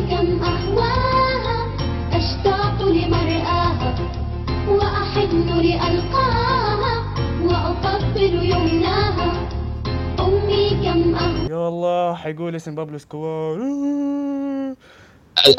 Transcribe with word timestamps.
كم 0.00 0.42
أهواها 0.42 1.56
أشتاق 2.12 2.82
لمرآها 2.82 3.94
وأحن 4.68 5.48
لألقاها 5.48 6.94
وأقبل 7.44 8.34
يمناها. 8.52 9.32
أمي 10.20 10.70
كم 10.70 11.14
أهواها 11.14 11.50
يا 11.50 11.68
الله 11.68 12.14
حيقول 12.14 12.54
اسم 12.56 12.74
بابلو 12.74 12.98
سكوار. 12.98 13.58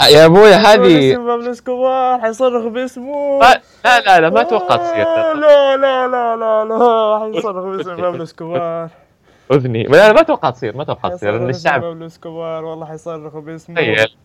يا 0.10 0.26
أبوي 0.26 0.54
هذه 0.54 1.12
اسم 1.12 1.26
بابلو 1.26 1.54
اسكوبار 1.54 2.21
حيصرخ 2.22 2.68
باسمه. 2.68 3.40
لا 3.86 4.00
لا 4.02 4.20
لا 4.20 4.30
ما 4.30 4.42
أتوقع 4.42 4.76
تصير 4.76 5.06
لا 5.34 5.78
لا 5.78 6.08
لا 6.08 6.36
لا 6.36 6.66
لا 6.66 7.20
حيصرخ 7.20 7.66
باسم 7.66 7.96
بابلو 7.96 8.26
اسكوبار. 8.26 8.89
أذني. 9.52 9.84
لا 9.84 10.07
لا 10.07 10.14
ما 10.14 10.21
أتوقع 10.21 10.50
تصير 10.50 10.78
ما 10.78 10.84
أتوقع 10.84 11.09
تصير 11.09 11.32
لأن 11.32 11.50
الشعب 11.50 11.84
بابلو 11.84 12.64
والله 12.64 12.86
حيصرخوا 12.86 13.41
باسمه. 13.41 13.75
تخيل. 13.75 14.16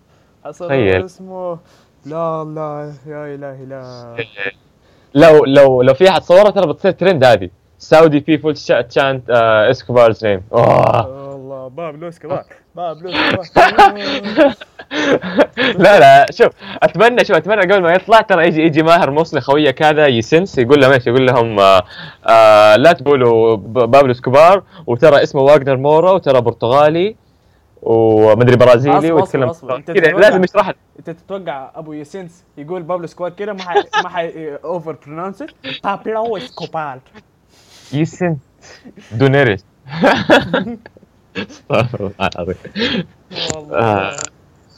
حيصرخوا 0.44 0.68
تخيل. 0.68 1.02
باسمه. 1.02 1.58
لا 2.06 2.44
لا 2.44 2.94
يا 3.06 3.34
الهي 3.34 3.64
لا 3.66 4.16
لو 5.14 5.44
لو 5.44 5.82
لو 5.82 5.94
في 5.94 6.08
أحد 6.08 6.22
صورها 6.22 6.50
ترى 6.50 6.66
بتصير 6.72 6.92
ترند 6.92 7.24
هذه. 7.24 7.50
سعودي 7.78 8.20
بيبول 8.20 8.54
تشانت 8.54 9.30
اسكوبارز 9.70 10.26
نيم 10.26 10.42
والله. 10.50 11.68
بابلو 11.68 12.10
سكوار 12.10 12.44
سكوار 12.74 12.96
لا 15.78 16.00
لا 16.00 16.26
شوف 16.32 16.52
أتمنى 16.82 17.24
شوف 17.24 17.36
أتمنى 17.36 17.60
قبل 17.60 17.82
ما 17.82 17.92
يطلع 17.92 18.20
ترى 18.20 18.46
يجي 18.46 18.62
يجي 18.62 18.82
ماهر 18.82 19.10
موصلي 19.10 19.40
خويه 19.40 19.70
كذا 19.70 20.06
يسنس 20.06 20.58
يقول 20.58 20.80
لهم 20.80 20.92
إيش 20.92 21.06
يقول 21.06 21.26
لهم 21.26 21.60
آه 21.60 21.82
آه 22.26 22.76
لا 22.76 22.92
تقولوا 22.92 23.56
بابلو 23.56 24.12
سكوبار 24.12 24.62
وترى 24.86 25.22
اسمه 25.22 25.42
واجنر 25.42 25.76
مورا 25.76 26.10
وترى 26.10 26.40
برتغالي 26.40 27.16
ومدري 27.82 28.56
برازيلي 28.56 29.12
ويتكلم 29.12 29.52
كذا 29.86 30.12
لازم 30.12 30.44
يشرح 30.44 30.68
لك. 30.68 30.76
أنت 30.98 31.10
تتوقع 31.10 31.70
أبو 31.74 31.92
ياسينس 31.92 32.44
يقول 32.58 32.82
بابلو 32.82 33.06
سكوار 33.06 33.30
كده 33.30 33.52
ما 33.52 33.62
حي 33.62 33.82
ما 34.02 34.08
حي 34.08 34.54
اوفر 34.64 34.96
برونونس 35.06 35.44
بابلو 35.84 36.38
سكوبار 36.38 36.98
يسن 37.92 38.36
دونيريس. 39.12 39.64
آه. 43.72 44.16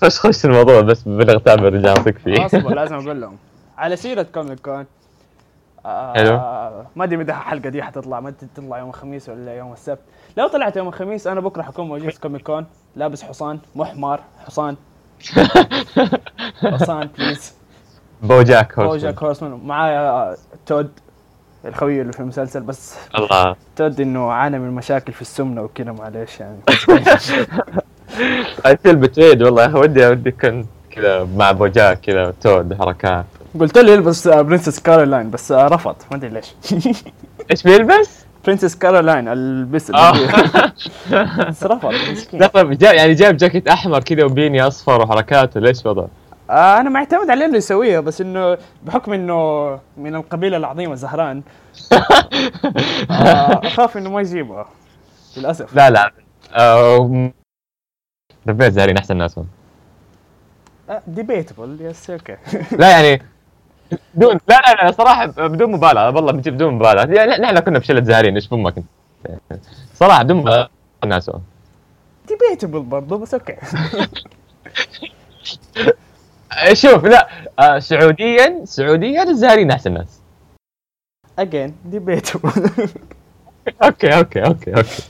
خش 0.03 0.19
خش 0.19 0.45
الموضوع 0.45 0.81
بس 0.81 1.09
ببلغ 1.09 1.39
تعب 1.39 1.59
الرجال 1.65 1.99
اثق 1.99 2.19
فيه. 2.19 2.47
اصبر 2.47 2.75
لازم 2.75 2.95
أقول 2.95 3.21
لهم. 3.21 3.37
على 3.79 3.97
سيرة 3.97 4.23
كوميك 4.23 4.61
كون. 4.61 4.87
آه 5.87 6.13
حلو. 6.15 6.37
ما 6.97 7.05
أدري 7.05 7.17
متى 7.17 7.31
الحلقة 7.33 7.69
دي 7.69 7.83
حتطلع 7.83 8.21
ما 8.21 8.29
أدري 8.29 8.49
تطلع 8.55 8.79
يوم 8.79 8.89
الخميس 8.89 9.29
ولا 9.29 9.55
يوم 9.57 9.73
السبت. 9.73 10.01
لو 10.37 10.49
طلعت 10.49 10.77
يوم 10.77 10.89
الخميس 10.89 11.27
أنا 11.27 11.41
بكرة 11.41 11.63
حكون 11.63 11.89
موجود 11.89 12.11
في 12.11 12.21
كوميك 12.21 12.43
كون. 12.43 12.67
لابس 12.97 13.23
حصان 13.23 13.59
مو 13.75 13.85
حمار 13.85 14.21
حصان. 14.47 14.77
حصان 16.73 17.09
please 17.19 17.55
بوجاك 18.23 18.79
هو 18.79 18.85
هورسمان 18.85 19.13
جاك 19.13 19.23
هورسمان 19.23 19.61
معايا 19.65 20.01
آه، 20.11 20.37
تود. 20.67 20.91
الخوي 21.65 22.01
اللي 22.01 22.13
في 22.13 22.21
المسلسل 22.21 22.61
بس 22.61 22.95
الله. 23.19 23.57
تود 23.77 24.01
إنه 24.01 24.31
عانى 24.33 24.59
من 24.59 24.71
مشاكل 24.71 25.13
في 25.13 25.23
السمنة 25.23 25.63
وكذا 25.63 25.93
معلش 25.93 26.41
يعني. 26.41 26.59
I 28.67 28.77
feel 28.77 28.97
betrayed 28.97 29.43
والله. 29.43 29.77
ودي 29.77 30.07
ودي 30.07 30.31
كنت 30.31 30.67
كذا 30.91 31.29
مع 31.37 31.53
بوجاك 31.53 32.01
كذا 32.01 32.35
تود 32.41 32.75
حركات. 32.79 33.25
قلت 33.61 33.79
له 33.79 33.93
يلبس 33.93 34.29
برنسس 34.29 34.81
كارولاين 34.81 35.31
بس 35.31 35.53
آه، 35.53 35.69
رفض. 35.69 35.97
ما 36.11 36.17
أدري 36.17 36.31
ليش. 36.31 36.55
إيش 37.51 37.63
بيلبس؟ 37.63 38.25
برنسس 38.47 38.75
كارولاين 38.77 39.29
البس 39.29 39.91
آه. 39.91 40.13
بس 41.49 41.65
رفض 41.65 41.93
مسكين. 42.13 42.41
جاب 42.41 42.83
يعني 42.83 43.15
جاب 43.15 43.37
جاكيت 43.37 43.69
أحمر 43.69 44.01
كذا 44.01 44.25
وبني 44.25 44.63
أصفر 44.67 45.01
وحركات 45.03 45.57
ولا 45.57 45.69
إيش 45.69 45.87
وضع؟ 45.87 46.05
آه 46.51 46.81
أنا 46.81 46.91
معتمد 46.91 47.31
على 47.31 47.45
إنه 47.45 47.57
يسويها 47.57 48.01
بس 48.01 48.21
إنه 48.21 48.59
بحكم 48.85 49.13
إنه 49.13 49.71
من 49.97 50.15
القبيلة 50.15 50.57
العظيمة 50.57 50.95
زهران. 50.95 51.43
آه 53.11 53.61
أخاف 53.67 53.97
إنه 53.97 54.11
ما 54.11 54.21
يجيبها 54.21 54.69
للأسف. 55.37 55.77
لا 55.77 55.91
لا. 55.91 56.13
آه، 56.55 57.31
دبيت 58.47 58.73
زهرين 58.73 58.97
أحسن 58.97 59.17
ناس. 59.17 59.41
ديبيتبل 61.07 61.79
يس 61.81 62.11
أوكي 62.11 62.37
لا 62.73 62.91
يعني 62.91 63.23
بدون 64.15 64.41
لا 64.49 64.61
لا 64.61 64.85
لا 64.85 64.93
صراحة 64.93 65.27
بدون 65.27 65.73
مبالغه 65.73 66.17
والله 66.17 66.33
بدون 66.33 66.75
مبالغه 66.75 67.13
يعني 67.15 67.43
نحن 67.43 67.59
كنا 67.59 67.79
بشلة 67.79 68.03
زهرين 68.05 68.35
إيش 68.35 68.47
فمك 68.47 68.75
أنت؟ 68.77 68.87
صراحة 69.95 70.23
بدون 70.23 70.37
مبالغه 70.37 70.71
هم. 71.05 71.43
ديبيتبل 72.29 72.81
برضه 72.81 73.19
بس 73.19 73.35
أوكي 73.35 73.57
شوف 76.73 77.05
لا. 77.05 77.29
آه، 77.59 77.79
سعوديا 77.79 78.61
سعوديا 78.65 79.23
الزهرين 79.23 79.71
احسن 79.71 79.93
ناس 79.93 80.21
again 81.39 81.77
debatable 81.85 82.51
okay 83.85 84.17
okay 84.19 84.47
okay 84.47 84.77
okay. 84.77 85.03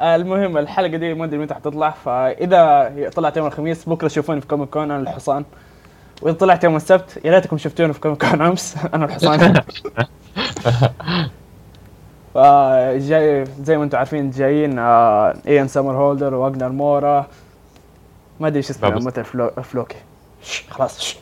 المهم 0.00 0.58
الحلقة 0.58 0.96
دي 0.96 1.14
ما 1.14 1.24
أدري 1.24 1.38
متى 1.38 1.54
حتطلع 1.54 1.90
فإذا 1.90 2.92
طلعت 3.16 3.36
يوم 3.36 3.46
الخميس 3.46 3.88
بكرة 3.88 4.08
تشوفوني 4.08 4.40
في 4.40 4.46
كوميك 4.46 4.68
كون 4.70 4.82
أنا 4.82 4.96
الحصان. 4.96 5.44
وإذا 6.22 6.36
طلعت 6.36 6.64
يوم 6.64 6.76
السبت 6.76 7.20
يا 7.24 7.30
ريتكم 7.34 7.58
شفتوني 7.58 7.92
في 7.92 8.00
كوميك 8.00 8.24
كون 8.30 8.42
أمس 8.42 8.76
أنا 8.94 9.04
الحصان. 9.04 9.54
فجاي 12.34 13.44
زي 13.62 13.76
ما 13.78 13.84
أنتم 13.84 13.98
عارفين 13.98 14.30
جايين 14.30 14.78
آه 14.78 15.34
ايان 15.46 15.68
سمر 15.68 15.92
هولدر 15.96 16.34
واجنر 16.34 16.68
مورا 16.68 17.26
ما 18.40 18.46
أدري 18.48 18.56
إيش 18.58 18.70
اسمه 18.70 19.10
فلو 19.10 19.50
فلوكي. 19.50 19.96
خلاص. 20.70 21.00
شش. 21.00 21.16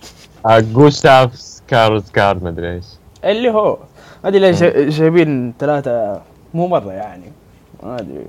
جوستاف 0.48 1.34
سكارزكارد 1.36 2.42
ما 2.42 2.48
أدري 2.48 2.74
إيش. 2.74 2.84
اللي 3.24 3.50
هو 3.50 3.78
ما 4.24 4.28
أدري 4.28 4.40
ليش 4.40 4.60
جاي- 4.60 4.88
جايبين 4.88 5.54
ثلاثة 5.60 6.20
مو 6.54 6.66
مرة 6.68 6.92
يعني. 6.92 7.32
ما 7.82 7.94
أدري. 8.00 8.24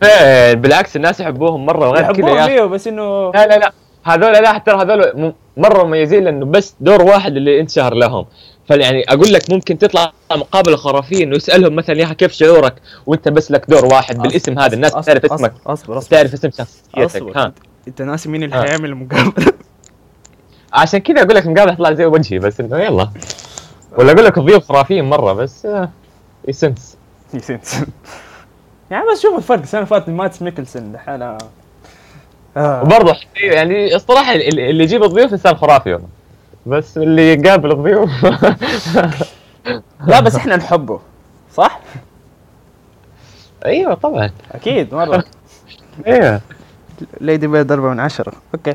فين 0.00 0.60
بالعكس 0.60 0.96
الناس 0.96 1.20
يحبوهم 1.20 1.66
مرة 1.66 1.88
وغير 1.88 2.02
كذا 2.02 2.10
يحبوهم. 2.10 2.36
إيوه 2.38 2.66
بس 2.66 2.86
إنه 2.86 3.30
لا 3.32 3.46
لا 3.46 3.58
لا. 3.58 3.72
هذول 4.04 4.32
لا 4.32 4.58
ترى 4.58 4.82
هذول 4.82 5.32
مرة 5.56 5.84
مميزين 5.84 6.24
لأنه 6.24 6.46
بس 6.46 6.74
دور 6.80 7.02
واحد 7.02 7.36
اللي 7.36 7.60
انتشهر 7.60 7.94
لهم. 7.94 8.26
فيعني 8.68 9.04
أقول 9.08 9.32
لك 9.32 9.50
ممكن 9.50 9.78
تطلع 9.78 10.12
مقابله 10.32 10.76
خرافيه 10.76 11.24
انه 11.24 11.36
يسالهم 11.36 11.76
مثلا 11.76 11.98
يا 12.00 12.06
كيف 12.12 12.32
شعورك؟ 12.32 12.74
وأنت 13.06 13.28
بس 13.28 13.50
لك 13.50 13.64
دور 13.70 13.84
واحد 13.84 14.18
بالاسم 14.18 14.58
هذا 14.58 14.74
الناس 14.74 14.92
أصبر- 14.92 15.04
تعرف 15.04 15.26
أصبر- 15.26 15.32
اسمك. 15.32 15.52
أصبر 15.66 15.98
أصبر. 15.98 16.16
تعرف 16.16 16.32
اسم 16.34 16.50
شخصيتك 16.50 17.36
ها. 17.36 17.52
أنت 17.88 18.02
ناسي 18.02 18.28
مين 18.28 18.42
اللي 18.42 18.56
ها. 18.56 18.62
حيعمل 18.62 18.84
المقابله 18.90 19.52
عشان 20.72 21.00
كذا 21.00 21.22
أقول 21.22 21.34
لك 21.36 21.46
المقابله 21.46 21.74
تطلع 21.74 21.92
زي 21.92 22.06
وجهي 22.06 22.38
بس 22.38 22.60
إنه 22.60 22.78
يلا. 22.78 23.10
ولا 23.98 24.12
أقول 24.12 24.24
لك 24.24 24.38
الضيوف 24.38 24.64
خرافيين 24.68 25.04
مرة 25.04 25.32
بس 25.32 25.66
آه 25.66 25.88
يسنس 26.48 26.96
يعني 28.90 29.04
بس 29.12 29.20
شوف 29.22 29.38
الفرق 29.38 29.58
السنة 29.58 29.80
اللي 29.80 29.90
فاتت 29.90 30.08
مات 30.08 30.42
ميكلسون 30.42 30.92
دحين 30.92 31.22
آه. 32.56 32.82
وبرضه 32.82 33.16
يعني 33.36 33.94
الصراحه 33.96 34.32
اللي 34.32 34.70
اللي 34.70 34.84
يجيب 34.84 35.02
الضيوف 35.04 35.32
انسان 35.32 35.56
خرافي 35.56 35.92
والله. 35.92 36.08
بس 36.66 36.98
اللي 36.98 37.32
يقابل 37.32 37.72
الضيوف. 37.72 38.10
لا 40.06 40.20
بس 40.20 40.36
إحنا 40.36 40.56
نحبه 40.56 41.00
صح؟ 41.54 41.80
أيوه 43.64 43.94
طبعا. 43.94 44.30
أكيد 44.52 44.94
مرة. 44.94 45.24
أيوه. 46.06 46.40
ليدي 47.20 47.46
بيرد 47.46 47.72
أربعة 47.72 47.90
من 47.90 48.00
عشرة. 48.00 48.32
okay. 48.54 48.74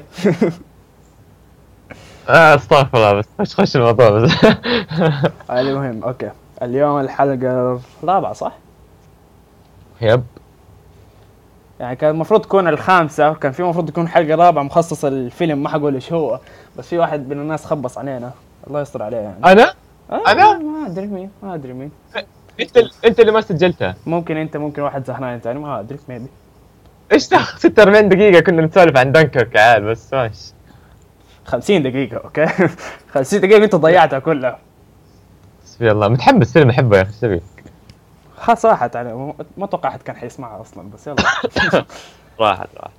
أستغفر 2.30 2.98
الله 2.98 3.14
بس 3.14 3.26
خش 3.40 3.56
خش 3.56 3.76
الموضوع 3.76 4.10
بس. 4.10 4.32
المهم 5.50 6.04
okay. 6.04 6.32
اليوم 6.62 7.00
الحلقة 7.00 7.80
الرابعة 8.04 8.34
صح؟ 8.34 8.52
yep. 10.02 10.24
يعني 11.80 11.96
كان 11.96 12.10
المفروض 12.10 12.42
تكون 12.42 12.68
الخامسة 12.68 13.34
كان 13.34 13.52
في 13.52 13.60
المفروض 13.60 13.90
تكون 13.90 14.08
حلقة 14.08 14.36
رابعة 14.36 14.64
مخصصة 14.64 15.10
للفيلم 15.10 15.64
ما 15.64 15.70
حقول 15.70 15.94
إيش 15.94 16.14
هو. 16.14 16.40
بس 16.78 16.88
في 16.88 16.98
واحد 16.98 17.30
من 17.30 17.40
الناس 17.40 17.66
خبص 17.66 17.98
علينا. 17.98 18.32
الله 18.68 18.82
يستر 18.82 19.04
عليه 19.04 19.18
يعني. 19.18 19.46
أنا؟ 19.46 19.74
آه 20.12 20.32
أنا؟ 20.32 20.58
ما 20.58 20.88
أدري 20.88 21.08
مين 21.08 21.30
ما 21.44 21.54
أدري 21.56 21.74
مين. 21.74 21.92
أنت 22.60 22.78
أنت 23.06 23.20
اللي 23.20 23.32
ما 23.32 23.42
سجلتها 23.42 23.96
ممكن 24.06 24.38
أنت 24.38 24.58
ممكن 24.58 24.82
واحد 24.82 25.06
زهران 25.06 25.40
ثاني 25.40 25.60
ما 25.60 25.80
أدري 25.80 26.00
maybe 26.10 26.28
إيش 27.12 27.30
دخل 27.30 27.60
46 27.60 28.10
دقيقة؟ 28.10 28.40
كنا 28.40 28.62
نسولف 28.62 28.98
عن 28.98 29.12
دنكرك 29.12 29.58
عاد 29.58 29.82
بس 29.82 30.14
ماشي. 30.14 30.54
50 31.48 31.84
دقيقة 31.84 32.18
okay؟ 32.18 32.46
50 33.14 33.40
دقيقة 33.42 33.64
انت 33.64 33.76
ضيعتها 33.76 34.20
كلها؟ 34.20 34.60
حسبي 35.64 35.92
الله 35.92 36.08
متحمس 36.08 36.54
فيلم 36.54 36.70
أحبه 36.70 36.98
يا 36.98 37.02
أخي 37.02 37.10
إيش 37.12 37.20
تبي؟ 37.20 37.42
خلاص 38.38 38.66
راحت 38.66 38.96
على 38.96 39.14
ما 39.58 39.66
أتوقع 39.66 39.90
احد 39.90 40.02
كان 40.02 40.16
حيسمعها 40.16 40.62
أصلا 40.62 40.90
بس 40.94 41.08
يلا. 41.08 41.16
راحت 42.40 42.70
راحت. 42.78 42.92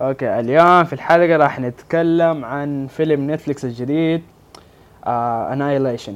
okay 0.00 0.40
اليوم 0.40 0.84
في 0.84 0.92
الحلقة 0.92 1.36
راح 1.36 1.60
نتكلم 1.60 2.44
عن 2.44 2.86
فيلم 2.86 3.30
نتفليكس 3.30 3.64
الجديد 3.64 4.22
آه 5.06 5.52
Annihilation 5.52 6.14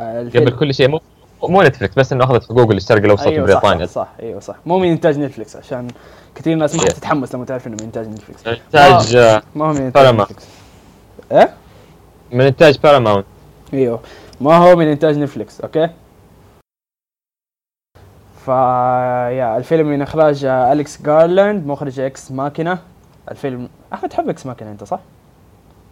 آه 0.00 0.20
قبل 0.22 0.50
كل 0.50 0.74
شيء 0.74 0.88
مو 0.88 1.00
مو 1.42 1.62
نتفلكس 1.62 1.94
بس 1.94 2.12
إنه 2.12 2.24
أخذت 2.24 2.44
حقوق 2.44 2.70
الشرق 2.70 3.04
الأوسط 3.04 3.26
أيوه 3.26 3.46
بريطانيا 3.46 3.86
صح, 3.86 3.92
صح 3.92 4.08
أيوه 4.20 4.40
صح 4.40 4.56
مو 4.66 4.78
من 4.78 4.88
إنتاج 4.90 5.18
نتفلكس 5.18 5.56
عشان 5.56 5.88
كثير 6.34 6.56
ناس 6.56 6.74
ما 6.74 6.82
Yeah. 6.82 6.86
حتتحمس 6.88 7.34
لما 7.34 7.44
تعرف 7.44 7.66
إنه 7.66 7.76
من 7.76 7.82
إنتاج 7.82 8.06
نتفلكس 8.08 8.46
إنتاج 8.46 9.16
آه، 9.16 9.42
ما 9.54 9.64
هو 9.64 9.72
من 9.72 9.80
إنتاج. 9.80 10.14
نتفلكس 10.14 10.46
إيه 11.32 11.54
من 12.32 12.40
إنتاج 12.40 12.78
باراماونت 12.78 13.26
أيوه 13.74 14.00
ما 14.40 14.56
هو 14.56 14.76
من 14.76 14.86
إنتاج 14.88 15.18
نتفلكس 15.18 15.60
أوكي 15.60 15.88
فا 18.46 18.52
يا 19.30 19.56
الفيلم 19.56 19.86
من 19.86 20.02
إخراج 20.02 20.44
آه، 20.44 20.72
اليكس 20.72 21.02
جارلاند 21.02 21.66
مخرج 21.66 22.00
Ex 22.00 22.30
Machina 22.32 22.78
الفيلم 23.30 23.68
أحمد 23.92 24.08
تحب 24.10 24.28
Ex 24.28 24.46
Machina 24.46 24.70
أنت 24.70 24.84
صح؟ 24.84 25.00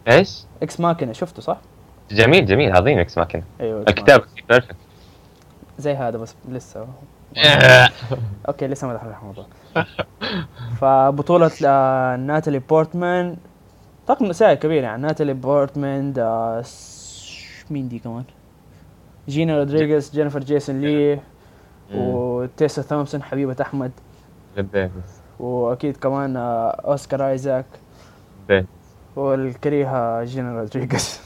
إيش؟ 0.07 0.39
Ex 0.63 0.79
Machina 0.79 1.13
شفته 1.13 1.41
صح؟ 1.41 1.57
جميل 2.11 2.45
جميل 2.45 2.75
عظيم 2.75 2.99
Ex 2.99 3.17
Machina 3.17 3.43
أيوه 3.61 3.81
الكتاب 3.87 4.21
perfect. 4.49 4.75
زي 5.81 5.93
هذا 5.93 6.17
بس 6.17 6.35
لسه. 6.49 6.87
okay 8.47 8.67
لسه 8.67 8.87
ما 8.87 8.93
دخلنا 8.93 9.13
في 9.13 9.19
الموضوع. 9.21 9.45
فبطولة 10.77 11.51
آه، 11.65 12.15
ناتالي 12.15 12.59
بورتمان. 12.59 13.37
طاقم 14.07 14.25
نسائي 14.25 14.55
كبير 14.55 14.83
يعني. 14.83 15.01
ناتالي 15.01 15.33
بورتمان 15.33 16.13
آه، 16.17 16.63
مين 17.69 17.87
دي 17.89 17.99
كمان؟ 17.99 18.23
جينا 19.29 19.57
رودريغيز 19.57 20.11
جينيفر 20.11 20.39
جيسون 20.39 20.81
لي 20.81 21.19
وتيسا 21.95 22.81
ثومسون 22.81 23.23
حبيبة 23.23 23.55
أحمد. 23.61 23.91
وأكيد 25.39 25.97
كمان 25.97 26.37
آه، 26.37 26.69
أوسكار 26.69 27.27
آيزاك. 27.29 27.65
والكريهة 29.15 30.23
جينا 30.23 30.59
رودريغيز. 30.59 31.21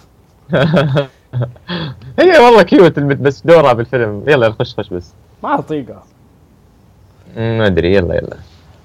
هي 2.19 2.39
والله 2.39 2.63
cute 2.63 2.97
البنت 2.97 3.19
بس 3.21 3.41
دورها 3.41 3.73
بالفيلم. 3.73 4.23
يلا 4.27 4.51
خش 4.51 4.75
خش 4.75 4.89
بس. 4.89 5.13
ما 5.43 5.61
طيقة. 5.61 6.03
مم، 7.37 7.57
ما 7.57 7.67
أدري. 7.67 7.93
يلا 7.93 8.15
يلا. 8.15 8.37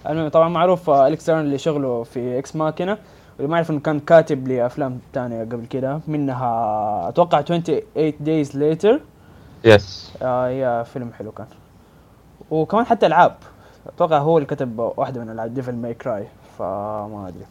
المهم 0.09 0.29
طبعا 0.29 0.49
معروف 0.49 0.91
آه، 0.91 1.07
أليكس 1.07 1.31
اللي 1.31 1.59
شغله 1.59 2.03
في 2.03 2.39
Ex 2.39 2.57
Machina 2.57 2.99
واللي 3.37 3.51
ما 3.51 3.57
يعرف 3.57 3.71
إنه 3.71 3.81
كان 3.81 4.01
كاتب 4.01 4.49
لأفلام 4.49 4.99
تانية 5.13 5.41
قبل 5.41 5.67
كده 5.67 6.01
منها 6.09 7.09
أتوقع 7.09 7.41
28 7.43 7.83
days 8.25 8.49
later. 8.53 9.01
yes 9.65 10.13
آه 10.23 10.49
يا 10.49 10.83
فيلم 10.83 11.13
حلو 11.13 11.33
كان. 11.33 11.47
وكمان 12.51 12.85
حتى 12.87 13.07
ألعاب. 13.07 13.37
أتوقع 13.87 14.19
هو 14.19 14.39
اللي 14.39 14.47
كتب 14.47 14.79
واحدة 14.97 15.21
من 15.21 15.31
ألعاب 15.31 15.55
Devil 15.55 15.75
May 15.75 15.95
Cry 15.95 16.27
فما 16.59 17.29
أدري. 17.29 17.45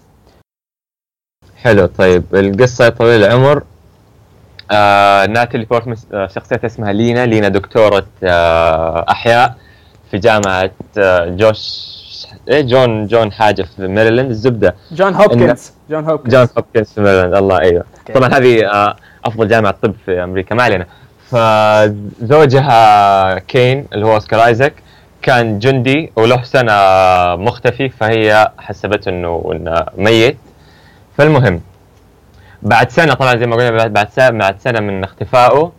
حلو 1.55 1.85
طيب. 1.85 2.23
القصة 2.33 2.89
طويل 2.89 3.23
العمر. 3.23 3.63
آه 4.71 5.25
ناتالي 5.25 5.65
بورتمان 5.65 5.97
آه 6.13 6.27
شخصيتها 6.27 6.65
اسمها 6.65 6.91
لينا 6.93 7.25
لينا 7.25 7.47
دكتورة 7.49 8.05
آه 8.23 9.05
أحياء 9.09 9.55
في 10.11 10.17
جامعة 10.17 10.71
آه 10.97 11.25
جوش 11.25 11.89
إيه 12.49 12.61
جون 12.61 13.07
جون 13.07 13.31
حاجة 13.31 13.61
في 13.61 13.87
ميريلاند 13.87 14.29
الزبدة. 14.29 14.75
جون 14.91 15.13
هوبكنز. 15.15 15.71
جون 15.89 16.05
هوبكنز. 16.05 16.35
جون 16.35 16.47
هوبكنز 16.57 16.91
في 16.93 17.01
ميريلاند 17.01 17.33
الله 17.35 17.59
أيوه. 17.59 17.83
okay. 17.99 18.13
طبعا 18.13 18.29
هذه 18.37 18.65
آه 18.65 18.95
أفضل 19.25 19.47
جامعة 19.47 19.75
طب 19.81 19.93
في 20.05 20.23
أمريكا 20.23 20.55
ما 20.55 20.63
علينا. 20.63 20.85
فزوجها 22.19 23.39
كين 23.39 23.85
اللي 23.93 24.05
هو 24.05 24.13
أوسكار 24.13 24.45
آيزاك 24.45 24.73
كان 25.21 25.59
جندي 25.59 26.11
وله 26.15 26.43
سنة 26.43 26.73
مختفي 27.35 27.89
فهي 27.89 28.51
حسبته 28.57 29.09
إنه 29.09 29.59
ميت. 29.97 30.37
فالمهم 31.17 31.61
بعد 32.61 32.91
سنة 32.91 33.13
طبعا 33.13 33.35
زي 33.37 33.45
ما 33.45 33.55
قلنا 33.55 33.87
بعد- 33.87 34.09
سنة 34.09 34.37
بعد 34.39 34.59
سنة 34.59 34.79
من 34.79 35.03
اختفائه 35.03 35.71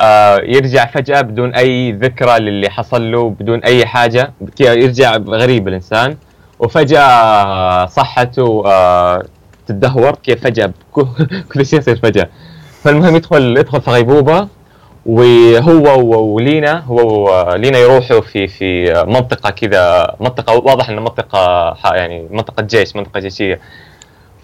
آه 0.00 0.36
يرجع 0.44 0.86
فجأة 0.86 1.20
بدون 1.20 1.54
أي 1.54 1.92
ذكرى 1.92 2.38
للي 2.38 2.70
حصل 2.70 3.12
له 3.12 3.30
بدون 3.30 3.64
أي 3.64 3.86
حاجة 3.86 4.32
كي- 4.56 4.64
يرجع 4.64 5.16
غريب 5.16 5.68
الإنسان. 5.68 6.16
وفجأة 6.58 7.86
صحته 7.86 8.62
آه 8.66 9.22
تدهور 9.66 10.12
كيف 10.22 10.44
فجأة 10.44 10.72
كل 11.52 11.66
شيء 11.66 11.78
يصير 11.78 11.96
فجأة. 11.96 12.28
فالمهم 12.82 13.16
يدخل 13.16 13.56
يدخل 13.58 13.80
في 13.80 13.90
غيبوبة 13.90 14.48
وهو 15.06 16.24
ولينا 16.34 16.78
هو 16.86 17.24
ولينا 17.52 17.78
يروحوا 17.78 18.20
في 18.20 18.46
في 18.46 18.92
منطقة 19.08 19.50
كذا 19.50 20.14
منطقة 20.20 20.54
واضح 20.54 20.88
إنها 20.90 21.00
منطقة 21.00 21.74
ح- 21.74 21.92
يعني 21.94 22.28
منطقة 22.30 22.62
جيش 22.62 22.96
منطقة 22.96 23.20
جيشية. 23.20 23.60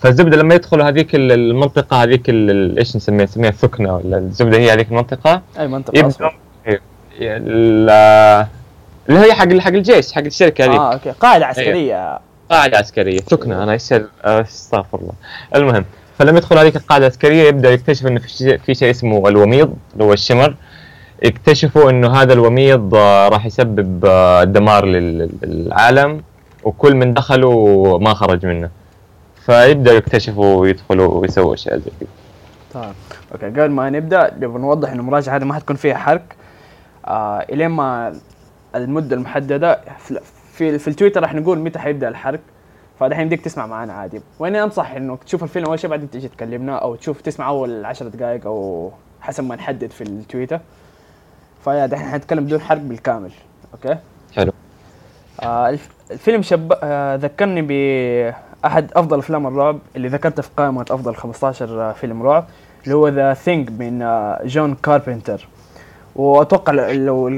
فالزبدة 0.03 0.37
لما 0.37 0.55
يدخلوا 0.55 0.89
هذيك 0.89 1.15
ال- 1.15 1.33
المنطقة 1.33 2.03
هذيك 2.03 2.23
إيش 2.29 2.97
نسميها؟ 2.97 3.25
نسميها 3.25 3.51
الثكنة 3.51 3.97
ولا 3.97 4.19
الزبدة 4.19 4.59
هي 4.59 4.73
هذيك 4.73 4.89
المنطقة؟ 4.89 5.43
أي 5.59 5.69
منطقة 5.69 5.99
يبدأ. 5.99 6.31
ال- 7.21 8.47
اللي 9.09 9.21
هي 9.21 9.33
حق 9.33 9.53
حق 9.59 9.69
الجيش 9.73 10.13
حق 10.13 10.23
الشركة 10.23 10.65
هذيك. 10.65 10.77
آه 10.81 10.93
أوكي. 10.93 11.11
قاعدة 11.11 11.47
عسكرية. 11.47 12.19
قاعدة 12.51 12.79
عسكرية 12.79 13.19
ثكنة 13.19 13.63
أنا 13.63 13.75
يصير 13.75 14.07
أستغفر 14.25 14.99
الله. 14.99 15.13
المهم 15.57 15.85
فلما 16.19 16.39
يدخل 16.39 16.59
هذيك 16.59 16.77
القاعدة 16.77 17.07
العسكرية 17.07 17.49
يبدأ 17.49 17.71
يكتشف 17.71 18.07
إنه 18.07 18.21
في 18.21 18.29
شيء, 18.29 18.57
في 18.59 18.75
شيء 18.75 18.91
اسمه 18.91 19.29
الوميض 19.29 19.75
اللي 19.93 20.05
هو 20.05 20.13
الشمر. 20.13 20.55
يكتشفوا 21.23 21.91
إنه 21.91 22.13
هذا 22.23 22.33
الوميض 22.33 22.95
آه، 22.95 23.29
راح 23.29 23.47
يسبب 23.47 24.05
آه، 24.05 24.45
دمار 24.45 24.85
لل- 24.87 25.31
للعالم 25.43 26.23
وكل 26.65 26.95
من 26.95 27.15
دخلوا 27.15 27.99
ما 27.99 28.15
خرج 28.15 28.47
منه. 28.47 28.69
فيبدأ 29.47 29.93
يكتشفوا 29.93 30.57
ويدخلوا 30.57 31.21
ويسووا 31.21 31.55
أشياء 31.55 31.79
زي 31.79 31.91
كذا 32.01 32.09
طيب 32.75 32.95
أوكي 33.33 33.47
قبل 33.47 33.71
ما 33.71 33.91
نبدأ 33.91 34.35
نبغى 34.35 34.59
نوضح 34.59 34.91
إنه 34.91 35.01
المراجعه 35.01 35.37
هذه 35.37 35.45
ما 35.45 35.55
حتكون 35.55 35.77
فيها 35.77 35.97
حرق. 35.97 36.23
آه 37.07 37.39
إلين 37.39 37.69
ما 37.69 38.15
المدة 38.75 39.17
المحددة 39.17 39.81
في 39.99 40.21
في, 40.53 40.79
في 40.79 40.89
التويتر 40.89 41.23
راح 41.23 41.35
نقول 41.35 41.59
متى 41.59 41.79
حيبدأ 41.79 42.09
الحرق. 42.09 42.41
فدحين 43.01 43.23
يمديك 43.23 43.41
تسمع 43.41 43.67
معنا 43.67 43.93
عادي. 43.93 44.21
وإني 44.39 44.63
أنصح 44.63 44.91
انك 44.91 45.25
تشوف 45.25 45.43
الفيلم 45.43 45.67
أول 45.67 45.79
شيء 45.79 45.91
بعدين 45.91 46.11
تيجي 46.11 46.29
تكلمنا 46.29 46.77
أو 46.77 46.95
تشوف 46.95 47.21
تسمع 47.21 47.49
أول 47.49 47.85
عشر 47.85 48.09
دقائق 48.09 48.47
أو 48.47 48.91
حسب 49.21 49.45
ما 49.45 49.57
نحدد 49.57 49.91
في 49.91 50.01
التويتر. 50.05 50.61
فيا 51.65 51.87
دحين 51.87 52.07
حنتكلم 52.07 52.45
بدون 52.45 52.61
حرق 52.61 52.81
بالكامل. 52.81 53.31
okay؟ 53.75 53.99
حلو. 54.37 54.53
آه 55.43 55.69
الف- 55.69 55.91
الفيلم 56.11 56.43
شب 56.43 56.73
آه 56.83 57.17
ذكرني 57.17 57.63
بأحد 58.63 58.91
أفضل 58.97 59.19
أفلام 59.19 59.47
الرعب 59.47 59.79
اللي 59.97 60.09
ذكرته 60.09 60.43
في 60.43 60.49
قائمة 60.57 60.83
أفضل 60.91 61.15
15 61.17 61.93
فيلم 61.93 62.23
رعب 62.23 62.45
اللي 62.85 62.95
هو 62.95 63.09
The 63.09 63.35
Thing 63.35 63.71
من 63.71 64.03
آه 64.03 64.41
جون 64.45 64.75
كاربنتر 64.75 65.49
وأتوقع 66.17 66.73
ل- 66.73 67.07
لو 67.07 67.29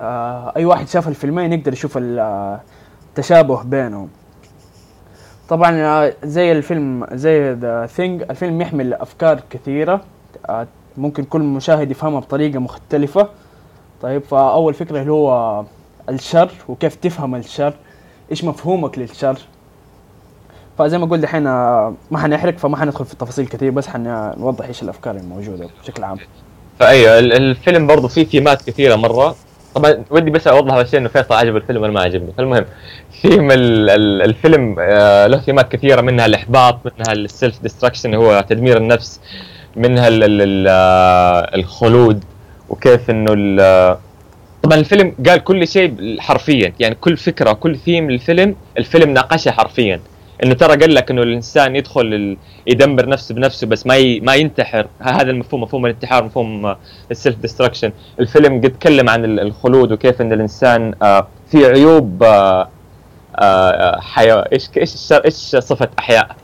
آه 0.00 0.52
أي 0.56 0.64
واحد 0.64 0.88
شاف 0.88 1.08
الفيلمين 1.08 1.52
يقدر 1.52 1.72
يشوف 1.72 1.96
ال- 1.98 2.18
آه، 2.18 2.60
التشابه 3.08 3.62
بينهم. 3.62 4.08
طبعا 5.48 5.70
آه، 5.76 6.14
زي 6.24 6.52
الفيلم 6.52 7.06
زي 7.12 7.52
The 7.52 7.86
Thing 7.86 8.22
الفيلم 8.30 8.60
يحمل 8.60 8.94
أفكار 8.94 9.40
كثيرة 9.50 10.00
آه 10.48 10.66
ممكن 10.96 11.24
كل 11.24 11.40
مشاهد 11.40 11.90
يفهمها 11.90 12.20
بطريقة 12.20 12.58
مختلفة. 12.58 13.28
طيب 14.02 14.22
فأول 14.22 14.74
فكرة 14.74 15.00
اللي 15.00 15.12
هو 15.12 15.64
الشر 16.08 16.50
وكيف 16.68 16.94
تفهم 16.94 17.34
الشر 17.34 17.74
إيش 18.30 18.44
مفهومك 18.44 18.98
للشر؟ 18.98 19.38
فزي 20.78 20.98
ما 20.98 21.06
قلت 21.06 21.20
دحين 21.22 21.46
آه، 21.46 21.94
ما 22.10 22.18
حنحرق 22.18 22.58
فما 22.58 22.76
حندخل 22.76 23.04
في 23.04 23.16
تفاصيل 23.16 23.46
كثير 23.46 23.70
بس 23.70 23.88
حنوضح 23.88 24.66
إيش 24.66 24.82
الأفكار 24.82 25.16
الموجودة 25.16 25.68
بشكل 25.82 26.04
عام. 26.04 26.16
فأيوة 26.80 27.18
ال- 27.18 27.32
الفيلم 27.32 27.86
برضه 27.86 28.08
فيه 28.08 28.24
ثيمات 28.24 28.62
كثيرة 28.62 28.96
مرة. 28.96 29.36
طبعا 29.74 30.04
ودي 30.10 30.30
بس 30.30 30.46
أوضح 30.46 30.82
شيء 30.82 31.00
إنه 31.00 31.08
فيصل 31.08 31.34
عجب 31.34 31.56
الفيلم 31.56 31.82
وأنا 31.82 31.92
ما 31.92 32.00
عجبني 32.00 32.32
فالمهم 32.38 32.64
ثيم 33.22 33.50
ال- 33.50 33.90
ال- 33.90 34.22
الفيلم 34.22 34.76
آه، 34.78 35.26
له 35.26 35.38
ثيمات 35.38 35.72
كثيرة 35.72 36.00
منها 36.00 36.26
الإحباط 36.26 36.78
منها 36.84 37.12
ال 37.12 37.22
self 37.22 37.62
destruction 37.62 38.14
هو 38.14 38.44
تدمير 38.48 38.76
النفس 38.76 39.20
منها 39.76 40.08
ال- 40.08 40.22
ال- 40.24 40.42
ال- 40.42 40.66
آه، 40.68 41.56
الخلود 41.56 42.24
وكيف 42.68 43.10
إنه 43.10 43.32
طبعا 44.62 44.78
الفيلم 44.78 45.14
قال 45.28 45.44
كل 45.44 45.68
شيء 45.68 46.16
حرفيا. 46.20 46.72
يعني 46.80 46.94
كل 46.94 47.16
فكرة 47.16 47.52
كل 47.52 47.76
ثيم 47.76 48.10
للفيلم 48.10 48.54
الفيلم 48.78 49.10
ناقشها 49.10 49.50
حرفيا. 49.52 50.00
إنه 50.44 50.54
ترى 50.54 50.76
قال 50.76 50.94
لك 50.94 51.10
إنه 51.10 51.22
الإنسان 51.22 51.76
يدخل 51.76 52.00
ال- 52.00 52.36
يدمر 52.66 53.08
نفسه 53.08 53.34
بنفسه 53.34 53.66
بس 53.66 53.86
ما 53.86 53.96
ي... 53.96 54.20
ما 54.20 54.34
ينتحر. 54.34 54.86
هذا 55.00 55.30
المفهوم 55.30 55.62
مفهوم 55.62 55.86
الانتحار 55.86 56.24
مفهوم 56.24 56.74
ال 57.10 57.15
self 57.15 57.36
destruction 57.36 57.92
الفيلم 58.20 58.60
قد 58.60 58.70
تكلم 58.70 59.08
عن 59.08 59.24
ال- 59.24 59.40
الخلود 59.40 59.92
وكيف 59.92 60.20
إن 60.20 60.32
الإنسان 60.32 60.94
آه، 61.02 61.26
في 61.50 61.66
عيوب 61.66 62.22
آه، 62.22 62.68
آه، 63.38 64.00
حياة 64.00 64.44
إيش 64.52 64.68
إيش 64.76 65.12
إيش 65.12 65.34
صفة 65.34 65.88
أحياء؟ 65.98 66.36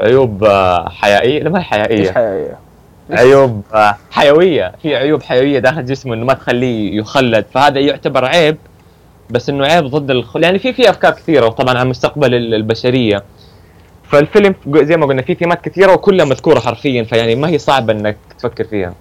عيوب 0.00 0.44
آه، 0.44 0.88
حيائية؟ 0.88 1.42
لا 1.42 1.50
ما 1.50 1.60
هي 1.70 1.90
إيش 1.90 2.10
حيائية؟ 2.10 2.58
عيوب 3.10 3.62
آه، 3.74 3.96
حيوية. 4.10 4.72
في 4.82 4.96
عيوب 4.96 5.22
حيوية 5.22 5.58
داخل 5.58 5.84
جسمه 5.84 6.14
إنه 6.14 6.24
ما 6.26 6.34
تخليه 6.34 6.98
يخلد. 6.98 7.44
فهذا 7.54 7.80
يعتبر 7.80 8.24
عيب. 8.24 8.56
بس 9.30 9.48
إنه 9.48 9.66
عيب 9.66 9.84
ضد 9.86 10.10
الخل 10.10 10.42
يعني 10.44 10.58
في 10.58 10.72
في 10.72 10.90
أفكار 10.90 11.12
كثيرة 11.12 11.46
وطبعا 11.46 11.78
عن 11.78 11.88
مستقبل 11.88 12.34
ال- 12.34 12.54
البشرية. 12.54 13.22
فالفيلم 14.08 14.54
زي 14.68 14.96
ما 14.96 15.06
قلنا 15.06 15.22
فيه 15.22 15.34
ثيمات 15.34 15.64
كثيرة 15.68 15.92
وكلها 15.92 16.24
مذكورة 16.24 16.60
حرفيا 16.60 17.02
فيعني 17.02 17.34
ما 17.34 17.48
هي 17.48 17.58
صعبه 17.58 17.92
إنك 17.92 18.16
تفكر 18.38 18.64
فيها. 18.64 18.94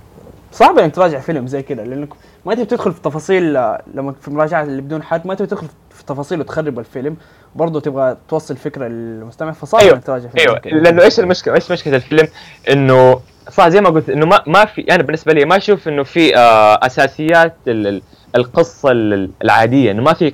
صعب 0.52 0.80
إنك 0.80 0.96
تراجع 0.96 1.20
فيلم 1.20 1.48
زي 1.48 1.62
كذا 1.62 1.84
لأنك 1.84 2.10
ما 2.46 2.56
تبي 2.56 2.66
تدخل 2.66 2.94
في 2.94 3.02
تفاصيل 3.02 3.58
آه، 3.58 3.82
لما 3.94 4.14
في 4.22 4.32
مراجعة 4.32 4.64
اللي 4.64 4.82
بدون 4.82 5.04
حرق 5.04 5.26
ما 5.26 5.34
تبي 5.36 5.48
تدخل 5.48 5.68
في 5.92 6.06
تفاصيل 6.06 6.40
وتخرب 6.40 6.80
الفيلم 6.80 7.16
برضه 7.56 7.80
تبغى 7.80 8.18
توصل 8.30 8.58
فكرة 8.58 8.88
للمستمع 8.88 9.52
فصعب 9.52 9.82
أيوة، 9.82 9.94
إنك 9.96 10.04
تراجع 10.04 10.28
فيلم 10.30 10.48
أيوه 10.50 10.60
كده. 10.60 10.78
لأنه 10.80 11.02
إيش 11.04 11.20
المشكلة؟ 11.20 11.56
إيش 11.56 11.72
مشكلة 11.72 11.96
الفيلم؟ 11.96 12.28
إنه 12.72 13.20
صح 13.52 13.68
زي 13.68 13.82
ما 13.82 13.90
قلت 13.90 14.10
إنه 14.10 14.26
ما 14.26 14.42
ما 14.48 14.66
في 14.66 14.82
أنا 14.82 15.04
بالنسبة 15.04 15.34
لي 15.34 15.46
ما 15.46 15.58
أشوف 15.58 15.88
إنه 15.88 16.04
في 16.04 16.38
آه 16.38 16.80
أساسيات 16.86 17.56
ال- 17.68 18.02
القصة 18.36 18.92
ال- 18.92 19.30
العادية 19.44 19.92
إنه 19.92 20.02
ما 20.04 20.14
في 20.14 20.34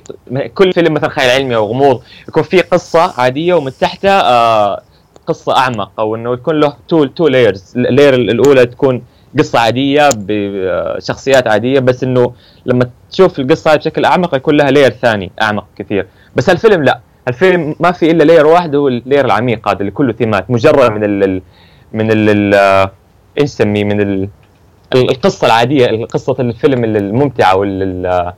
كل 0.54 0.72
فيلم 0.72 0.94
مثلا 0.94 1.08
خيال 1.10 1.30
علمي 1.30 1.56
أو 1.56 1.66
غموض 1.66 2.02
يكون 2.28 2.42
في 2.42 2.60
قصة 2.60 3.20
عادية 3.20 3.54
ومن 3.54 3.72
تحتها 3.80 4.22
آه 4.32 4.82
قصة 5.26 5.56
أعمق 5.56 5.90
أو 6.00 6.14
إنه 6.16 6.32
يكون 6.32 6.60
له 6.60 6.76
two 6.88 7.04
two 7.04 7.28
layers 7.28 7.72
ال 7.76 7.82
layer 7.82 8.14
الأولى 8.14 8.66
تكون 8.66 9.02
قصة 9.38 9.58
عادية 9.58 10.08
بشخصيات 10.16 11.46
عادية 11.46 11.78
بس 11.80 12.04
إنه 12.04 12.32
لما 12.66 12.90
تشوف 13.10 13.38
القصة 13.38 13.76
بشكل 13.76 14.04
أعمق 14.04 14.34
يكون 14.34 14.56
لها 14.56 14.70
layer 14.70 14.90
ثاني 14.90 15.30
أعمق 15.42 15.66
كثير. 15.76 16.06
بس 16.36 16.50
الفيلم 16.50 16.82
لا 16.84 17.00
الفيلم 17.28 17.74
ما 17.80 17.92
في 17.92 18.10
إلا 18.10 18.24
layer 18.24 18.46
واحد 18.46 18.74
هو 18.74 18.88
ال 18.88 18.94
layer 18.94 19.24
العميق 19.24 19.68
هذا 19.68 19.80
اللي 19.80 19.90
كله 19.90 20.12
ثيمات 20.12 20.50
مجرد 20.50 20.90
من 20.90 21.04
ال 21.04 21.42
من 21.92 22.10
ال 22.10 22.54
آه، 22.54 22.90
إيش 23.40 23.44
نسميه؟ 23.50 23.84
من 23.84 24.00
ال- 24.00 24.28
القصة 24.94 25.46
العادية 25.46 26.04
قصه 26.04 26.36
الفيلم 26.40 26.84
الممتعة 26.84 27.56
وال 27.56 28.34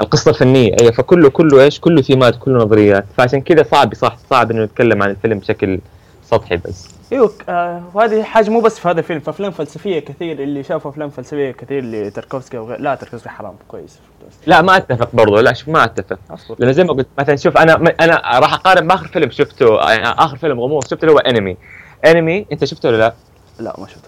القصة 0.00 0.30
الفنية. 0.30 0.76
اي 0.80 0.92
فكله 0.92 1.30
كله 1.30 1.62
إيش؟ 1.62 1.80
كله 1.80 2.02
ثيمات 2.02 2.36
كله 2.36 2.64
نظريات. 2.64 3.04
فعشان 3.16 3.40
كذا 3.40 3.62
صعب 3.62 3.94
صح 3.94 4.16
صعب 4.30 4.50
إنه 4.50 4.64
نتكلم 4.64 5.02
عن 5.02 5.10
الفيلم 5.10 5.38
بشكل 5.38 5.80
سطحي 6.24 6.56
بس. 6.56 6.96
أيوه 7.12 7.32
آه 7.48 7.82
وهذه 7.94 8.22
حاجة 8.22 8.50
مو 8.50 8.60
بس 8.60 8.78
في 8.78 8.88
هذا 8.88 8.98
الفيلم 9.00 9.20
في 9.20 9.30
أفلام 9.30 9.50
فلسفية 9.50 9.98
كثير 9.98 10.42
اللي 10.42 10.62
شافوا 10.62 10.90
أفلام 10.90 11.10
فلسفية 11.10 11.50
كثير 11.50 11.84
لتركوفسكي 11.84 12.58
وغير 12.58 12.80
لا 12.80 12.94
تركوفسكي 12.94 13.28
حرام 13.28 13.54
كويس. 13.68 13.98
لا 14.46 14.62
ما 14.62 14.76
أتفق 14.76 15.08
برضو 15.12 15.40
لا 15.40 15.52
شوف 15.52 15.68
ما 15.68 15.84
أتفق. 15.84 16.18
لأنه 16.58 16.72
زي 16.72 16.84
ما 16.84 16.92
قلت 16.92 17.06
مثلا 17.18 17.36
شوف 17.36 17.56
أنا 17.56 17.94
أنا 18.00 18.38
راح 18.38 18.54
أقارن 18.54 18.88
بآخر 18.88 19.06
فيلم 19.06 19.30
شفته 19.30 19.90
يعني 19.90 20.08
آخر 20.08 20.36
فيلم 20.36 20.60
غموض 20.60 20.84
شفته 20.84 21.04
اللي 21.04 21.12
هو 21.12 21.18
انمي 21.18 21.56
انمي 22.04 22.46
أنت 22.52 22.64
شفته 22.64 22.88
ولا 22.88 22.96
لا؟ 22.96 23.14
لا 23.58 23.74
ما 23.78 23.86
شفته. 23.86 24.05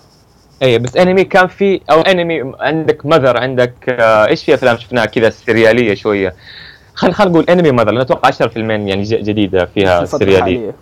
اي 0.62 0.78
بس 0.78 0.96
انمي 0.96 1.24
كان 1.24 1.46
في 1.46 1.80
أو 1.90 2.00
انمي 2.00 2.52
عندك 2.60 3.06
مذر 3.06 3.36
عندك 3.36 3.74
آه 3.88 4.26
إيش 4.26 4.44
في 4.44 4.54
أفلام 4.54 4.76
شفناها 4.78 5.04
كذا 5.06 5.30
سريالية 5.30 5.94
شوية؟ 5.94 6.34
خل 6.94 7.12
خل 7.12 7.28
نقول 7.28 7.44
انمي 7.50 7.70
مذر 7.70 7.90
لأن 7.90 8.00
أتوقع 8.00 8.30
10% 8.30 8.56
يعني 8.56 9.02
ج- 9.02 9.22
جديدة 9.22 9.64
فيها 9.64 10.04
سريالية. 10.04 10.74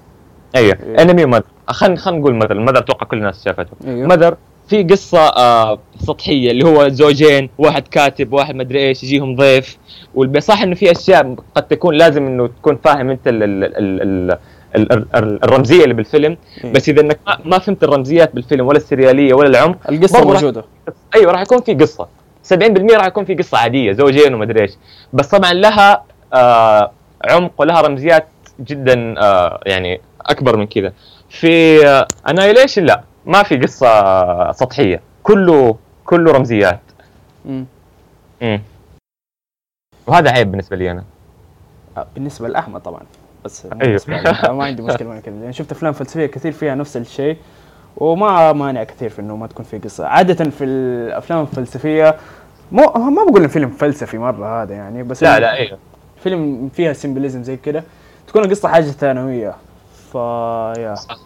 أيوه 0.56 0.78
إيه. 0.86 1.02
انمي 1.02 1.24
مذر 1.24 1.42
خل 1.68 1.96
خل 1.96 2.14
نقول 2.14 2.34
مذر 2.34 2.52
المذر 2.52 2.78
أتوقع 2.78 3.06
كل 3.06 3.16
الناس 3.16 3.44
شافته. 3.44 3.70
أيوه 3.86 4.06
مذر 4.08 4.36
في 4.68 4.82
قصة 4.82 5.18
آه 5.18 5.78
سطحية 5.98 6.50
اللي 6.50 6.64
هو 6.64 6.88
زوجين 6.88 7.50
واحد 7.58 7.88
كاتب 7.88 8.32
واحد 8.32 8.54
مدري 8.54 8.88
إيش 8.88 9.04
يجيهم 9.04 9.36
ضيف. 9.36 9.78
صح 10.38 10.62
إنه 10.62 10.74
في 10.74 10.90
أشياء 10.92 11.36
قد 11.54 11.62
تكون 11.62 11.94
لازم 11.94 12.26
إنه 12.26 12.46
تكون 12.46 12.78
فاهم 12.84 13.10
أنت 13.10 13.28
ال 13.28 13.42
ال 13.42 13.64
ال 13.64 14.02
ال 14.32 14.38
ال 14.76 14.92
ال 15.16 15.44
الرمزية 15.44 15.82
اللي 15.84 15.94
بالفيلم. 15.94 16.36
إيه. 16.64 16.72
بس 16.72 16.88
إذا 16.88 17.00
إنك 17.00 17.18
ما- 17.44 17.58
فهمت 17.58 17.84
الرمزيات 17.84 18.34
بالفيلم 18.34 18.66
ولا 18.66 18.76
السريالية 18.76 19.34
ولا 19.34 19.48
العمق 19.48 19.90
القصة 19.90 20.18
برضو 20.18 20.32
راح- 20.32 20.42
موجودة. 20.42 20.64
أيوه 21.14 21.32
راح 21.32 21.40
يكون 21.40 21.60
في 21.60 21.74
قصة. 21.74 22.08
70% 22.42 22.96
راح 22.96 23.06
يكون 23.06 23.24
في 23.24 23.34
قصة 23.34 23.58
عادية 23.58 23.92
زوجين 23.92 24.34
ومدري 24.34 24.60
إيش. 24.62 24.70
بس 25.12 25.28
طبعا 25.28 25.52
لها 25.52 26.04
آه 26.34 26.90
عمق 27.30 27.52
ولها 27.58 27.80
رمزيات 27.80 28.28
جدا 28.60 29.14
آه 29.22 29.60
يعني 29.66 30.00
أكبر 30.20 30.56
من 30.56 30.66
كذا. 30.66 30.92
في 31.28 31.82
انايليشن 32.28 32.84
لا 32.84 33.02
ما 33.26 33.42
في 33.42 33.56
قصة 33.56 34.52
سطحية. 34.52 35.00
كله 35.22 35.76
كله 36.04 36.32
رمزيات. 36.32 36.80
مم. 37.44 37.66
امم 38.42 38.62
وهذا 40.06 40.30
عيب 40.30 40.50
بالنسبة 40.50 40.76
لي 40.76 40.90
أنا. 40.90 41.04
آه، 41.96 42.06
بالنسبة 42.14 42.48
لأحمد 42.48 42.80
طبعا. 42.80 43.00
بس 43.46 43.66
أيوه. 43.82 44.00
ما 44.52 44.64
عندي 44.64 44.82
مشكلة 44.82 45.08
مع 45.08 45.20
كذا 45.20 45.34
لأن 45.34 45.52
شفت 45.52 45.72
أفلام 45.72 45.92
فلسفية 45.92 46.26
كثير 46.26 46.52
فيها 46.52 46.74
نفس 46.74 46.96
الشيء 46.96 47.36
وما 47.96 48.52
مانع 48.52 48.84
كثير 48.84 49.08
في 49.08 49.20
إنه 49.20 49.36
ما 49.36 49.46
تكون 49.46 49.64
في 49.64 49.78
قصة. 49.78 50.06
عادة 50.06 50.50
في 50.50 50.64
الأفلام 50.64 51.40
الفلسفية 51.40 52.16
مو 52.72 52.82
ما 52.92 53.24
بقول 53.24 53.42
إن 53.42 53.48
فيلم 53.48 53.68
فلسفي 53.70 54.18
مرة 54.18 54.62
هذا 54.62 54.74
يعني 54.74 55.02
بس 55.02 55.22
لا 55.22 55.40
لا 55.40 55.52
أيوه. 55.52 55.78
فيلم 56.22 56.70
فيها 56.74 56.92
symbolism 56.92 57.42
زي 57.42 57.56
كده. 57.56 57.84
تكون 58.28 58.44
القصة 58.44 58.68
حاجة 58.68 58.84
ثانوية. 58.84 59.54
فيا 60.12 60.94
صح 60.94 61.16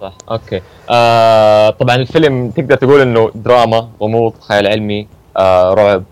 صح. 0.00 0.12
okay. 0.30 0.62
آه 0.90 1.70
طبعا 1.70 1.96
الفيلم 1.96 2.50
تقدر 2.50 2.76
تقول 2.76 3.00
إنه 3.00 3.30
دراما 3.34 3.88
غموض 4.02 4.34
خيال 4.40 4.66
علمي 4.66 5.08
آه 5.36 5.74
رعب. 5.74 6.02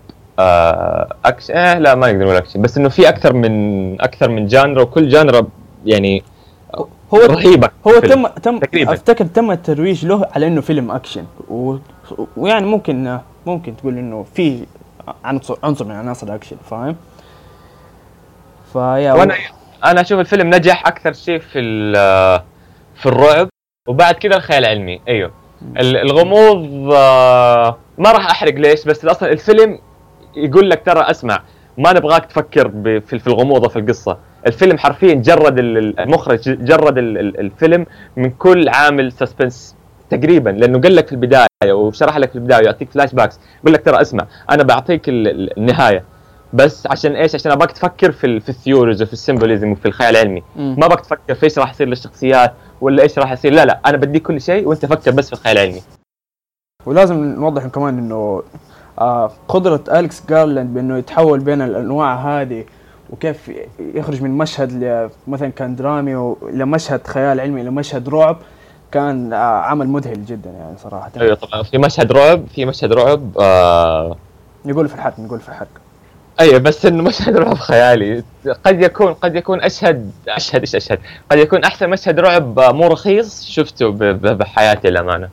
اكشن 1.25 1.53
آه 1.57 1.79
لا 1.79 1.95
ما 1.95 2.07
نقدر 2.11 2.23
نقول 2.25 2.35
اكشن 2.35 2.61
بس 2.61 2.77
إنه 2.77 2.89
في 2.89 3.09
أكثر 3.09 3.33
من 3.33 4.01
أكثر 4.01 4.29
من 4.29 4.45
genre 4.47 4.81
وكل 4.81 5.09
genre 5.09 5.47
يعني 5.85 6.23
هو 7.13 7.17
رهيبة 7.17 7.69
هو. 7.87 7.91
تم 7.99 8.27
تم 8.27 8.59
تقريباً. 8.59 8.93
أفتكر 8.93 9.25
تم 9.25 9.51
الترويج 9.51 10.05
له 10.05 10.25
على 10.35 10.47
إنه 10.47 10.61
فيلم 10.61 10.91
أكشن 10.91 11.25
و... 11.49 11.75
ويعني 12.37 12.65
ممكن 12.65 13.17
ممكن 13.45 13.77
تقول 13.77 13.97
إنه 13.97 14.25
في 14.35 14.65
عنصر 15.23 15.57
عنصر 15.63 15.85
من 15.85 15.91
عناصر 15.95 16.27
الاكشن 16.27 16.55
فاهم؟ 16.69 16.95
فيا 18.73 19.13
وأنا 19.13 19.35
أنا 19.85 20.01
أشوف 20.01 20.19
الفيلم 20.19 20.49
نجح 20.55 20.87
أكثر 20.87 21.13
شيء 21.13 21.39
في 21.39 21.61
في 22.95 23.05
الرعب 23.05 23.47
وبعد 23.87 24.15
كذا 24.15 24.35
الخيال 24.35 24.65
العلمي 24.65 25.01
أيوه 25.07 25.31
ال- 25.77 25.97
الغموض 25.97 26.93
آه، 26.93 27.77
ما 27.97 28.11
راح 28.11 28.29
أحرق 28.29 28.53
ليش 28.53 28.85
بس 28.85 29.05
أصلا 29.05 29.31
الفيلم 29.31 29.79
يقول 30.35 30.69
لك 30.69 30.81
ترى 30.85 30.99
اسمع 31.01 31.39
ما 31.77 31.93
نبغاك 31.93 32.25
تفكر 32.25 32.69
في 32.99 33.19
في 33.19 33.27
الغموض 33.27 33.65
وفي 33.65 33.79
القصة 33.79 34.17
الفيلم 34.47 34.77
حرفيا 34.77 35.13
جرد 35.13 35.59
ال- 35.59 35.77
ال- 35.77 35.99
المخرج 35.99 36.39
جرد 36.65 36.97
ال- 36.97 37.17
ال- 37.17 37.39
الفيلم 37.39 37.85
من 38.17 38.29
كل 38.29 38.69
عامل 38.69 39.11
suspense 39.11 39.75
تقريبا 40.09 40.49
لأنه 40.49 40.81
قال 40.81 40.95
لك 40.95 41.07
في 41.07 41.11
البداية 41.13 41.47
وشرح 41.73 42.17
لك 42.17 42.29
في 42.29 42.35
البداية 42.35 42.59
ويعطيك 42.61 42.89
flashbacks 42.91 43.39
يقول 43.61 43.73
لك 43.73 43.85
ترى 43.85 44.01
اسمع 44.01 44.25
أنا 44.51 44.63
بعطيك 44.63 45.09
ال- 45.09 45.27
ال- 45.27 45.57
النهاية 45.57 46.03
بس 46.53 46.87
عشان 46.87 47.15
إيش؟ 47.15 47.35
عشان 47.35 47.51
أبغاك 47.51 47.71
تفكر 47.71 48.11
في 48.11 48.39
في 48.39 48.49
ال 48.49 48.55
theories 48.55 49.01
وفي 49.01 49.13
ال 49.13 49.19
symbolism 49.19 49.71
وفي 49.71 49.85
الخيال 49.85 50.15
العلمي،. 50.15 50.43
ما 50.55 50.85
أبغاك 50.85 51.01
تفكر 51.01 51.35
في 51.35 51.43
إيش 51.43 51.59
راح 51.59 51.69
يصير 51.71 51.87
للشخصيات 51.87 52.53
ولا 52.81 53.03
إيش 53.03 53.19
راح 53.19 53.31
يصير، 53.31 53.53
لا 53.53 53.65
لا 53.65 53.79
أنا 53.85 53.97
بديك 53.97 54.21
كل 54.27 54.41
شيء 54.41 54.67
وأنت 54.67 54.85
فكر 54.85 55.11
بس 55.11 55.27
في 55.27 55.33
الخيال 55.33 55.57
العلمي. 55.57 55.81
ولازم 56.85 57.15
نوضح 57.23 57.67
كمان 57.67 57.97
إنه 57.97 58.43
قدرة 59.47 59.83
أليكس 59.91 60.23
جارلاند 60.29 60.73
بإنه 60.73 60.97
يتحول 60.97 61.39
بين 61.39 61.61
الأنواع 61.61 62.15
هذه 62.15 62.63
وكيف 63.09 63.51
يخرج 63.79 64.21
من 64.21 64.37
مشهد 64.37 65.09
مثلا 65.27 65.49
كان 65.49 65.75
درامي 65.75 66.15
و- 66.15 66.37
إلى 66.43 66.65
مشهد 66.65 67.07
خيال 67.07 67.39
علمي 67.39 67.61
إلى 67.61 67.69
مشهد 67.69 68.09
رعب 68.09 68.37
كان 68.91 69.33
آه 69.33 69.37
عمل 69.61 69.87
مذهل 69.87 70.25
جدا 70.25 70.49
يعني 70.49 70.77
صراحة. 70.77 71.11
أيوه 71.21 71.35
طبعا. 71.35 71.63
في 71.63 71.77
مشهد 71.77 72.11
رعب 72.11 72.43
في 72.55 72.65
مشهد 72.65 72.93
رعب 72.93 73.37
آه 73.39 74.15
نقول 74.65 74.87
في 74.89 74.95
الحق 74.95 75.19
نقول 75.19 75.39
في 75.39 75.49
الحق. 75.49 75.67
أيوه 76.39 76.57
بس 76.59 76.85
إنه 76.85 77.03
مشهد 77.03 77.37
رعب 77.37 77.53
خيالي. 77.57 78.23
قد 78.65 78.81
يكون 78.81 79.13
قد 79.13 79.35
يكون 79.35 79.61
أشهد 79.61 80.11
أشهد 80.29 80.59
إيش 80.61 80.75
أشهد؟ 80.75 80.99
قد 81.31 81.37
يكون 81.37 81.63
أحسن 81.63 81.89
مشهد 81.89 82.19
رعب 82.19 82.59
آه، 82.59 82.71
مو 82.71 82.87
رخيص 82.87 83.45
شفته 83.45 83.89
بحياتي 84.33 84.89
للأمانة. 84.89 85.29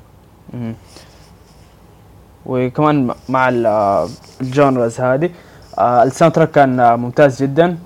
وكمان 2.46 3.14
مع 3.28 3.48
ال- 3.48 4.08
ال 4.40 4.49
genres 4.49 5.00
هذه. 5.00 5.30
آه 5.78 6.02
ال 6.02 6.34
soundtrack 6.34 6.50
كان 6.50 6.98
ممتاز 7.00 7.42
جدا. 7.42 7.78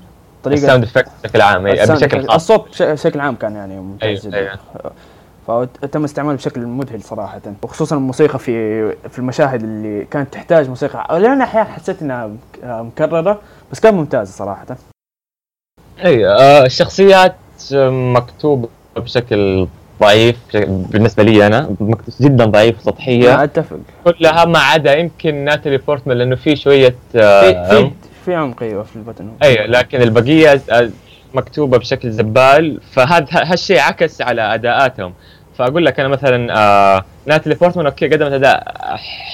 طريقة 0.45 0.59
ال 0.63 0.66
sound 0.66 0.85
effect 0.85 1.09
بشكل 1.25 1.41
عام 1.41 1.67
أي- 1.67 1.81
ال 1.81 1.85
sound 1.85 2.05
بشكل 2.05 2.27
خاص. 2.29 2.35
الصوت 2.35 2.69
بش- 2.69 2.83
بشكل 2.83 3.21
عام 3.21 3.35
كان 3.35 3.55
يعني 3.57 3.81
ممتاز 3.81 4.09
أيوة، 4.09 4.21
جدا. 4.21 4.39
أيوة. 4.39 5.69
فتم 5.83 6.05
استعماله 6.05 6.37
بشكل 6.37 6.61
مذهل 6.67 7.03
صراحة. 7.03 7.41
وخصوصا 7.63 7.97
الموسيقى 7.97 8.39
في 8.39 8.91
في 9.09 9.19
المشاهد 9.19 9.63
اللي 9.63 10.05
كانت 10.05 10.33
تحتاج 10.33 10.69
موسيقى. 10.69 11.21
لأن 11.21 11.43
أحيانا 11.43 11.69
حسيت 11.69 12.03
إنها 12.03 12.27
مك- 12.27 12.65
مكررة 12.65 13.41
بس 13.73 13.81
كانت 13.81 13.95
ممتازة 13.97 14.33
صراحة. 14.33 14.67
اي 16.05 16.27
آه 16.29 16.67
الشخصيات 16.67 17.35
مكتوبة 17.91 18.69
بشكل 18.97 19.67
ضعيف 20.01 20.37
بالنسبة 20.67 21.23
لي 21.23 21.47
أنا 21.47 21.71
جدا 22.21 22.45
ضعيف 22.45 22.81
سطحية. 22.81 23.35
أنا 23.35 23.45
أتفق. 23.45 23.77
كلها 24.05 24.45
ما 24.45 24.59
عدا 24.59 24.97
يمكن 24.99 25.35
ناتالي 25.35 25.77
بورتمان 25.77 26.19
لأنه 26.19 26.37
في 26.37 26.57
شوية 26.57 26.95
في 27.13 27.19
آه 27.23 27.69
في 27.69 27.77
عمق. 27.77 27.93
في 28.25 28.35
عمق 28.35 28.63
أيوة 28.63 28.83
في 28.83 28.97
البطن. 28.97 29.29
أيوه 29.43 29.67
لكن 29.67 30.03
البقية 30.03 30.61
آه، 30.71 30.91
مكتوبة 31.35 31.79
بشكل 31.79 32.11
زبال 32.11 32.81
فهذا 32.93 33.27
هالشيء 33.33 33.79
عكس 33.81 34.23
على 34.23 34.55
أداءاتهم. 34.55 35.13
فأقول 35.59 35.87
لك 35.87 36.01
أنا 36.01 36.09
مثلا 36.09 36.57
آه 36.59 37.05
ناتالي 37.27 37.55
بورتمان 37.55 37.87
أوكي 37.87 38.07
قدمت 38.09 38.33
أداء 38.33 38.75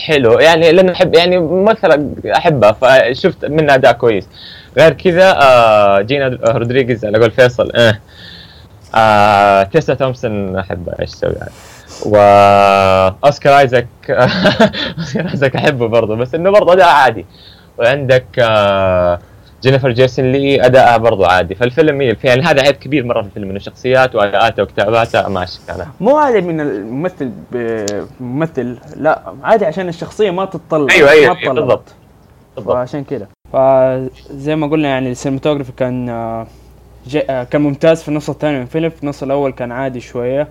حلو. 0.07 0.39
يعني 0.39 0.73
لأنه 0.73 0.93
احب 0.93 1.15
يعني 1.15 1.39
ممثله 1.39 2.11
احبها 2.37 2.73
فشفت 2.73 3.45
منها 3.45 3.75
أداء 3.75 3.93
كويس. 3.93 4.29
غير 4.79 4.93
كذا 4.93 5.39
آه 5.43 6.01
جينا 6.01 6.39
رودريغيز 6.45 7.05
على 7.05 7.19
قول 7.19 7.31
فيصل 7.31 7.71
آه, 7.75 7.99
آه 8.95 9.63
تيسا 9.63 9.95
تومسون 9.95 10.57
احبها 10.57 11.01
إيش 11.01 11.11
تسوي 11.11 11.33
يعني؟ 11.33 11.51
واوسكار 12.07 13.59
آيزاك 13.59 13.87
أوسكار 14.99 15.31
آيزاك 15.31 15.57
أحبه 15.57 15.87
برضه 15.89 16.17
بس 16.17 16.35
إنه 16.35 16.51
برضه 16.51 16.73
اداء 16.73 16.89
عادي. 16.89 17.27
وعندك 17.79 18.27
آه، 18.39 19.19
جينيفر 19.63 19.91
جيسون 19.91 20.33
لي 20.33 20.67
اداءها 20.67 20.97
برضه 20.97 21.27
عادي. 21.27 21.55
فالفيلم 21.55 22.03
يعني 22.03 22.43
هذا 22.43 22.63
عيب 22.63 22.75
كبير 22.75 23.05
مرة 23.05 23.23
في 23.23 23.29
الفيلم 23.29 23.51
إنه 23.51 23.59
شخصيات 23.59 24.15
واداءاته 24.15 24.63
وكتاباته 24.63 25.29
ماشي 25.29 25.61
كانت 25.67 25.87
مو 26.01 26.17
عادي 26.17 26.41
من 26.41 26.61
الممثل 26.61 27.31
بممثل 27.53 28.79
لا 28.97 29.23
عادي 29.43 29.65
عشان 29.67 29.89
الشخصية 29.89 30.31
ما 30.31 30.45
تتطلع 30.45 30.95
أيوه 30.95 31.11
أيوه, 31.11 31.27
ما 31.35 31.41
أيوة 31.41 31.53
تطلع. 31.53 31.53
بالضبط 31.53 31.85
بالضبط. 32.57 32.75
فعشان 32.75 33.05
كده. 33.05 33.29
فزي 33.53 34.57
ما 34.57 34.67
قلنا 34.67 34.89
يعني 34.89 35.11
ال 35.11 35.15
cinematography 35.15 35.73
كان 35.73 36.09
آه، 36.09 36.13
آه، 36.43 36.47
كان 37.51 37.61
ممتاز 37.63 38.03
في 38.03 38.09
النص 38.09 38.31
الثاني 38.31 38.57
من 38.57 38.63
الفيلم 38.63 38.91
في 38.91 39.03
النص 39.03 39.23
الأول 39.23 39.53
كان 39.53 39.73
عادي 39.73 40.01
شوية. 40.01 40.49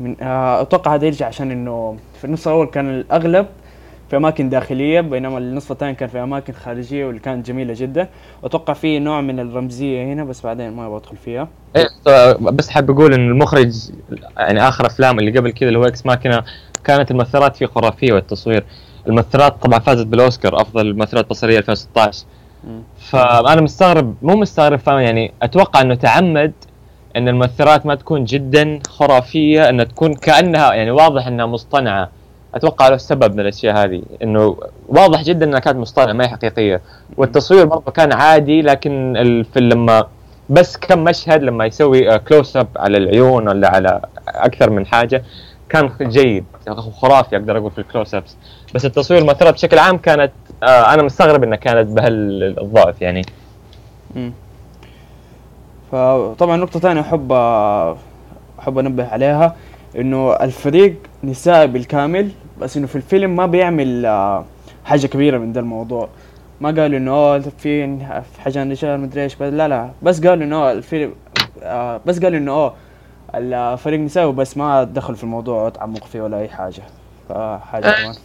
من 0.00 0.16
آه، 0.22 0.62
أتوقع 0.62 0.94
هذا 0.94 1.06
يرجع 1.06 1.26
عشان 1.26 1.50
إنه 1.50 1.96
في 2.18 2.24
النص 2.24 2.46
الأول 2.48 2.66
كان 2.66 2.90
الأغلب 2.90 3.46
في 4.10 4.16
أماكن 4.16 4.48
داخلية 4.48 5.00
بينما 5.00 5.38
النصف 5.38 5.72
الثاني 5.72 5.94
كان 5.94 6.08
في 6.08 6.22
أماكن 6.22 6.52
خارجية 6.52 7.06
واللي 7.06 7.20
كانت 7.20 7.46
جميلة 7.46 7.74
جدا. 7.76 8.08
واتوقع 8.42 8.72
في 8.74 8.98
نوع 8.98 9.20
من 9.20 9.40
الرمزية 9.40 10.04
هنا 10.04 10.24
بس 10.24 10.42
بعدين 10.42 10.70
ما 10.70 10.96
بدخل 10.98 11.16
فيها. 11.16 11.48
إيه، 11.76 12.32
بس 12.32 12.68
حاب 12.68 12.90
أقول 12.90 13.14
إن 13.14 13.28
المخرج 13.28 13.74
يعني 14.38 14.68
آخر 14.68 14.86
أفلام 14.86 15.18
اللي 15.18 15.38
قبل 15.38 15.50
كذا 15.50 15.68
اللي 15.68 15.78
هو 15.78 15.84
Ex 15.84 16.06
Machina 16.06 16.42
كانت 16.84 17.10
المؤثرات 17.10 17.56
فيه 17.56 17.66
خرافية 17.66 18.12
والتصوير. 18.12 18.64
المؤثرات 19.06 19.62
طبعا 19.62 19.78
فازت 19.78 20.06
بالأوسكار 20.06 20.60
أفضل 20.60 20.96
مؤثرات 20.96 21.30
بصرية 21.30 21.58
2016 21.58 22.24
مم. 22.26 22.39
فأنا 23.00 23.60
مستغرب 23.60 24.14
مو 24.22 24.36
مستغرب 24.36 24.78
فاهم؟ 24.78 24.98
يعني 24.98 25.32
أتوقع 25.42 25.80
إنه 25.80 25.94
تعمد 25.94 26.52
إن 27.16 27.28
المؤثرات 27.28 27.86
ما 27.86 27.94
تكون 27.94 28.24
جدا 28.24 28.78
خرافية 28.88 29.68
إنها 29.68 29.84
تكون 29.84 30.14
كأنها 30.14 30.72
يعني 30.74 30.90
واضح 30.90 31.26
إنها 31.26 31.46
مصطنعة. 31.46 32.08
أتوقع 32.54 32.88
له 32.88 32.94
السبب 32.94 33.34
من 33.34 33.40
الأشياء 33.40 33.76
هذه 33.84 34.02
إنه 34.22 34.56
واضح 34.88 35.22
جدا 35.22 35.46
إنها 35.46 35.58
كانت 35.60 35.76
مصطنعة 35.76 36.12
ما 36.12 36.24
هي 36.24 36.28
حقيقية. 36.28 36.80
والتصوير 37.16 37.64
برضه 37.66 37.92
كان 37.92 38.12
عادي 38.12 38.62
لكن 38.62 39.16
الفيلم 39.16 39.72
لما 39.72 40.06
بس 40.48 40.76
كم 40.76 41.04
مشهد 41.04 41.42
لما 41.42 41.66
يسوي 41.66 42.18
كلوز 42.18 42.56
اب 42.56 42.68
على 42.76 42.98
العيون 42.98 43.48
ولا 43.48 43.68
على 43.68 44.00
أكثر 44.28 44.70
من 44.70 44.86
حاجة 44.86 45.22
كان 45.68 45.90
جيد 46.02 46.44
خرافي 47.00 47.36
أقدر 47.36 47.58
أقول 47.58 47.70
في 47.70 47.78
الكلوز 47.78 48.14
ابس 48.14 48.36
بس 48.74 48.84
التصوير 48.84 49.20
المؤثرات 49.20 49.54
بشكل 49.54 49.78
عام 49.78 49.98
كانت 49.98 50.32
آه 50.62 50.94
أنا 50.94 51.02
مستغرب 51.02 51.42
إنها 51.44 51.56
كانت 51.56 51.88
بهالضعف 51.90 53.02
يعني. 53.02 53.22
مم. 54.16 54.32
فطبعا 55.92 56.56
نقطة 56.56 56.80
ثانية 56.80 57.00
أحب 57.00 57.32
أحب 58.60 58.78
أنبه 58.78 59.08
عليها 59.08 59.56
إنه 59.96 60.32
الفريق 60.32 60.94
نسائي 61.24 61.66
بالكامل 61.66 62.30
بس 62.60 62.76
إنه 62.76 62.86
في 62.86 62.96
الفيلم 62.96 63.36
ما 63.36 63.46
بيعمل 63.46 64.06
آه، 64.06 64.44
حاجة 64.84 65.06
كبيرة 65.06 65.38
من 65.38 65.52
ده 65.52 65.60
الموضوع. 65.60 66.08
ما 66.60 66.68
قالوا 66.68 66.98
إنه 66.98 67.38
في 67.38 67.98
حاجة 68.38 68.60
عن 68.60 68.70
رجال 68.70 69.00
مدري 69.00 69.22
إيش. 69.22 69.34
بس 69.34 69.52
لا 69.52 69.68
لا. 69.68 69.90
بس 70.02 70.26
قالوا 70.26 70.44
إنه 70.44 70.72
الفيلم 70.72 71.12
آه، 71.62 72.00
بس 72.06 72.18
قالوا 72.24 72.38
إنه 72.38 72.52
أوه 72.52 72.74
الفريق 73.34 74.00
نسائي 74.00 74.32
بس 74.32 74.56
ما 74.56 74.84
دخلوا 74.84 75.16
في 75.16 75.24
الموضوع 75.24 75.64
وتعمقوا 75.66 76.06
فيه 76.06 76.20
ولا 76.20 76.38
أي 76.38 76.48
حاجة. 76.48 76.82
فحاجة 77.28 77.82
كمان. 77.82 78.06
إيش؟ 78.06 78.16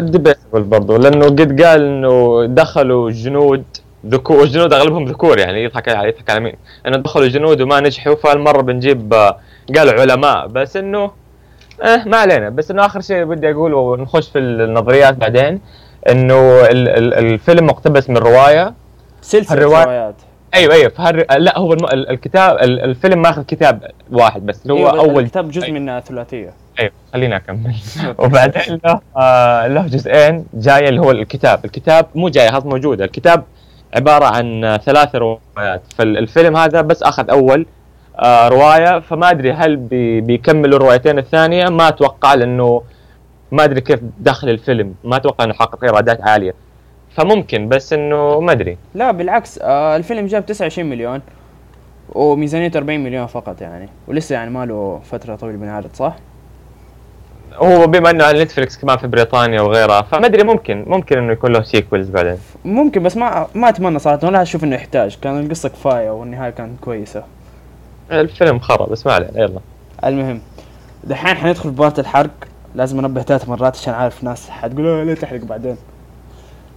ديبيتبل 0.00 0.62
برضو 0.62 0.96
لأنه 0.96 1.24
قد 1.26 1.62
قال 1.62 1.82
إنه 1.82 2.44
دخلوا 2.46 3.10
جنود 3.10 3.64
ذكور 4.06 4.36
والجنود 4.36 4.72
أغلبهم 4.72 5.04
ذكور 5.04 5.38
يعني 5.38 5.64
يضحك 5.64 5.88
على 5.88 6.08
يضحك 6.08 6.30
على 6.30 6.40
مين؟ 6.40 6.54
إنه 6.86 6.96
دخلوا 6.96 7.28
جنود 7.28 7.60
وما 7.60 7.80
نجحوا 7.80 8.14
فالمرة 8.14 8.62
بنجيب 8.62 9.14
آه، 9.14 9.38
قالوا 9.76 10.00
علماء 10.00 10.46
بس 10.46 10.76
إنه 10.76 11.10
آه 11.82 12.04
ما 12.08 12.16
علينا. 12.16 12.48
بس 12.48 12.70
إنه 12.70 12.86
آخر 12.86 13.00
شيء 13.00 13.24
بدي 13.24 13.50
اقوله 13.50 13.76
ونخش 13.76 14.28
في 14.28 14.38
النظريات 14.38 15.14
بعدين 15.14 15.60
إنه 16.08 16.60
ال- 16.60 16.88
ال- 16.88 17.14
الفيلم 17.14 17.66
مقتبس 17.66 18.10
من 18.10 18.16
رواية. 18.16 18.74
الرواية- 19.54 19.86
روايات. 19.86 20.14
أيوه 20.54 20.74
أيوه 20.74 20.88
فهر... 20.88 21.24
لا 21.38 21.58
هو 21.58 21.72
الم... 21.72 21.84
ال- 21.84 22.10
الكتاب 22.10 22.56
ال- 22.58 22.80
الفيلم 22.80 23.22
ماخذ 23.22 23.42
كتاب 23.42 23.90
واحد 24.12 24.46
بس 24.46 24.62
اللي 24.62 24.72
هو 24.74 24.78
أيوة، 24.78 24.98
أول 24.98 25.22
الكتاب 25.24 25.50
جزء 25.50 25.64
أيوة. 25.66 25.78
من 25.78 26.00
ثلاثية. 26.00 26.52
أيوه 26.80 26.90
خليني 27.12 27.36
أكمل. 27.36 27.74
وبعدين 28.18 28.80
له 28.84 29.00
آه 29.16 29.66
له 29.66 29.86
جزئين 29.86 30.46
جاية 30.54 30.88
اللي 30.88 31.00
هو 31.00 31.10
الكتاب، 31.10 31.64
الكتاب 31.64 32.06
مو 32.14 32.28
جاية 32.28 32.56
هذا 32.56 32.68
موجودة، 32.68 33.04
الكتاب 33.04 33.44
عبارة 33.96 34.24
عن 34.24 34.78
ثلاث 34.84 35.14
روايات، 35.14 35.82
فالفيلم 35.98 36.56
هذا 36.56 36.80
بس 36.80 37.02
أخذ 37.02 37.30
أول 37.30 37.66
آه 38.18 38.48
رواية 38.48 38.98
فما 39.00 39.30
أدري 39.30 39.52
هل 39.52 39.76
بي 39.76 40.20
بيكملوا 40.20 40.76
الروايتين 40.78 41.18
الثانية. 41.18 41.68
ما 41.68 41.88
أتوقع 41.88 42.34
لأنه 42.34 42.82
ما 43.52 43.64
أدري 43.64 43.80
كيف 43.80 44.00
دخل 44.18 44.48
الفيلم، 44.48 44.94
ما 45.04 45.16
أتوقع 45.16 45.44
إنه 45.44 45.54
حقق 45.54 45.84
إيرادات 45.84 46.20
عالية. 46.22 46.54
فممكن 47.16 47.68
بس 47.68 47.92
إنه 47.92 48.40
ما 48.40 48.52
أدري 48.52 48.76
لا 48.94 49.10
بالعكس 49.10 49.58
آه 49.62 49.96
الفيلم 49.96 50.26
جاب 50.26 50.46
29 50.46 50.90
مليون 50.90 51.20
وميزانيته 52.12 52.78
40 52.78 53.00
مليون 53.00 53.26
فقط 53.26 53.60
يعني 53.60 53.88
ولسه 54.08 54.32
يعني 54.34 54.50
ما 54.50 54.66
له 54.66 55.00
فترة 55.10 55.36
طويلة 55.36 55.58
بينعرض 55.58 55.90
صح؟ 55.94 56.16
هو 57.54 57.86
بما 57.86 58.10
إنه 58.10 58.24
على 58.24 58.42
نتفلكس 58.44 58.78
كمان 58.78 58.98
في 58.98 59.06
بريطانيا 59.06 59.60
وغيرها 59.60 60.02
فما 60.02 60.26
أدري 60.26 60.42
ممكن 60.44 60.84
ممكن 60.86 61.18
إنه 61.18 61.32
يكون 61.32 61.52
له 61.52 61.62
sequels 61.62 62.08
بعدين. 62.08 62.36
ممكن 62.64 63.02
بس 63.02 63.16
ما 63.16 63.46
ما 63.54 63.68
أتمنى 63.68 63.98
صراحة 63.98 64.26
ولا 64.26 64.42
أشوف 64.42 64.64
إنه 64.64 64.76
يحتاج 64.76 65.18
كان 65.22 65.40
القصة 65.40 65.68
كفاية 65.68 66.10
والنهاية 66.10 66.50
كانت 66.50 66.80
كويسة 66.80 67.22
الفيلم 68.12 68.58
خرا 68.58 68.86
بس 68.86 69.06
ما 69.06 69.12
علينا 69.12 69.40
يلا. 69.40 69.60
المهم 70.04 70.40
دحين 71.04 71.36
حندخل 71.36 71.62
في 71.70 71.76
part 71.76 71.98
الحرق 71.98 72.30
لازم 72.74 72.98
أنبه 72.98 73.22
ثلاث 73.22 73.48
مرات 73.48 73.76
عشان 73.76 73.94
عارف 73.94 74.24
ناس 74.24 74.50
حتقول 74.50 74.86
"آه، 74.86 75.04
لا 75.04 75.14
تحرق 75.14 75.40
بعدين 75.44 75.76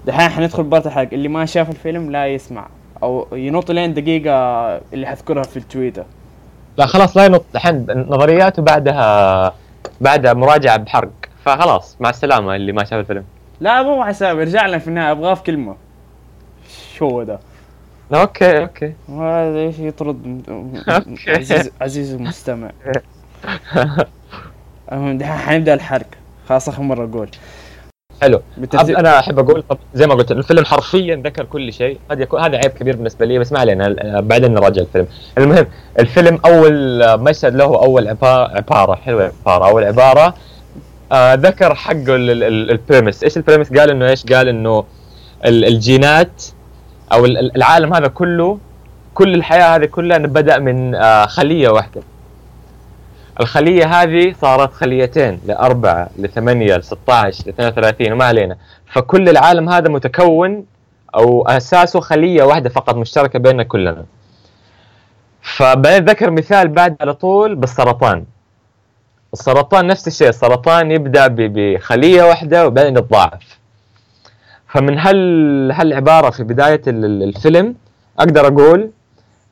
دحين 0.05 0.29
حندخل 0.29 0.63
part 0.63 0.87
الحرق 0.87 1.09
اللي 1.13 1.27
ما 1.27 1.45
شاف 1.45 1.69
الفيلم 1.69 2.11
لا 2.11 2.27
يسمع. 2.27 2.67
أو 3.03 3.27
ينط 3.31 3.71
لين 3.71 3.93
دقيقة 3.93 4.33
اللي 4.93 5.07
حذكرها 5.07 5.43
في 5.43 5.57
التويتر 5.57 6.03
لا 6.77 6.85
خلاص 6.85 7.17
لا 7.17 7.25
ينط. 7.25 7.45
الحين 7.55 7.85
نظريات 7.89 8.59
وبعدها 8.59 9.53
بعدها 10.01 10.33
مراجعة 10.33 10.77
بحرق. 10.77 11.09
فخلاص 11.45 11.97
مع 11.99 12.09
السلامة 12.09 12.55
اللي 12.55 12.71
ما 12.71 12.83
شاف 12.83 12.99
الفيلم. 12.99 13.23
لا 13.59 13.83
مو 13.83 14.03
حساب 14.03 14.39
ارجع 14.39 14.67
لنا 14.67 14.77
في 14.77 14.87
النهاية. 14.87 15.11
ابغاه 15.11 15.33
في 15.33 15.43
كلمة. 15.43 15.75
شو 16.95 17.09
هو 17.09 17.23
ده؟ 17.23 17.39
لا، 18.11 18.21
أوكي 18.21 18.59
أوكي. 18.59 18.93
هذا 19.09 19.59
إيش 19.59 19.79
يطرد. 19.79 20.41
عزيز 21.27 21.71
عزيز 21.81 22.13
المستمع. 22.13 22.71
المهم 24.91 25.17
دحين 25.17 25.37
حنبدأ 25.37 25.73
الحرق. 25.73 26.07
خلاص 26.49 26.69
آخر 26.69 26.81
مرة 26.81 27.05
أقول. 27.05 27.29
حلو. 28.23 28.41
بالترتيب 28.57 28.95
أنا 28.97 29.19
أحب 29.19 29.39
أقول 29.39 29.63
طب 29.69 29.77
زي 29.93 30.07
ما 30.07 30.13
قلت 30.13 30.31
الفيلم 30.31 30.65
حرفيا 30.65 31.15
ذكر 31.25 31.43
كل 31.45 31.73
شيء. 31.73 31.97
قد 32.11 32.19
يكون 32.19 32.41
هذا 32.41 32.57
عيب 32.57 32.71
كبير 32.71 32.95
بالنسبة 32.95 33.25
لي 33.25 33.39
بس 33.39 33.51
ما 33.51 33.59
علينا 33.59 33.95
بعدين 34.21 34.53
نراجع 34.53 34.81
الفيلم. 34.81 35.07
المهم 35.37 35.65
الفيلم 35.99 36.39
أول 36.45 37.01
مشهد 37.19 37.55
له 37.55 37.63
أول 37.65 38.07
عبارة 38.07 38.95
حلوة 38.95 39.31
عباره 39.45 39.69
أول 39.69 39.83
عبارة 39.83 40.33
آه 41.11 41.33
ذكر 41.33 41.75
حقه 41.75 42.15
ال- 42.15 42.43
ال- 42.43 42.71
ال 42.71 42.78
premise 42.78 43.23
إيش 43.23 43.37
ال 43.37 43.42
premise 43.42 43.73
قال 43.73 43.89
إنه 43.89 44.09
إيش؟ 44.09 44.25
قال 44.25 44.47
إنه 44.47 44.83
ال- 45.45 45.65
الجينات 45.65 46.43
أو 47.13 47.25
ال- 47.25 47.37
ال- 47.37 47.55
العالم 47.55 47.93
هذا 47.93 48.07
كله 48.07 48.57
كل 49.13 49.33
الحياة 49.33 49.75
هذه 49.75 49.85
كلها 49.85 50.17
بدأ 50.17 50.59
من 50.59 50.95
آه 50.95 51.25
خلية 51.25 51.69
واحدة. 51.69 52.01
الخلية 53.39 53.85
هذه 54.01 54.33
صارت 54.41 54.73
خليتين 54.73 55.39
لأربعة 55.45 56.09
لثمانية 56.19 56.75
ل 56.77 56.83
16 56.83 57.43
ل 57.45 57.49
32 57.49 58.11
وما 58.11 58.25
علينا. 58.25 58.57
فكل 58.91 59.29
العالم 59.29 59.69
هذا 59.69 59.89
متكون 59.89 60.65
أو 61.15 61.47
أساسه 61.47 61.99
خلية 61.99 62.43
واحدة 62.43 62.69
فقط 62.69 62.95
مشتركة 62.95 63.39
بيننا 63.39 63.63
كلنا. 63.63 64.05
فبعدين 65.41 66.05
ذكر 66.05 66.31
مثال 66.31 66.67
بعد 66.67 66.95
على 67.01 67.13
طول 67.13 67.55
بالسرطان. 67.55 68.25
السرطان 69.33 69.87
نفس 69.87 70.07
الشيء 70.07 70.29
السرطان 70.29 70.91
يبدأ 70.91 71.27
ب- 71.27 71.35
بخلية 71.35 72.23
واحدة 72.23 72.67
وبعدين 72.67 72.97
يتضاعف. 72.97 73.59
فمن 74.67 74.99
هال 74.99 75.71
هالعبارة 75.71 76.29
في 76.29 76.43
ال- 76.87 77.23
الفيلم 77.23 77.75
أقدر 78.19 78.47
أقول 78.47 78.89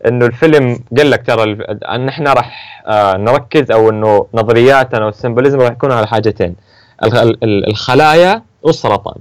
إنه 0.07 0.25
الفيلم 0.25 0.79
قال 0.97 1.11
لك 1.11 1.25
ترى 1.25 1.57
أن 1.89 2.07
إحنا 2.07 2.33
راح 2.33 2.81
آه، 2.87 3.17
نركز 3.17 3.71
أو 3.71 3.89
إنه 3.89 4.27
نظرياتنا 4.33 5.05
والسيمبوليزم 5.05 5.61
راح 5.61 5.71
يكونوا 5.71 5.95
على 5.95 6.07
حاجتين. 6.07 6.55
الخ- 7.03 7.15
ال- 7.21 7.43
ال- 7.43 7.67
الخلايا 7.69 8.41
والسرطان. 8.63 9.15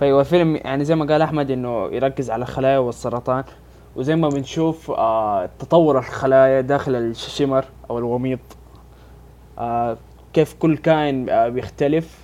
فايوه 0.00 0.20
الفيلم 0.20 0.56
يعني 0.56 0.84
زي 0.84 0.94
ما 0.94 1.04
قال 1.12 1.22
أحمد 1.22 1.50
إنه 1.50 1.86
يركز 1.92 2.30
على 2.30 2.42
الخلايا 2.42 2.78
والسرطان 2.78 3.44
وزي 3.96 4.16
ما 4.16 4.28
بنشوف 4.28 4.90
آه 4.90 5.48
تطور 5.58 5.98
الخلايا 5.98 6.60
داخل 6.60 6.94
الشمر 6.94 7.64
أو 7.90 7.98
الوميض 7.98 8.38
آه 9.58 9.96
كيف 10.32 10.54
كل 10.54 10.76
كائن 10.76 11.26
بيختلف. 11.50 12.18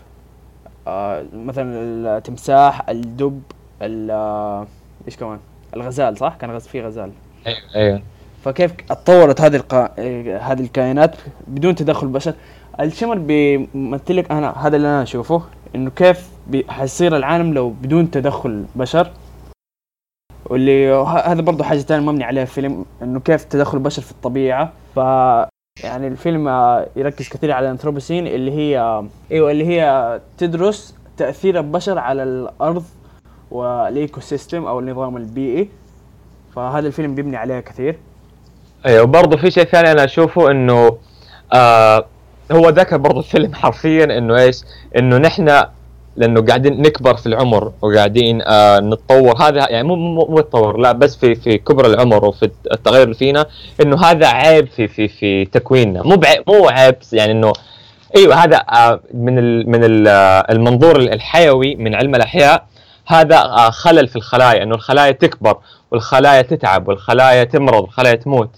مثلا 1.35 1.73
التمساح 2.17 2.89
الدب 2.89 3.43
ال- 3.83 4.67
إيش 5.07 5.17
كمان؟ 5.17 5.39
الغزال 5.77 6.19
صح؟ 6.19 6.37
كان 6.41 6.59
في 6.59 6.83
غزال. 6.83 7.11
أيوه. 7.47 7.59
أيوه. 7.75 8.03
فكيف 8.45 8.73
اتطورت 8.91 9.41
هذه 9.41 9.57
القا... 9.57 9.91
هذه 10.39 10.61
الكائنات 10.61 11.17
بدون 11.49 11.75
تدخل 11.75 12.07
البشر؟ 12.07 12.35
الشمر 12.81 13.19
بيمثل 13.19 14.17
لك 14.17 14.31
أنا 14.31 14.67
هذا 14.67 14.77
اللي 14.77 14.89
أنا 14.89 15.03
أشوفه 15.03 15.43
إنه 15.75 15.91
كيف 15.91 16.29
حيصير 16.69 17.17
العالم 17.17 17.55
لو 17.55 17.71
بدون 17.71 18.11
تدخل 18.11 18.65
بشر 18.75 19.11
واللي 20.47 20.93
هذا 21.27 21.41
برضه 21.41 21.65
حاجة 21.65 21.79
ثانية 21.79 22.07
مبني 22.07 22.25
عليها 22.25 22.43
الفيلم 22.43 22.85
إنه 23.03 23.21
كيف 23.21 23.45
تدخل 23.45 23.79
البشر 23.79 24.03
في 24.03 24.11
الطبيعة. 24.11 24.73
ف 24.95 24.99
يعني 25.85 26.09
الفيلم 26.09 26.49
يركز 26.97 27.29
كثير 27.29 27.53
على 27.53 27.67
ال 27.67 27.71
Anthropocene 27.71 28.27
اللي 28.27 28.53
هي 28.53 29.03
أيوه 29.33 29.51
اللي 29.51 29.67
هي 29.67 30.21
تدرس 30.39 30.95
تأثير 31.17 31.59
البشر 31.59 31.99
على 31.99 32.23
الأرض 32.23 32.85
وال 33.51 34.21
ecosystem 34.21 34.67
أو 34.67 34.81
النظام 34.81 35.17
البيئي. 35.17 35.69
فهذا 36.57 36.87
الفيلم 36.87 37.15
بيبني 37.15 37.37
عليها 37.37 37.61
كثير. 37.61 37.97
أيوه 38.87 39.03
وبرضه 39.03 39.37
في 39.37 39.51
شيء 39.51 39.65
ثاني 39.65 39.93
أنا 39.93 40.05
أشوفه 40.05 40.51
إنه 40.51 40.97
آه 41.53 42.07
هو 42.53 42.69
ذكر 42.69 42.97
برضه 42.97 43.19
الفيلم 43.19 43.55
حرفيا 43.63 44.05
إنه 44.19 44.37
إيش؟ 44.39 44.61
إنه 44.97 45.19
نحن 45.19 45.65
لأنه 46.17 46.41
قاعدين 46.43 46.83
نكبر 46.83 47.15
في 47.15 47.27
العمر 47.27 47.73
وقاعدين 47.83 48.43
آه 48.43 48.81
نتطور. 48.81 49.43
هذا 49.43 49.71
يعني 49.71 49.89
مو 49.89 49.97
مو 50.27 50.39
التطور 50.39 50.77
لا 50.77 50.93
بس 50.93 51.17
في 51.17 51.35
في 51.35 51.59
كبر 51.59 51.87
العمر 51.87 52.25
وفي 52.25 52.51
التغير 52.73 53.03
اللي 53.03 53.15
فينا 53.15 53.47
إنه 53.83 54.05
هذا 54.05 54.27
عيب 54.27 54.67
في 54.69 54.89
في 54.89 55.09
في 55.09 55.45
تكويننا. 55.45 56.03
مو 56.03 56.17
بعيب 56.17 56.43
مو 56.49 56.69
عيب 56.69 56.97
يعني 57.13 57.33
إنه 57.33 57.53
أيوه 58.17 58.35
هذا 58.35 58.57
آه 58.57 59.01
من 59.15 59.39
ال 59.39 59.71
من 59.71 59.85
ال 59.85 60.09
آه 60.09 60.47
المنظور 60.51 60.97
الحيوي 60.97 61.75
من 61.77 61.95
علم 61.95 62.15
الأحياء 62.15 62.67
هذا 63.07 63.37
آه 63.37 63.71
خلل 63.71 64.09
في 64.09 64.17
الخلايا 64.17 64.63
إنه 64.63 64.75
الخلايا 64.75 65.11
تكبر. 65.11 65.59
والخلايا 65.95 66.43
تتعب 66.43 66.89
والخلايا 66.89 67.45
تمرض 67.45 67.83
والخلايا 67.83 68.15
تموت. 68.15 68.51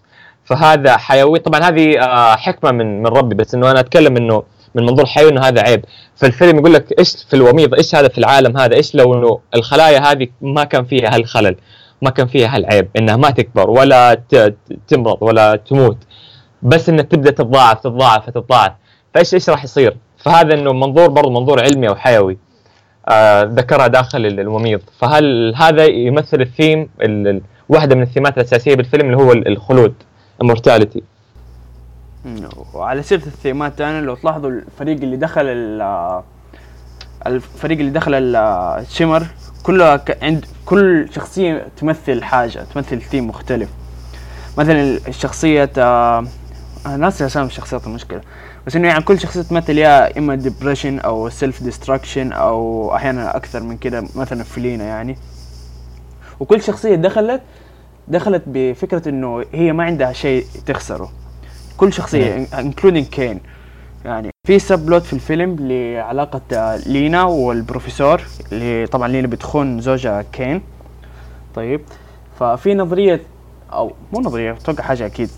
فهذا 0.44 0.96
حيوي 0.96 1.38
طبعا 1.38 1.60
هذه 1.60 2.00
آه، 2.00 2.36
حكمة 2.36 2.72
من 2.72 3.02
من 3.02 3.06
ربي 3.06 3.34
بس 3.34 3.54
إنه 3.54 3.70
أنا 3.70 3.80
أتكلم 3.80 4.16
إنه 4.16 4.42
من 4.74 4.82
منظور 4.82 5.06
حيوي 5.06 5.30
إنه 5.30 5.40
هذا 5.40 5.60
عيب. 5.62 5.84
فالفيلم 6.16 6.58
يقول 6.58 6.74
لك 6.74 6.98
إيش 6.98 7.24
في 7.28 7.36
الوميض 7.36 7.74
إيش 7.74 7.94
هذا 7.94 8.08
في 8.08 8.18
العالم 8.18 8.56
هذا؟ 8.56 8.74
إيش 8.74 8.94
لو 8.94 9.14
إنه 9.14 9.40
الخلايا 9.54 9.98
هذه 9.98 10.28
ما 10.40 10.64
كان 10.64 10.84
فيها 10.84 11.14
هالخلل 11.14 11.56
ما 12.02 12.10
كان 12.10 12.26
فيها 12.26 12.56
هالعيب 12.56 12.88
إنها 12.96 13.16
ما 13.16 13.30
تكبر 13.30 13.70
ولا 13.70 14.22
تمرض 14.88 15.18
ولا 15.20 15.56
تموت. 15.56 15.98
بس 16.62 16.88
انها 16.88 17.02
تبدأ 17.04 17.30
تتضاعف 17.30 17.80
تتضاعف 17.80 18.30
تتضاعف. 18.30 18.72
فإيش 19.14 19.34
إيش 19.34 19.50
راح 19.50 19.64
يصير؟ 19.64 19.96
فهذا 20.18 20.54
إنه 20.54 20.72
منظور 20.72 21.08
برضه 21.08 21.30
منظور 21.30 21.62
علمي 21.62 21.88
أو 21.88 21.94
حيوي. 21.94 22.38
ذكرها 23.44 23.86
داخل 23.86 24.26
ال- 24.26 24.40
الوميض 24.40 24.80
فهل 25.00 25.54
هذا 25.56 25.84
يمثل 25.84 26.40
الثيم 26.40 26.88
ال- 27.02 27.28
ال- 27.28 27.42
واحدة 27.68 27.94
من 27.94 28.02
الثيمات 28.02 28.36
الأساسية 28.38 28.74
بالفيلم 28.74 29.06
اللي 29.06 29.16
هو 29.16 29.32
ال- 29.32 29.48
الخلود 29.48 29.94
مم. 32.24 32.48
وعلى 32.74 33.02
سيرة 33.02 33.22
الثيمات 33.26 33.78
تاني 33.78 34.00
لو 34.00 34.14
تلاحظوا 34.14 34.50
الفريق 34.50 34.96
اللي 35.02 35.16
دخل 35.16 35.42
ال- 35.46 36.22
الفريق 37.26 37.78
اللي 37.78 37.90
دخل 37.90 38.14
ال- 38.14 38.36
ال 38.80 38.86
shimmer 38.86 39.26
كلها 39.62 40.04
عند 40.22 40.44
كل 40.66 41.08
شخصية 41.14 41.66
تمثل 41.76 42.22
حاجة 42.22 42.64
تمثل 42.74 43.00
ثيم 43.02 43.28
مختلف. 43.28 43.68
مثلا 44.58 44.98
الشخصية 45.08 45.70
آه، 45.78 46.24
أنا 46.86 46.96
ناسي 46.96 47.26
أسامي 47.26 47.46
الشخصيات 47.46 47.86
المشكلة. 47.86 48.20
بس 48.66 48.76
إنه 48.76 48.88
يعني 48.88 49.04
كل 49.04 49.20
شخصية 49.20 49.42
تمثل 49.42 49.78
يا 49.78 50.18
إما 50.18 50.34
depression 50.34 50.98
أو 50.98 51.28
self-destruction 51.28 52.32
أو 52.32 52.94
أحيانا 52.94 53.36
أكثر 53.36 53.62
من 53.62 53.76
كده 53.76 54.04
مثلا 54.16 54.44
فلينا 54.44 54.84
يعني. 54.84 55.16
وكل 56.40 56.62
شخصية 56.62 56.94
دخلت 56.94 57.42
دخلت 58.08 58.42
بفكرة 58.46 59.08
إنه 59.08 59.44
هي 59.52 59.72
ما 59.72 59.84
عندها 59.84 60.12
شيء 60.12 60.46
تخسره. 60.66 61.12
كل 61.76 61.92
شخصية 61.92 62.46
including 62.58 63.06
كين 63.06 63.40
يعني 64.04 64.30
في 64.46 64.58
subplot 64.58 65.02
في 65.02 65.12
الفيلم 65.12 65.56
لعلاقة 65.60 66.76
لينا 66.86 67.24
والبروفيسور 67.24 68.22
اللي 68.52 68.86
طبعا 68.86 69.08
لينا 69.08 69.26
بتخون 69.26 69.80
زوجها 69.80 70.24
كين 70.32 70.62
طيب 71.54 71.80
ففي 72.40 72.74
نظرية 72.74 73.20
أو 73.72 73.92
مو 74.12 74.20
نظرية 74.20 74.52
أتوقع 74.52 74.84
حاجة 74.84 75.06
أكيد. 75.06 75.30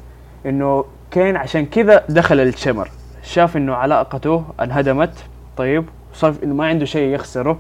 إنه 0.46 0.84
كين 1.10 1.36
عشان 1.36 1.66
كذا 1.66 2.04
دخل 2.08 2.40
ال 2.40 2.46
shimmer. 2.46 2.90
شاف 3.32 3.56
إنه 3.56 3.74
علاقته 3.74 4.44
انهدمت. 4.60 5.14
طيب 5.56 5.84
صار 6.14 6.34
إنه 6.42 6.54
ما 6.54 6.66
عنده 6.66 6.84
شيء 6.84 7.14
يخسره. 7.14 7.58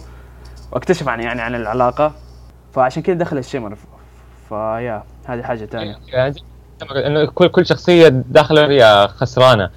واكتشف 0.72 1.08
عن 1.08 1.20
يعني 1.20 1.42
عن 1.42 1.54
العلاقة. 1.54 2.12
فعشان 2.74 3.02
كذا 3.02 3.14
دخل 3.16 3.38
ال 3.38 3.43
shimmer 3.43 3.76
ف 4.48 4.59
yeah 4.59 5.02
هذه 5.26 5.42
ما 6.82 6.88
قلت 6.88 7.04
إنه 7.04 7.26
كل 7.26 7.48
كل 7.48 7.66
شخصية 7.66 8.08
داخلة 8.08 8.66
هي 8.66 9.08
خسرانة. 9.16 9.70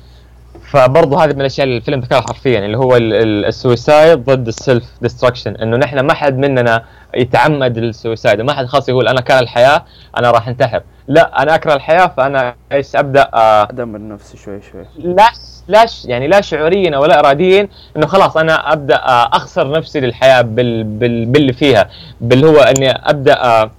فبرضه 0.72 1.24
هذه 1.24 1.34
من 1.34 1.42
الأشياء 1.42 1.68
اللي 1.68 1.78
الفيلم 1.78 2.00
ذكرها 2.00 2.22
حرفيا 2.22 2.66
اللي 2.66 2.78
هو 2.78 2.96
ال- 2.96 3.14
ال- 3.14 3.46
ال 3.46 3.56
suicide 3.56 4.26
ضد 4.26 4.48
ال 4.48 4.86
self-destruction 5.02 5.56
إنه 5.56 5.78
نحن 5.78 6.00
ما 6.00 6.14
حد 6.14 6.38
مننا 6.38 6.86
يتعمد 7.16 7.78
ال 7.78 7.86
suicide 7.86 8.42
ما 8.42 8.54
حد 8.54 8.66
خاص 8.66 8.90
يقول 8.90 9.08
أنا 9.08 9.22
كان 9.22 9.40
الحياة 9.40 9.86
أنا 10.18 10.32
راح 10.32 10.48
انتحر. 10.48 10.82
لا 11.14 11.42
أنا 11.44 11.56
أكره 11.56 11.74
الحياة 11.74 12.08
فأنا 12.18 12.56
إيش 12.72 12.96
أبدأ 12.96 13.30
آه 13.34 13.64
أدمر 13.64 14.00
نفسي 14.00 14.38
شوي 14.38 14.60
شوي. 14.72 14.86
لا 15.00 15.30
لا 15.68 15.86
يعني 16.06 16.28
لا 16.28 16.42
شعوريا 16.42 16.98
ولا 16.98 17.20
اراديا 17.20 17.68
إنه 17.98 18.08
خلاص 18.08 18.38
أنا 18.38 18.74
أبدأ 18.74 18.96
آه، 18.96 19.30
أخسر 19.34 19.72
نفسي 19.72 20.00
للحياة 20.00 20.42
بال 20.42 20.84
بال 20.84 21.26
باللي 21.26 21.54
فيها. 21.54 21.90
باللي 22.22 22.48
هو 22.48 22.58
إني 22.60 22.90
أبدأ 22.92 23.70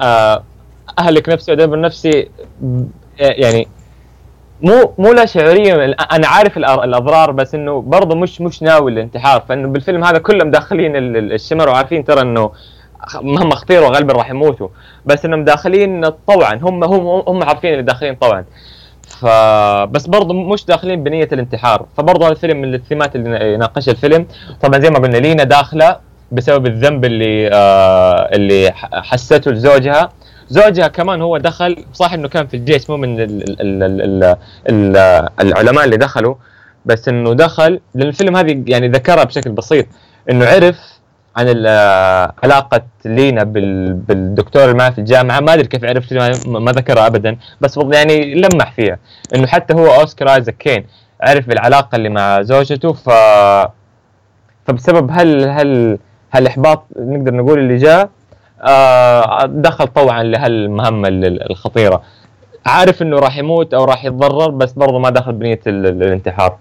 آه، 0.00 0.42
أهلك 0.98 1.28
نفسي 1.28 1.50
وأدمر 1.52 1.80
نفسي 1.80 2.28
يعني 3.18 3.68
مو 4.62 4.92
مو 4.98 5.12
لا 5.12 5.26
شعوريا 5.26 5.94
أنا 6.12 6.28
عارف 6.28 6.56
الأضرار 6.56 7.30
بس 7.32 7.54
إنه 7.54 7.80
برضه 7.80 8.16
مش 8.16 8.40
مش 8.40 8.62
ناوي 8.62 8.92
الانتحار. 8.92 9.40
فإنه 9.48 9.68
بالفيلم 9.68 10.04
هذا 10.04 10.18
كلهم 10.18 10.50
داخلين 10.50 10.96
ال- 10.96 11.16
ال- 11.16 11.32
الشمر 11.32 11.68
وعارفين 11.68 12.04
ترى 12.04 12.20
إنه 12.20 12.50
مهما 13.14 13.52
اختيروا 13.52 13.88
غالبا 13.88 14.12
راح 14.12 14.30
يموتوا. 14.30 14.68
بس 15.06 15.24
إنهم 15.24 15.44
داخلين 15.44 16.08
طوعا 16.08 16.54
هم 16.54 16.84
هم 16.84 17.22
هم 17.28 17.42
عارفين 17.42 17.72
اللي 17.72 17.82
داخلين 17.82 18.14
طوعا 18.14 18.44
فبس 19.08 20.06
برضه 20.06 20.34
مش 20.34 20.64
داخلين 20.64 21.04
بنية 21.04 21.28
الانتحار. 21.32 21.86
فبرضه 21.96 22.26
هذا 22.26 22.32
الفيلم 22.32 22.60
من 22.60 22.74
الثيمات 22.74 23.16
اللي 23.16 23.56
ناقشها 23.56 23.92
الفيلم. 23.92 24.26
طبعا 24.62 24.80
زي 24.80 24.90
ما 24.90 24.98
قلنا 24.98 25.16
لينا 25.16 25.44
داخلة 25.44 25.96
بسبب 26.32 26.66
الذنب 26.66 27.04
اللي 27.04 27.50
آه 27.52 28.28
اللي 28.32 28.72
حسته 28.92 29.50
لزوجها. 29.50 30.12
زوجها 30.48 30.88
كمان 30.88 31.22
هو 31.22 31.38
دخل 31.38 31.84
صح 31.92 32.12
إنه 32.12 32.28
كان 32.28 32.46
في 32.46 32.56
الجيش 32.56 32.90
مو 32.90 32.96
من 32.96 33.20
ال 33.20 33.60
ال 33.60 33.82
ال 33.82 34.22
ال 34.68 34.96
ال 34.96 35.28
العلماء 35.40 35.84
اللي 35.84 35.96
دخلوا 35.96 36.34
بس 36.86 37.08
إنه 37.08 37.34
دخل. 37.34 37.80
لأن 37.94 38.08
الفيلم 38.08 38.36
هذه 38.36 38.62
يعني 38.66 38.88
ذكرها 38.88 39.24
بشكل 39.24 39.50
بسيط. 39.50 39.86
إنه 40.30 40.46
عرف 40.46 40.97
عن 41.38 41.66
علاقة 42.44 42.82
لينا 43.04 43.44
بال- 43.44 43.92
بالدكتور 43.92 44.64
اللي 44.64 44.74
معه 44.74 44.90
في 44.90 44.98
الجامعة. 44.98 45.40
ما 45.40 45.54
أدري 45.54 45.66
كيف 45.66 45.84
عرفت 45.84 46.12
ما, 46.46 46.72
ذكرها 46.72 47.06
أبدا. 47.06 47.36
بس 47.60 47.78
يعني 47.92 48.34
لمح 48.34 48.72
فيها 48.72 48.98
إنه 49.34 49.46
حتى 49.46 49.74
هو 49.74 49.86
أوسكار 49.86 50.34
آيزاك 50.34 50.56
كين 50.56 50.86
عرف 51.20 51.48
بالعلاقة 51.48 51.96
اللي 51.96 52.08
مع 52.08 52.42
زوجته. 52.42 52.92
ف 52.92 53.10
فبسبب 54.66 55.10
هال 55.10 55.44
هال 55.44 55.98
هالإحباط 56.34 56.84
نقدر 56.96 57.34
نقول 57.34 57.58
اللي 57.58 57.76
جاء 57.76 58.08
آه 58.62 59.46
دخل 59.46 59.86
طوعا 59.86 60.22
لهالمهمة 60.22 61.08
ال- 61.08 61.50
الخطيرة. 61.50 62.02
عارف 62.66 63.02
إنه 63.02 63.18
راح 63.18 63.36
يموت 63.36 63.74
أو 63.74 63.84
راح 63.84 64.04
يتضرر 64.04 64.50
بس 64.50 64.72
برضه 64.72 64.98
ما 64.98 65.10
دخل 65.10 65.32
بنية 65.32 65.60
ال- 65.66 65.86
ال- 65.86 66.02
الانتحار. 66.02 66.56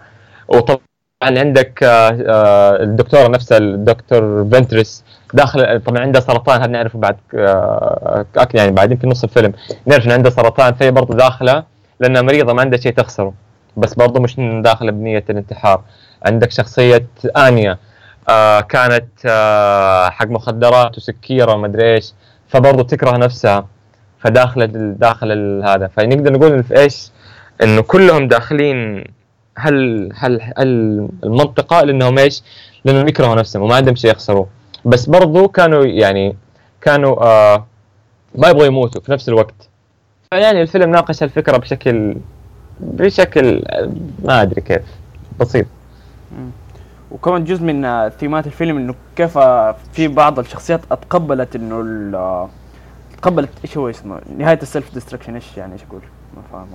وطبعا 0.47 0.79
عندك 1.21 1.83
آه، 1.83 2.09
آه، 2.27 2.83
الدكتورة 2.83 3.27
نفسها 3.27 3.57
الدكتور 3.57 4.47
فنتريس 4.51 5.03
داخل 5.33 5.81
طبعا 5.85 5.99
عندها 6.01 6.21
سرطان 6.21 6.61
هذا 6.61 6.71
نعرفه 6.71 6.99
بعد 6.99 7.17
آه، 7.35 8.25
أك- 8.39 8.47
يعني 8.55 8.71
بعدين 8.71 8.97
في 8.97 9.07
نص 9.07 9.23
الفيلم. 9.23 9.53
نعرف 9.85 10.05
إن 10.05 10.11
عندها 10.11 10.31
سرطان 10.31 10.73
فهي 10.73 10.91
برضه 10.91 11.15
داخلة 11.15 11.63
لأنها 11.99 12.21
مريضة 12.21 12.53
ما 12.53 12.61
عندها 12.61 12.79
شيء 12.79 12.93
تخسره. 12.93 13.33
بس 13.77 13.93
برضه 13.93 14.19
مش 14.19 14.35
داخلة 14.63 14.91
بنية 14.91 15.23
الانتحار. 15.29 15.81
عندك 16.25 16.51
شخصية 16.51 17.05
آنيا 17.37 17.77
آه 18.29 18.61
كانت 18.61 19.07
آه 19.25 20.09
حق 20.09 20.27
مخدرات 20.27 20.97
وسكيرة 20.97 21.51
ومدري 21.53 21.93
إيش 21.95 22.13
فبرضه 22.47 22.83
تكره 22.83 23.17
نفسها 23.17 23.67
فداخلة 24.19 24.65
داخل 24.99 25.61
هذا. 25.65 25.87
فنقدر 25.87 26.33
نقول 26.33 26.63
في 26.63 26.79
إيش؟ 26.79 27.11
إنه 27.63 27.81
كلهم 27.81 28.27
داخلين 28.27 29.03
هل 29.57 30.09
هل 30.15 30.41
هل 30.41 31.09
المنطقة 31.23 31.81
لأنهم 31.81 32.17
إيش؟ 32.17 32.43
لأنهم 32.85 33.07
يكرهوا 33.07 33.35
نفسهم 33.35 33.61
وما 33.61 33.75
عندهم 33.75 33.95
شيء 33.95 34.11
يخسروه. 34.11 34.47
بس 34.85 35.05
برضو 35.05 35.47
كانوا 35.47 35.85
يعني 35.85 36.35
كانوا 36.81 37.23
آه 37.23 37.65
ما 38.35 38.47
يبغوا 38.47 38.65
يموتوا 38.65 39.01
في 39.01 39.11
نفس 39.11 39.29
الوقت. 39.29 39.69
فيعني 40.31 40.61
الفيلم 40.61 40.91
ناقش 40.91 41.23
الفكرة 41.23 41.57
بشكل 41.57 42.17
بشكل 42.79 43.63
ما 44.23 44.41
أدري 44.41 44.61
كيف. 44.61 44.81
بسيط. 45.39 45.65
وكمان 47.11 47.43
جزء 47.43 47.63
من 47.63 47.85
آه، 47.85 48.09
ثيمات 48.09 48.47
الفيلم 48.47 48.77
إنه 48.77 48.95
كيف 49.15 49.37
آه، 49.37 49.75
في 49.93 50.07
بعض 50.07 50.39
الشخصيات 50.39 50.81
أتقبلت 50.91 51.55
إنه 51.55 51.75
آه، 52.17 52.49
تقبلت 53.21 53.49
إيش 53.63 53.77
هو 53.77 53.89
اسمه؟ 53.89 54.21
نهاية 54.37 54.59
ال 54.61 54.93
self-destruction 54.93 55.35
إيش 55.35 55.57
يعني 55.57 55.73
إيش 55.73 55.81
أقول. 55.89 56.01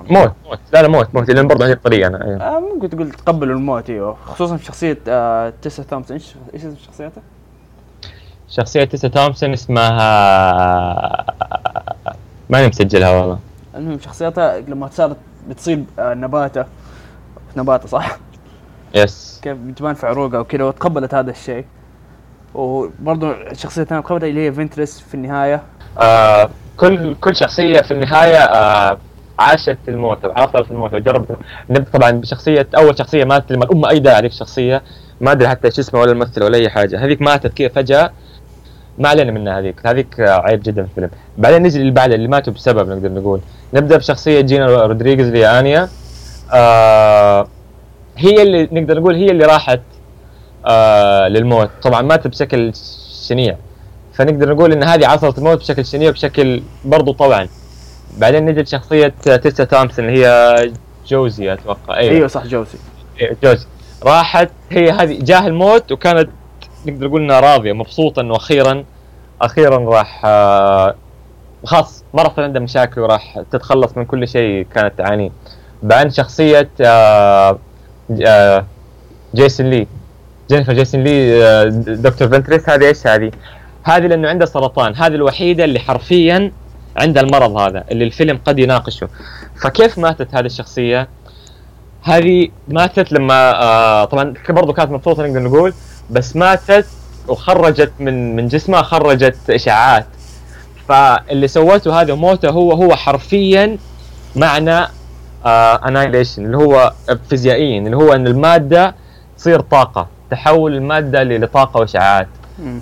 موت 0.08 0.32
موت. 0.46 0.58
لا 0.72 0.82
لا 0.82 0.88
موت 0.88 1.14
موت. 1.14 1.30
لأن 1.30 1.48
برضه 1.48 1.66
هذه 1.66 1.72
الطريقة 1.72 2.08
أنا 2.08 2.24
أيوه. 2.24 2.42
آه 2.42 2.60
ممكن 2.60 2.90
تقول 2.90 3.10
تقبلوا 3.10 3.54
الموت 3.56 3.90
أيوه. 3.90 4.16
خصوصا 4.26 4.56
في 4.56 4.64
شخصية 4.64 4.98
آه 5.08 5.52
تيسا 5.62 5.82
تومسون. 5.82 6.16
إيش 6.16 6.34
إيش 6.54 6.64
اسم 6.64 6.76
شخصيته؟ 6.86 7.20
شخصية 8.48 8.84
تيسا 8.84 9.08
تومسون 9.08 9.52
اسمها 9.52 11.26
ماني 12.50 12.68
مسجلها 12.68 13.10
والله. 13.10 13.38
المهم 13.74 13.98
شخصيتها 13.98 14.60
لما 14.60 14.88
صارت 14.92 15.16
بتصيب 15.48 15.86
آه 15.98 16.14
نباتة. 16.14 16.64
نباتة 17.56 17.88
صح؟ 17.88 18.16
يس 18.94 19.40
كيف 19.42 19.56
بتبان 19.56 19.94
في 19.94 20.06
عروقها 20.06 20.40
وكذا 20.40 20.64
وتقبلت 20.64 21.14
هذا 21.14 21.30
الشيء. 21.30 21.64
وبرضه 22.54 23.32
الشخصيه 23.32 23.82
الثانية 23.82 24.02
تقبلتها 24.02 24.28
اللي 24.28 24.46
هي 24.46 24.52
فينترس 24.52 25.00
في 25.00 25.14
النهاية. 25.14 25.62
آه 25.98 26.50
كل 26.76 27.14
كل 27.14 27.36
شخصية 27.36 27.80
في 27.80 27.90
النهاية 27.90 28.38
آه 28.38 28.98
عاشت 29.42 29.78
الموت 29.88 30.18
عاصرت 30.24 30.70
الموت 30.70 30.94
وجربت. 30.94 31.36
نبدا 31.70 31.90
طبعا 31.92 32.10
بشخصية 32.10 32.66
أول 32.76 32.98
شخصية 32.98 33.24
ماتت 33.24 33.52
لما 33.52 33.64
الام 33.64 33.84
أيدها 33.84 34.18
هذيك 34.18 34.32
الشخصيه 34.32 34.82
ما 35.20 35.32
أدري 35.32 35.48
حتى 35.48 35.66
إيش 35.66 35.78
اسمها 35.78 36.02
ولا 36.02 36.12
الممثل 36.12 36.42
ولا 36.42 36.58
أي 36.58 36.70
حاجة. 36.70 37.04
هذيك 37.04 37.22
ماتت 37.22 37.52
كذا 37.52 37.68
فجأة. 37.68 38.10
ما 38.98 39.08
علينا 39.08 39.32
منها 39.32 39.58
هذيك. 39.58 39.86
هذيك 39.86 40.20
عيب 40.20 40.62
جدا 40.62 40.82
في 40.82 40.88
الفيلم. 40.88 41.10
بعدين 41.38 41.62
نجي 41.62 41.78
اللي 41.80 41.90
بعده 41.90 42.14
اللي 42.14 42.28
ماتوا 42.28 42.52
بسبب 42.52 42.88
نقدر 42.88 43.12
نقول. 43.12 43.40
نبدأ 43.74 43.96
بشخصية 43.96 44.40
جينا 44.40 44.66
رودريغيز 44.66 45.26
اللي 45.26 45.46
انيا 45.60 45.88
آه 46.52 47.46
هي 48.16 48.42
اللي 48.42 48.68
نقدر 48.72 49.00
نقول 49.00 49.14
هي 49.14 49.30
اللي 49.30 49.44
راحت 49.44 49.80
آه 50.66 51.28
للموت. 51.28 51.70
طبعا 51.82 52.02
ماتت 52.02 52.26
بشكل 52.26 52.72
شنيع. 53.28 53.56
فنقدر 54.14 54.54
نقول 54.54 54.72
إن 54.72 54.82
هذه 54.82 55.06
عصرت 55.06 55.38
الموت 55.38 55.58
بشكل 55.58 55.84
شنيع 55.84 56.10
بشكل 56.10 56.62
برضو 56.84 57.12
طبعا. 57.12 57.48
بعدين 58.18 58.44
نجي 58.44 58.62
لشخصيه 58.62 59.14
تيسا 59.42 59.64
تومسون 59.64 60.08
اللي 60.08 60.26
هي 60.26 60.72
جوزي 61.06 61.52
أتوقع. 61.52 61.96
أيوه, 61.96 62.14
أيوه 62.14 62.28
صح 62.28 62.46
جوسي 62.46 62.78
أيوة. 63.20 63.36
جوزي. 63.42 63.66
راحت 64.02 64.50
هي 64.70 64.90
هذه 64.90 65.18
جاه 65.20 65.46
الموت 65.46 65.92
وكانت 65.92 66.30
نقدر 66.86 67.06
نقول 67.06 67.22
إنها 67.22 67.40
راضية 67.40 67.72
مبسوطه 67.72 68.20
انه 68.20 68.36
أخيرا 68.36 68.84
أخيرا 69.42 69.78
راح 69.78 70.22
آه، 70.24 70.94
خلاص 71.64 72.04
ما 72.14 72.22
راح 72.22 72.38
عندها 72.38 72.62
مشاكل 72.62 73.00
وراح 73.00 73.42
تتخلص 73.50 73.96
من 73.96 74.04
كل 74.04 74.28
شيء 74.28 74.66
كانت 74.74 74.98
تعانيه. 74.98 75.30
بعدين 75.82 76.10
شخصية 76.10 76.70
آه، 76.80 77.58
آه، 78.26 78.64
جيسون 79.34 79.66
لي. 79.70 79.86
جينيفر 80.50 80.72
جيسون 80.72 81.04
لي 81.04 81.40
دكتور 81.86 82.28
فنتريس 82.28 82.68
هذه 82.68 82.84
إيش 82.84 83.06
هذه؟ 83.06 83.30
هذه 83.82 84.06
لأنه 84.06 84.28
عندها 84.28 84.46
سرطان. 84.46 84.96
هذه 84.96 85.14
الوحيدة 85.14 85.64
اللي 85.64 85.80
حرفيا 85.80 86.52
عندها 86.96 87.22
المرض 87.22 87.56
هذا 87.56 87.84
اللي 87.90 88.04
الفيلم 88.04 88.40
قد 88.44 88.58
يناقشه 88.58 89.08
فكيف 89.62 89.98
ماتت 89.98 90.34
هذه 90.34 90.46
الشخصية؟ 90.46 91.08
هذه 92.02 92.48
ماتت 92.68 93.12
لما 93.12 93.62
آه 93.62 94.04
طبعا 94.04 94.34
برضو 94.48 94.72
كانت 94.72 94.90
مبسوطة 94.90 95.26
نقدر 95.26 95.42
نقول 95.42 95.74
بس 96.10 96.36
ماتت 96.36 96.86
وخرجت 97.28 97.92
من 97.98 98.36
من 98.36 98.48
جسمها 98.48 98.82
خرجت 98.82 99.50
اشعاعات 99.50 100.06
فاللي 100.88 101.48
سوته 101.48 102.00
هذا 102.00 102.14
موته 102.14 102.50
هو 102.50 102.72
هو 102.72 102.96
حرفيا 102.96 103.78
معنى 104.36 104.88
انايليشن 105.46 106.44
اللي 106.46 106.56
هو 106.56 106.92
فيزيائيا 107.28 107.78
اللي 107.78 107.96
هو 107.96 108.12
إن 108.12 108.26
المادة 108.26 108.94
تصير 109.38 109.60
طاقة 109.60 110.08
تحول 110.30 110.74
المادة 110.74 111.22
لطاقة 111.22 111.80
واشعاعات. 111.80 112.28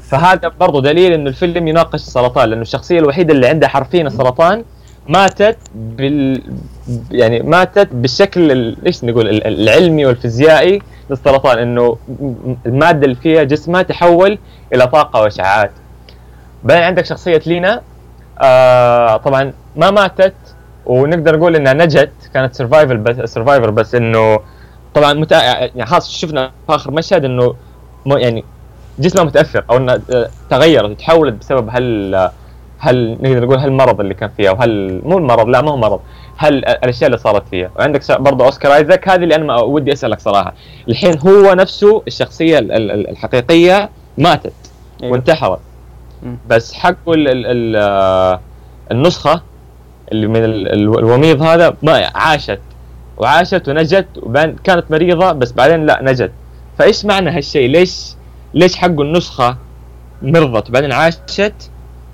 فهذا 0.09 0.49
برضو 0.61 0.81
دليل 0.81 1.13
إنه 1.13 1.29
الفيلم 1.31 1.69
يناقش 1.69 1.95
السرطان 1.95 2.49
لأنه 2.49 2.63
الشخصية 2.63 2.99
الوحيدة 2.99 3.35
اللي 3.35 3.47
عندها 3.49 3.69
حرفيا 3.69 4.03
السرطان 4.03 4.65
ماتت 5.09 5.57
بال 5.75 6.43
يعني 7.11 7.41
ماتت 7.41 7.89
بالشكل 7.93 8.53
ال- 8.53 8.77
إيش 8.87 9.05
نقول 9.05 9.29
ال- 9.29 9.47
ال- 9.47 9.61
العلمي 9.69 10.07
والفيزيائي 10.07 10.83
للسرطان 11.11 11.59
إنه 11.59 11.97
المادة 12.67 13.05
اللي 13.05 13.17
فيها 13.17 13.43
جسمها 13.43 13.83
تحول 13.83 14.39
إلى 14.75 14.87
طاقة 14.87 15.21
وإشعاعات. 15.23 15.71
بعدين 16.65 16.83
عندك 16.85 17.05
شخصية 17.05 17.43
لينا 17.47 17.81
آه 18.41 19.17
طبعا 19.17 19.53
ما 19.77 19.91
ماتت 19.91 20.35
ونقدر 20.87 21.37
نقول 21.37 21.57
إنها 21.57 21.73
نجت 21.73 22.11
كانت 22.35 22.55
survival 22.55 22.97
بس 22.97 23.31
survivor 23.31 23.71
بس 23.71 23.95
إنه 23.95 24.41
طبعا 24.95 25.13
متع... 25.13 25.43
يعني 25.43 25.87
خلاص 25.87 26.11
شفنا 26.11 26.51
في 26.67 26.75
آخر 26.75 26.91
مشهد 26.91 27.25
إنه 27.25 27.55
يعني 28.07 28.45
جسمها 28.99 29.25
متأثر 29.25 29.65
أو 29.71 29.77
انها 29.77 30.01
آه، 30.15 30.29
تغيرت 30.51 30.99
تحولت 31.01 31.35
بسبب 31.35 31.69
هل 31.73 32.15
هل 32.79 33.13
نقدر 33.21 33.41
نقول 33.45 33.59
هالمرض 33.59 34.01
اللي 34.01 34.15
كان 34.15 34.31
فيها 34.37 34.51
وهل 34.51 35.01
مو 35.05 35.19
المرض 35.19 35.49
لا 35.49 35.61
ما 35.63 35.71
هو 35.71 35.77
مرض 35.77 36.01
هل 36.37 36.55
الأشياء 36.55 37.07
اللي 37.07 37.19
صارت 37.19 37.49
فيها. 37.51 37.71
وعندك 37.79 38.21
برضه 38.21 38.45
أوسكار 38.45 38.75
آيزاك 38.75 39.09
هذه 39.09 39.23
اللي 39.23 39.35
أنا 39.35 39.45
ما- 39.45 39.61
ودي 39.61 39.93
أسألك 39.93 40.21
صراحة. 40.21 40.55
الحين 40.89 41.19
هو 41.19 41.55
نفسه 41.55 42.03
الشخصية 42.07 42.59
ال- 42.59 42.73
ال- 42.73 42.91
ال- 42.91 43.11
الحقيقية 43.11 43.91
ماتت 44.19 44.53
أيوة. 45.03 45.13
وانتحرت. 45.13 45.59
بس 46.49 46.73
حقه 46.73 47.15
ال 47.15 47.29
ال 47.29 47.47
ال 47.47 47.77
آه، 47.77 48.41
النسخة 48.91 49.43
اللي 50.13 50.27
من 50.27 50.45
ال- 50.45 50.69
ال- 50.73 50.99
الوميض 50.99 51.43
هذا 51.43 51.77
ما 51.83 52.11
عاشت. 52.15 52.61
وعاشت 53.19 53.69
ونجت 53.69 54.07
وبعدين 54.23 54.57
كانت 54.65 54.91
مريضة 54.91 55.33
بس 55.33 55.53
بعدين 55.53 55.87
لا 55.87 55.99
نجت. 56.03 56.33
فإيش 56.79 57.05
معنى 57.05 57.31
هالشيء؟ 57.31 57.69
ليش 57.71 58.15
ليش 58.55 58.77
حقه 58.77 59.03
النسخة 59.03 59.57
مرضت 60.23 60.69
وبعدين 60.71 60.93
عاشت؟ 60.93 61.71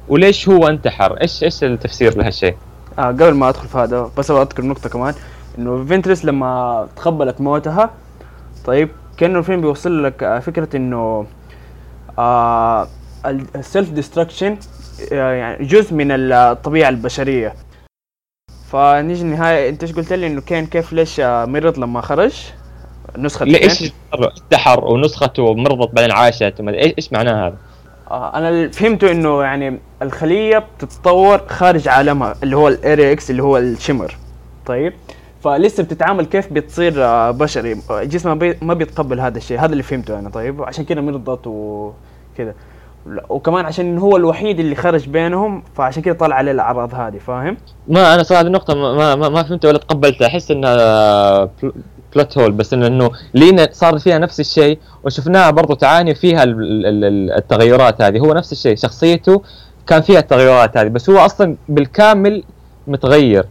وليش 0.08 0.48
هو 0.48 0.68
انتحر؟ 0.68 1.20
إيش 1.20 1.44
إيش 1.44 1.64
التفسير 1.64 2.18
لهالشيء؟ 2.18 2.56
آه 2.98 3.06
قبل 3.06 3.34
ما 3.34 3.48
أدخل 3.48 3.68
في 3.68 3.78
هذا 3.78 4.10
بس 4.18 4.30
أبغى 4.30 4.42
أذكر 4.42 4.64
نقطة 4.64 4.88
كمان 4.88 5.14
إنه 5.58 5.84
فينترس 5.84 6.24
لما 6.24 6.88
تقبلت 6.96 7.40
موتها 7.40 7.90
طيب 8.64 8.88
كأنه 9.16 9.38
الفيلم 9.38 9.60
بيوصل 9.60 10.04
لك 10.04 10.22
آه، 10.22 10.38
فكرة 10.38 10.76
إنه 10.76 11.26
آه 12.18 12.88
ال 13.56 13.63
self 13.63 13.90
destruction 13.90 14.56
يعني 15.10 15.64
جزء 15.64 15.94
من 15.94 16.06
الطبيعة 16.10 16.88
البشرية. 16.88 17.54
فنيجي 18.68 19.22
النهاية 19.22 19.68
أنت 19.68 19.82
إيش 19.82 19.92
قلت 19.92 20.12
لي؟ 20.12 20.26
إنه 20.26 20.40
كان 20.40 20.66
كيف 20.66 20.92
ليش 20.92 21.20
آه، 21.20 21.44
مرض 21.44 21.78
لما 21.78 22.00
خرج؟ 22.00 22.34
نسخة 23.18 23.46
ليش؟ 23.46 23.92
انتحر 24.14 24.84
ونسخته 24.84 25.54
مرضت 25.54 25.94
بعدين 25.94 26.12
عاشت 26.12 26.60
إيش 26.60 26.94
إيش 26.98 27.12
معناه 27.12 27.46
هذا؟ 27.46 27.56
آه 28.10 28.36
أنا 28.36 28.48
اللي 28.48 28.72
فهمته 28.72 29.10
إنه 29.10 29.42
يعني 29.42 29.78
الخلية 30.02 30.58
بتتطور 30.58 31.40
خارج 31.48 31.88
عالمها 31.88 32.34
اللي 32.42 32.56
هو 32.56 32.68
ال 32.68 33.12
Area 33.12 33.27
X 33.27 33.30
اللي 33.30 33.42
هو 33.42 33.58
ال 33.58 33.64
shimmer. 33.64 34.16
طيب؟ 34.66 34.92
فلسه 35.44 35.82
بتتعامل 35.82 36.24
كيف 36.24 36.52
بتصير 36.52 37.04
آه، 37.04 37.30
بشري. 37.30 37.76
آه، 37.90 38.04
جسمها 38.04 38.34
بي 38.34 38.56
ما 38.62 38.74
بيتقبل 38.74 39.20
هذا 39.20 39.38
الشيء. 39.38 39.60
هذا 39.60 39.72
اللي 39.72 39.82
فهمته 39.82 40.18
أنا 40.18 40.30
طيب؟ 40.30 40.62
عشان 40.62 40.84
كده 40.84 41.00
مرضت 41.00 41.46
وكذا 41.46 42.54
وكمان 43.28 43.64
عشان 43.64 43.98
هو 43.98 44.16
الوحيد 44.16 44.60
اللي 44.60 44.74
خرج 44.74 45.08
بينهم 45.08 45.62
فعشان 45.76 46.02
كده 46.02 46.14
طلع 46.14 46.36
عليه 46.36 46.52
الأعراض 46.52 46.94
هذه 46.94 47.18
فاهم؟ 47.18 47.56
ما 47.88 48.14
أنا 48.14 48.22
صراحة 48.22 48.40
هذه 48.42 48.46
النقطة 48.46 48.74
ما 48.74 49.14
ما, 49.14 49.28
ما 49.28 49.42
فهمتها 49.42 49.68
ولا 49.68 49.78
تقبلتها 49.78 50.26
أحس 50.26 50.50
إنها 50.50 51.50
بلوت 52.16 52.38
هول 52.38 52.52
بس 52.52 52.72
انه 52.74 53.10
لينا 53.34 53.68
صار 53.72 53.98
فيها 53.98 54.18
نفس 54.18 54.40
الشيء 54.40 54.78
وشفناها 55.04 55.50
برضو 55.50 55.74
تعاني 55.74 56.14
فيها 56.14 56.42
ال- 56.42 56.86
ال- 56.86 57.04
ال- 57.04 57.32
التغيرات 57.32 58.02
هذه. 58.02 58.18
هو 58.18 58.32
نفس 58.34 58.52
الشيء 58.52 58.76
شخصيته 58.76 59.42
كان 59.86 60.02
فيها 60.02 60.18
التغيرات 60.18 60.76
هذه 60.76 60.88
بس 60.88 61.10
هو 61.10 61.18
أصلا 61.18 61.56
بالكامل 61.68 62.44
متغير. 62.86 63.44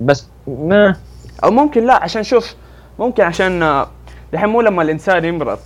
بس 0.00 0.26
ما 0.46 0.96
أو 1.44 1.50
ممكن 1.50 1.86
لا 1.86 2.02
عشان 2.02 2.22
شوف 2.22 2.54
ممكن 2.98 3.22
عشان 3.22 3.62
آه، 3.62 3.86
دحين 4.32 4.48
مو 4.48 4.60
لما 4.60 4.82
الإنسان 4.82 5.24
يمرض 5.24 5.58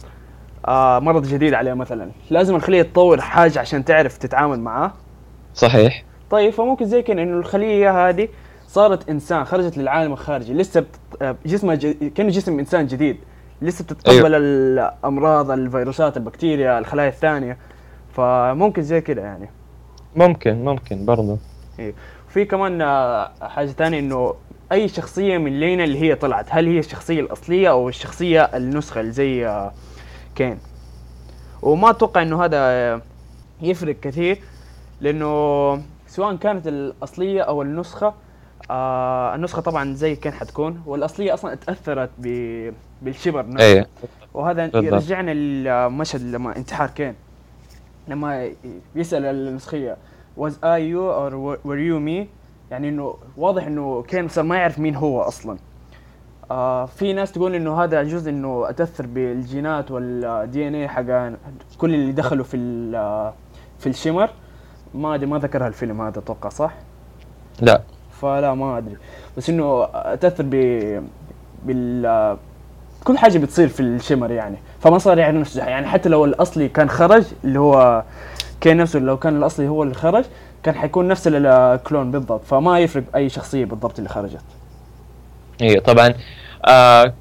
آه 0.68 0.98
مرض 0.98 1.26
جديد 1.26 1.54
عليه 1.54 1.72
مثلا 1.74 2.10
لازم 2.30 2.56
الخلية 2.56 2.82
تطور 2.82 3.20
حاجة 3.20 3.60
عشان 3.60 3.84
تعرف 3.84 4.18
تتعامل 4.18 4.60
معاه. 4.60 4.92
صحيح. 5.54 6.04
طيب 6.30 6.52
فممكن 6.52 6.84
زي 6.84 7.02
كده 7.02 7.22
إنه 7.22 7.38
الخلية 7.38 8.08
هذه 8.08 8.28
صارت 8.68 9.08
إنسان 9.08 9.44
خرجت 9.44 9.78
للعالم 9.78 10.12
الخارجي 10.12 10.54
لسه 10.54 10.84
جسمها 11.46 11.74
ج... 11.74 11.86
كأنه 12.08 12.28
جسم 12.28 12.58
إنسان 12.58 12.86
جديد. 12.86 13.16
لسه 13.62 13.84
بتتقبل 13.84 14.14
أيوه. 14.14 14.36
الأمراض 14.36 15.50
الفيروسات 15.50 16.16
البكتيريا 16.16 16.78
الخلايا 16.78 17.08
الثانية. 17.08 17.56
فممكن 18.12 18.82
زي 18.82 19.00
كده 19.00 19.22
يعني. 19.22 19.50
ممكن 20.16 20.64
ممكن 20.64 21.04
برضو. 21.04 21.38
في 22.28 22.44
كمان 22.44 22.82
آه، 22.82 23.30
حاجة 23.42 23.66
ثانية 23.66 23.98
إنه 23.98 24.34
أي 24.72 24.88
شخصية 24.88 25.38
من 25.38 25.60
لينا 25.60 25.84
اللي 25.84 26.00
هي 26.02 26.14
طلعت 26.14 26.46
هل 26.50 26.66
هي 26.66 26.78
الشخصية 26.78 27.20
الأصلية 27.20 27.70
أو 27.70 27.88
الشخصية 27.88 28.42
النسخة 28.42 29.00
اللي 29.00 29.12
زي 29.12 29.46
آه، 29.46 29.72
كين؟ 30.34 30.58
وما 31.62 31.90
أتوقع 31.90 32.22
إنه 32.22 32.44
هذا 32.44 33.00
يفرق 33.62 33.96
كثير 34.00 34.38
لأنه 35.00 35.82
سواء 36.06 36.36
كانت 36.36 36.68
الأصلية 36.68 37.42
أو 37.42 37.62
النسخة 37.62 38.14
آه 38.70 39.34
النسخة 39.34 39.62
طبعا 39.62 39.94
زي 39.94 40.16
كين 40.16 40.32
حتكون 40.32 40.82
والأصلية 40.86 41.34
أصلا 41.34 41.52
اتاثرت 41.52 42.10
ب- 42.18 42.72
بال 43.02 43.12
shimmer 43.12 43.48
نفسه. 43.48 43.64
إيه. 43.64 43.86
وهذا 44.34 44.66
بالضبط. 44.66 44.84
يرجعنا 44.84 45.30
للمشهد 45.30 46.22
لما 46.22 46.56
انتحار 46.56 46.90
كين 46.90 47.14
لما 48.08 48.50
يسأل 48.94 49.24
النسخية 49.24 49.96
was 50.40 50.52
I 50.52 50.78
you 50.92 51.00
or 51.00 51.30
were- 51.32 51.60
were 51.68 51.80
you 51.90 51.98
me? 52.08 52.26
يعني 52.70 52.88
إنه 52.88 53.14
واضح 53.36 53.66
إنه 53.66 54.02
كين 54.02 54.24
مثلا 54.24 54.44
ما 54.44 54.56
يعرف 54.56 54.78
مين 54.78 54.94
هو 54.96 55.20
أصلا. 55.20 55.58
آه 56.50 56.86
في 56.86 57.12
ناس 57.12 57.32
تقول 57.32 57.54
إنه 57.54 57.82
هذا 57.84 58.02
جزء 58.02 58.30
إنه 58.30 58.70
اتاثر 58.70 59.06
بالجينات 59.06 59.90
وال 59.90 60.68
DNA 60.68 60.88
حق 60.88 61.02
كل 61.78 61.94
اللي 61.94 62.12
دخلوا 62.12 62.44
في 62.44 62.56
في 63.78 63.86
الشمر. 63.86 64.30
ما 64.94 65.14
أدري 65.14 65.26
ما 65.26 65.38
ذكرها 65.38 65.68
الفيلم 65.68 66.00
هذا 66.00 66.18
أتوقع 66.18 66.48
صح؟ 66.48 66.74
لا. 67.60 67.82
فلا 68.22 68.54
ما 68.54 68.78
أدري. 68.78 68.96
بس 69.36 69.50
إنه 69.50 69.88
اتاثر 69.94 70.44
ب 70.46 70.54
بال 71.64 72.36
كل 73.04 73.18
حاجة 73.18 73.38
بتصير 73.38 73.68
في 73.68 73.80
الشمر 73.80 74.30
يعني. 74.30 74.56
فما 74.80 74.98
صار 74.98 75.18
يعرف 75.18 75.34
نفسه 75.36 75.64
يعني 75.64 75.86
حتى 75.86 76.08
لو 76.08 76.24
الأصلي 76.24 76.68
كان 76.68 76.88
خرج 76.90 77.24
اللي 77.44 77.58
هو 77.60 78.02
كان 78.60 78.76
نفسه 78.76 78.98
لو 78.98 79.16
كان 79.16 79.36
الأصلي 79.36 79.68
هو 79.68 79.82
اللي 79.82 79.94
خرج 79.94 80.24
كان 80.62 80.74
حيكون 80.74 81.08
نفس 81.08 81.28
الكلون 81.32 82.10
بالضبط. 82.10 82.44
فما 82.44 82.78
يفرق 82.80 83.04
أي 83.14 83.28
شخصية 83.28 83.64
بالضبط 83.64 83.98
اللي 83.98 84.08
خرجت. 84.10 84.40
اي 85.62 85.80
طبعا. 85.80 86.14
آه 86.64 87.14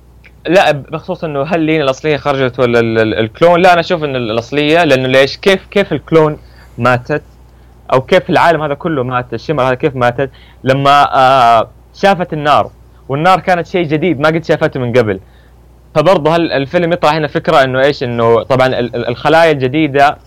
لا 0.47 0.71
بخصوص 0.71 1.23
إنه 1.23 1.43
هل 1.43 1.59
لينا 1.59 1.83
الأصلية 1.83 2.17
خرجت 2.17 2.59
ولا 2.59 2.79
ال- 2.79 2.99
ال- 2.99 3.13
الكلون؟ 3.19 3.61
لا 3.61 3.71
أنا 3.73 3.79
أشوف 3.79 4.03
إن 4.03 4.15
الأصلية 4.15 4.83
لأنه 4.83 5.07
ليش؟ 5.07 5.37
كيف 5.37 5.65
كيف 5.71 5.93
الكلون 5.93 6.37
ماتت؟ 6.77 7.21
أو 7.93 8.01
كيف 8.01 8.29
العالم 8.29 8.61
هذا 8.61 8.73
كله 8.73 9.03
مات 9.03 9.33
الشمر 9.33 9.63
هذا 9.63 9.73
كيف 9.75 9.95
ماتت. 9.95 10.29
لما 10.63 11.15
آه 11.15 11.69
شافت 11.93 12.33
النار 12.33 12.69
والنار 13.09 13.39
كانت 13.39 13.67
شيء 13.67 13.85
جديد 13.87 14.19
ما 14.19 14.27
قد 14.27 14.43
شافته 14.45 14.79
من 14.79 14.93
قبل. 14.97 15.19
فبرضه 15.95 16.35
هل 16.35 16.51
الفيلم 16.51 16.93
يطرح 16.93 17.13
هنا 17.13 17.27
فكرة 17.27 17.63
إنه 17.63 17.79
إيش؟ 17.79 18.03
إنه 18.03 18.43
طبعا 18.43 18.67
ال- 18.67 18.95
ال- 18.95 19.07
الخلايا 19.07 19.51
الجديدة 19.51 20.17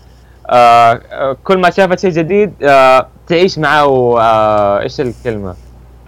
آه 0.49 1.01
آه، 1.11 1.37
كل 1.43 1.57
ما 1.57 1.69
شافت 1.69 1.99
شيء 1.99 2.09
جديد 2.09 2.53
آه 2.63 3.07
تعيش 3.27 3.59
معه 3.59 4.19
آه 4.21 4.79
إيش 4.79 5.01
الكلمة؟ 5.01 5.55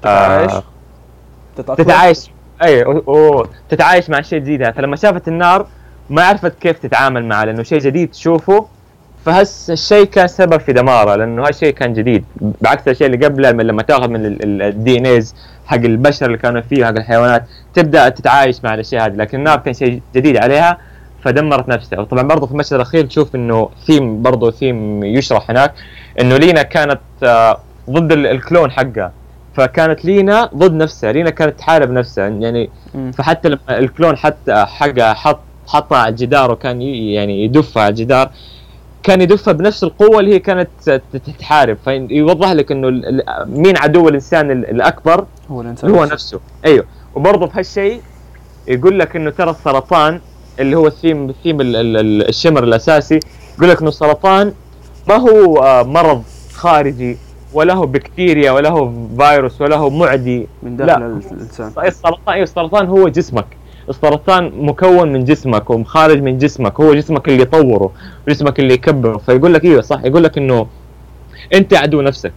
تتعايش؟ 0.01 0.51
آه 0.51 0.63
تتأقلم؟ 1.55 1.85
تتعايش. 1.85 2.29
اي 2.63 2.83
تتعايش 3.69 4.09
مع 4.09 4.17
الشيء 4.19 4.39
الجديد 4.39 4.61
هذا 4.61 4.71
فلما 4.71 4.95
شافت 4.95 5.27
النار 5.27 5.67
ما 6.09 6.23
عرفت 6.23 6.59
كيف 6.59 6.79
تتعامل 6.79 7.25
معه 7.25 7.43
لأنه 7.43 7.63
شيء 7.63 7.79
جديد 7.79 8.11
تشوفه. 8.11 8.67
فهالشيء 9.25 10.03
كان 10.05 10.27
سبب 10.27 10.57
في 10.59 10.73
دمارها 10.73 11.17
لأنه 11.17 11.47
هالشيء 11.47 11.73
كان 11.73 11.93
جديد. 11.93 12.25
بعكس 12.62 12.88
الاشياء 12.88 13.09
اللي 13.12 13.25
قبلها 13.25 13.51
من 13.51 13.65
لما 13.67 13.81
تأخذ 13.81 14.07
من 14.07 14.38
ال 14.62 14.97
DNAs 14.97 15.36
حق 15.65 15.77
البشر 15.77 16.25
اللي 16.25 16.38
كانوا 16.38 16.62
فيه 16.62 16.81
وحق 16.83 16.89
الحيوانات 16.97 17.43
تبدأ 17.73 18.09
تتعايش 18.09 18.63
مع 18.63 18.73
الأشياء 18.73 19.05
هذه. 19.05 19.15
لكن 19.15 19.38
النار 19.39 19.57
كان 19.59 19.73
شيء 19.73 20.01
جديد 20.15 20.38
عليها 20.38 20.77
فدمرت 21.23 21.69
نفسها. 21.69 21.99
وطبعا 21.99 22.23
برضه 22.23 22.45
في 22.45 22.51
المشهد 22.51 22.73
الأخير 22.73 23.05
تشوف 23.05 23.36
إنه 23.36 23.69
ثيم 23.88 24.21
برضه 24.21 24.51
ثيم 24.51 25.03
يشرح 25.03 25.49
هناك 25.49 25.73
إنه 26.21 26.38
لينا 26.38 26.62
كانت 26.63 26.99
آه، 27.23 27.57
ضد 27.89 28.12
ال- 28.12 28.27
الكلون 28.27 28.71
حقها. 28.71 29.12
فكانت 29.55 30.05
لينا 30.05 30.49
ضد 30.55 30.73
نفسها 30.73 31.12
لينا 31.12 31.29
كانت 31.29 31.59
تحارب 31.59 31.91
نفسها. 31.91 32.27
يعني. 32.27 32.69
فحتى 33.13 33.49
لما 33.49 33.59
الكلون 33.69 34.17
حتى 34.17 34.65
حقها 34.65 35.13
حط 35.13 35.39
حطها 35.67 35.97
على 35.97 36.09
الجدار 36.09 36.51
وكان 36.51 36.81
يعني 36.81 37.43
يدفها 37.43 37.83
على 37.83 37.89
الجدار 37.91 38.29
كان 39.03 39.21
يدفها 39.21 39.53
بنفس 39.53 39.83
القوة 39.83 40.19
اللي 40.19 40.33
هي 40.33 40.39
كانت 40.39 40.69
ت- 40.85 40.89
ت- 41.13 41.29
تحارب. 41.39 41.77
فيوضح 41.85 42.51
لك 42.51 42.71
إنه 42.71 42.89
مين 43.45 43.77
عدو 43.77 44.09
الإنسان 44.09 44.51
ال- 44.51 44.69
الأكبر؟ 44.69 45.25
هو 45.51 45.61
الإنسان 45.61 45.89
هو 45.89 46.05
نفسه. 46.05 46.39
أيوه. 46.65 46.85
وبرضه 47.15 47.47
في 47.47 47.59
هالشيء 47.59 48.01
يقول 48.67 48.99
لك 48.99 49.15
إنه 49.15 49.29
ترى 49.29 49.49
السرطان 49.51 50.19
اللي 50.59 50.77
هو 50.77 50.87
الثيم 50.87 51.29
الثيم 51.29 51.61
ال- 51.61 51.75
ال- 51.75 51.97
ال- 51.97 52.29
الشمر 52.29 52.63
الأساسي 52.63 53.19
يقول 53.57 53.69
لك 53.69 53.79
إنه 53.79 53.89
السرطان 53.89 54.53
ما 55.09 55.15
هو 55.15 55.57
آه، 55.57 55.83
مرض 55.83 56.23
خارجي 56.53 57.17
ولا 57.53 57.73
هو 57.73 57.85
بكتيريا 57.85 58.51
ولا 58.51 58.69
هو 58.69 58.91
فيروس 59.19 59.61
ولا 59.61 59.75
هو 59.75 59.89
معدي. 59.89 60.47
من 60.63 60.77
لا. 60.77 60.85
داخل 60.85 61.01
الإنسان. 61.01 61.67
السرطان 61.87 62.33
أيوه 62.33 62.43
السرطان 62.43 62.87
هو 62.87 63.07
جسمك. 63.07 63.45
السرطان 63.89 64.51
مكون 64.55 65.13
من 65.13 65.23
جسمك 65.23 65.69
ومخارج 65.69 66.21
من 66.21 66.37
جسمك 66.37 66.79
هو 66.79 66.93
جسمك 66.93 67.27
اللي 67.27 67.41
يطوره 67.41 67.91
جسمك 68.29 68.59
اللي 68.59 68.73
يكبره. 68.73 69.17
فيقول 69.17 69.53
لك 69.53 69.65
إيوه 69.65 69.81
صح 69.81 70.03
يقول 70.03 70.23
لك 70.23 70.37
إنه 70.37 70.67
أنت 71.53 71.73
عدو 71.73 72.01
نفسك 72.01 72.33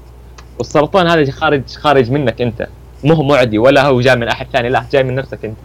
والسرطان 0.59 1.07
هذا 1.07 1.31
خارج 1.31 1.63
خارج 1.69 2.11
منك 2.11 2.41
أنت 2.41 2.67
مو 3.05 3.15
هو 3.15 3.23
معدي 3.23 3.59
ولا 3.59 3.87
هو 3.87 4.01
جاي 4.01 4.17
من 4.17 4.29
أحد 4.29 4.47
ثاني 4.53 4.69
لا 4.69 4.85
جاي 4.93 5.03
من 5.03 5.15
نفسك 5.15 5.45
أنت. 5.45 5.57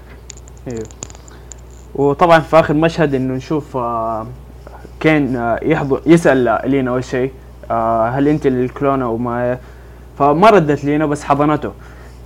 أيوه 0.68 0.84
وطبعا 1.96 2.40
في 2.40 2.60
آخر 2.60 2.74
مشهد 2.74 3.16
إنه 3.16 3.34
نشوف 3.34 3.78
آه 3.78 4.28
كين 5.00 5.36
آه 5.36 5.60
يحضر 5.64 6.02
يسأل 6.06 6.60
لينا 6.66 6.92
أول 6.92 7.04
شيء 7.04 7.32
آه 7.72 8.10
هل 8.10 8.28
أنت 8.28 8.48
ال 8.48 8.57
clone 8.57 9.02
أو 9.02 9.18
ما 9.18 9.58
فما 10.20 10.50
ردت 10.50 10.84
لينا 10.84 11.06
بس 11.06 11.24
حضنته. 11.24 11.72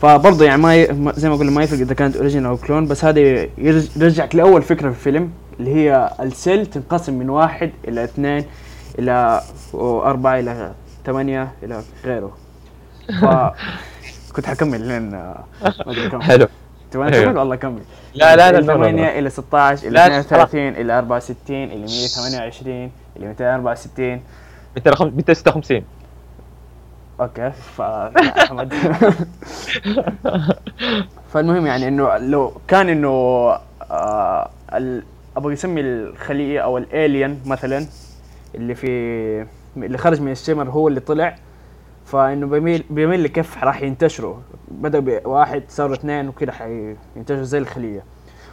فبرضه 0.01 0.45
يعني 0.45 0.62
ما 0.62 0.75
ي... 0.75 0.88
زي 1.15 1.29
ما 1.29 1.36
قلنا 1.36 1.51
ما 1.51 1.63
يفرق 1.63 1.79
إذا 1.79 1.93
كانت 1.93 2.15
original 2.15 2.49
أو 2.49 2.58
clone 2.58 2.88
بس 2.88 3.05
هذا 3.05 3.19
يرج... 3.58 3.89
يرجعك 3.95 4.36
لأول 4.36 4.62
فكرة 4.62 4.89
في 4.89 4.95
الفيلم 4.97 5.31
اللي 5.60 5.75
هي 5.75 6.10
ال 6.19 6.29
cell 6.29 6.65
تنقسم 6.65 7.13
من 7.13 7.29
واحد 7.29 7.71
إلى 7.88 8.03
اثنين 8.03 8.45
إلى 8.99 9.41
أربعة 9.73 10.39
إلى 10.39 10.71
ثمانية 11.05 11.51
إلى 11.63 11.81
غيره. 12.05 12.38
ف 13.21 13.25
كنت 14.36 14.45
حكمل 14.45 14.81
لين 14.81 15.13
آه، 15.13 15.43
ما 15.63 15.91
أدري 15.91 16.10
كم. 16.10 16.21
حلو. 16.21 16.47
تبغى 16.91 17.13
أيوه. 17.13 17.25
نكمل 17.25 17.38
والله 17.38 17.55
كمل. 17.55 17.81
لا 18.13 18.36
لا 18.36 18.51
لا 18.51 18.60
من 18.62 18.67
لا، 18.67 18.73
لا، 18.73 18.77
لا. 18.77 18.91
8 18.91 19.19
إلى 19.19 19.29
16 19.29 19.88
إلى 19.88 19.93
لا، 19.93 20.19
32 20.19 20.67
إلى 20.67 20.97
64 20.97 21.63
إلى 21.63 21.75
128 21.81 22.91
إلى 23.17 23.27
264 23.27 24.21
256 24.75 25.84
أوكي 27.21 27.51
ف 27.51 27.82
احمد 27.82 28.73
فالمهم 31.34 31.65
يعني 31.65 31.88
إنه 31.88 32.17
لو 32.17 32.54
كان 32.67 32.89
إنه 32.89 33.10
آه 33.91 34.49
ال- 34.73 35.04
أبغى 35.38 35.54
اسمي 35.54 35.82
الخلية 35.82 36.60
أو 36.60 36.78
الالين 36.78 37.39
مثلا 37.45 37.86
اللي 38.56 38.75
في 38.75 38.88
اللي 39.78 39.97
خرج 39.97 40.21
من 40.21 40.32
ال 40.31 40.36
shimmer 40.36 40.69
هو 40.69 40.88
اللي 40.88 40.99
طلع 40.99 41.36
فإنه 42.06 42.47
بيميل 42.47 42.84
بيميل 42.89 43.23
لكيف 43.23 43.63
راح 43.63 43.82
ينتشروا 43.82 44.36
بدأوا 44.67 45.19
بواحد 45.19 45.63
صاروا 45.69 45.95
اثنين 45.95 46.28
وكذا 46.28 46.51
حينتشروا 46.51 47.43
زي 47.43 47.58
الخلية. 47.58 48.04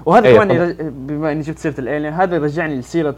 وهذا 0.06 0.28
أيوة 0.28 0.44
كمان. 0.44 0.56
يرج... 0.56 0.76
بما 0.80 1.32
إني 1.32 1.40
جبت 1.40 1.58
سيرة 1.58 1.74
ال 1.80 1.86
alien 1.86 2.12
هذا 2.12 2.36
يرجعني 2.36 2.78
لسيرة 2.78 3.16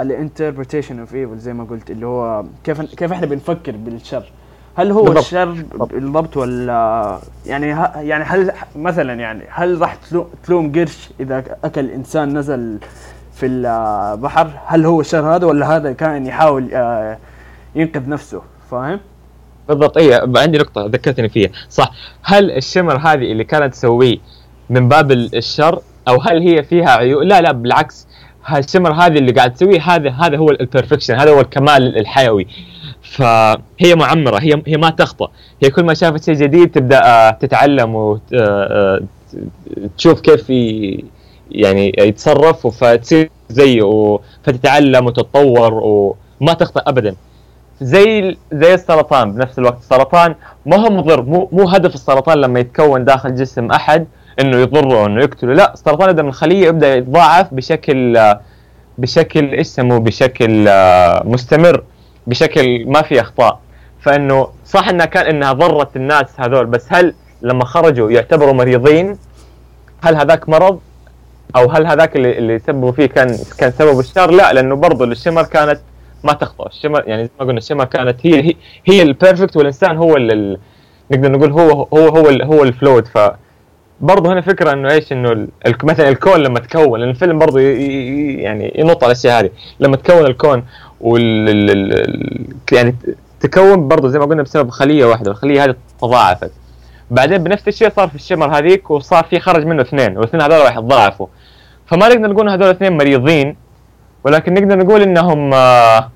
ال 0.00 0.07
interpretation 0.07 0.98
of 1.00 1.14
evil 1.14 1.38
زي 1.38 1.52
ما 1.52 1.64
قلت 1.64 1.90
اللي 1.90 2.06
هو 2.06 2.44
كيف 2.64 2.80
كيف 2.80 3.12
إحنا 3.12 3.26
بنفكر 3.26 3.76
بالشر. 3.76 4.32
هل 4.76 4.90
هو 4.92 5.02
بالضبط. 5.02 5.18
الشر 5.24 5.64
بالضبط. 5.90 6.36
ولا 6.36 7.18
يعني 7.46 7.72
ه... 7.72 7.92
يعني 8.00 8.24
هل 8.24 8.52
مثلا 8.76 9.12
يعني 9.14 9.42
هل 9.50 9.80
راح 9.80 9.94
تلو... 9.94 10.26
تلوم 10.46 10.72
قرش 10.72 11.08
إذا 11.20 11.44
أكل 11.64 11.90
إنسان 11.90 12.38
نزل 12.38 12.78
في 13.34 13.46
البحر؟ 13.46 14.50
هل 14.66 14.86
هو 14.86 15.00
الشر 15.00 15.34
هذا 15.36 15.46
ولا 15.46 15.76
هذا 15.76 15.92
كان 15.92 16.26
يحاول 16.26 16.68
آه، 16.74 17.18
ينقذ 17.74 18.08
نفسه؟ 18.08 18.42
فاهم؟ 18.70 19.00
بالضبط. 19.68 19.96
اي 19.98 20.14
عندي 20.36 20.58
نقطة 20.58 20.86
ذكرتني 20.86 21.28
فيها. 21.28 21.50
صح. 21.70 21.90
هل 22.22 22.50
الشمر 22.50 22.96
هذه 22.96 23.32
اللي 23.32 23.44
كانت 23.44 23.72
تسويه 23.74 24.18
من 24.70 24.88
باب 24.88 25.12
ال- 25.12 25.36
الشر؟ 25.36 25.80
أو 26.08 26.20
هل 26.20 26.42
هي 26.48 26.62
فيها 26.62 26.90
عيوب 26.90 27.22
لا 27.22 27.40
لا 27.40 27.52
بالعكس. 27.52 28.06
هالشمر 28.46 28.92
هذه 28.92 29.18
اللي 29.18 29.32
قاعد 29.32 29.54
تسويه 29.54 29.80
هذا 29.80 30.10
هذا 30.10 30.36
هو 30.36 30.50
البرفكشن 30.50 31.14
هذا 31.14 31.30
هو 31.30 31.40
الكمال 31.40 31.98
الحيوي. 31.98 32.46
فهي 33.02 33.94
معمرة 33.94 34.38
هي 34.38 34.62
هي 34.66 34.76
ما 34.76 34.90
تخطأ. 34.90 35.28
هي 35.62 35.70
كل 35.70 35.84
ما 35.84 35.94
شافت 35.94 36.24
شيء 36.24 36.34
جديد 36.34 36.70
تبدأ 36.70 37.00
آه، 37.04 37.30
تتعلم 37.30 37.94
وتشوف 39.84 40.20
كيف 40.20 40.50
ي- 40.50 41.04
يعني 41.50 41.92
يتصرف 41.98 42.66
فتصير 42.66 43.30
زيه 43.50 44.18
فتتعلم 44.44 45.06
وتتطور 45.06 45.74
وما 45.74 46.52
تخطأ 46.52 46.82
ابدا. 46.86 47.14
زي 47.80 48.36
زي 48.52 48.74
السرطان 48.74 49.32
بنفس 49.32 49.58
الوقت. 49.58 49.78
السرطان 49.78 50.34
ما 50.66 50.76
هو 50.76 50.90
مضر 50.90 51.22
مو 51.22 51.48
مو 51.52 51.68
هدف 51.68 51.94
السرطان 51.94 52.38
لما 52.38 52.60
يتكون 52.60 53.04
داخل 53.04 53.34
جسم 53.34 53.70
أحد 53.70 54.06
إنه 54.40 54.56
يضره 54.56 55.06
انه 55.06 55.20
يقتله. 55.22 55.54
لا 55.54 55.72
السرطان 55.74 56.10
يبدا 56.10 56.22
من 56.22 56.28
الخلية 56.28 56.66
يبدأ 56.68 56.94
يتضاعف 56.96 57.54
بشكل 57.54 58.16
آه، 58.16 58.40
بشكل 58.98 59.50
إيش 59.54 59.80
بشكل 59.80 60.68
آه، 60.68 61.22
مستمر. 61.26 61.82
بشكل 62.26 62.86
ما 62.86 63.02
في 63.02 63.20
أخطاء. 63.20 63.60
فإنه 64.00 64.48
صح 64.64 64.88
إنها 64.88 65.06
كان 65.06 65.26
إنها 65.26 65.52
ضرت 65.52 65.96
الناس 65.96 66.26
هذول 66.40 66.66
بس 66.66 66.86
هل 66.88 67.14
لما 67.42 67.64
خرجوا 67.64 68.10
يعتبروا 68.10 68.52
مريضين 68.52 69.16
هل 70.02 70.16
هذاك 70.16 70.48
مرض؟ 70.48 70.80
أو 71.56 71.70
هل 71.70 71.86
هذاك 71.86 72.16
اللي, 72.16 72.38
اللي 72.38 72.58
سببوا 72.58 72.92
فيه 72.92 73.06
كان 73.06 73.36
كان 73.58 73.70
سبب 73.70 73.98
الشر؟ 74.00 74.30
لا 74.30 74.52
لأنه 74.52 74.74
برضه 74.76 75.04
ال 75.04 75.09
shimmer 75.09 75.42
كانت 75.42 75.80
ما 76.24 76.32
تخطئ 76.32 76.66
ال 76.66 76.71
shimmer 76.71 77.02
يعني 77.06 77.22
زي 77.24 77.30
ما 77.40 77.46
قلنا 77.46 77.58
ال 77.58 77.61
shimmer 77.61 77.84
كانت 77.84 78.26
هي 78.26 78.42
هي, 78.42 78.54
هي 78.86 79.02
ال 79.02 79.09
perfect 79.09 79.56
والإنسان 79.56 79.96
هو 79.96 80.16
ال- 80.16 80.32
ال- 80.32 80.58
نقدر 81.10 81.32
نقول 81.32 81.52
هو 81.52 81.70
هو 81.82 82.08
هو 82.08 82.26
هو 82.28 82.62
ال 82.62 82.68
flawed 82.68 83.06
ف 83.06 83.18
برضه 84.00 84.32
هنا 84.32 84.40
فكرة 84.40 84.72
إنه 84.72 84.92
إيش؟ 84.92 85.12
إنه 85.12 85.48
مثلا 85.84 86.08
ال 86.08 86.13
clone 86.13 86.40
لما 86.40 86.60
تكون 86.60 87.00
لأن 87.00 87.08
الفيلم 87.10 87.38
برضه 87.38 87.60
يعني 87.60 88.72
ينط 88.78 89.04
على 89.04 89.12
الأشياء 89.12 89.40
هذه. 89.40 89.50
لما 89.80 89.96
تكون 89.96 90.26
ال 90.26 90.32
clone 90.32 90.64
وال 91.00 91.48
ال- 91.48 91.70
ال- 91.70 91.92
ال- 91.92 92.46
يعني 92.72 92.94
تكون 93.40 93.88
برضه 93.88 94.08
زي 94.08 94.18
ما 94.18 94.24
قلنا 94.24 94.42
بسبب 94.42 94.70
خلية 94.70 95.04
واحدة 95.04 95.30
الخلية 95.30 95.64
هذه 95.64 95.74
تضاعفت. 96.00 96.50
بعدين 97.10 97.38
بنفس 97.38 97.68
الشيء 97.68 97.90
صار 97.90 98.08
في 98.08 98.14
الشمر 98.14 98.58
هذيك 98.58 98.90
وصار 98.90 99.24
في 99.24 99.40
خرج 99.40 99.66
منه 99.66 99.82
اثنين 99.82 100.16
والاثنين 100.16 100.42
هذول 100.42 100.60
راح 100.64 100.76
يتضاعفوا. 100.76 101.26
فما 101.86 102.08
نقدر 102.08 102.30
نقول 102.32 102.48
هذول 102.48 102.64
الاثنين 102.64 102.96
مريضين 102.96 103.56
ولكن 104.24 104.54
نقدر 104.54 104.78
نقول 104.78 105.02
إنهم 105.02 105.54
آه، 105.54 106.10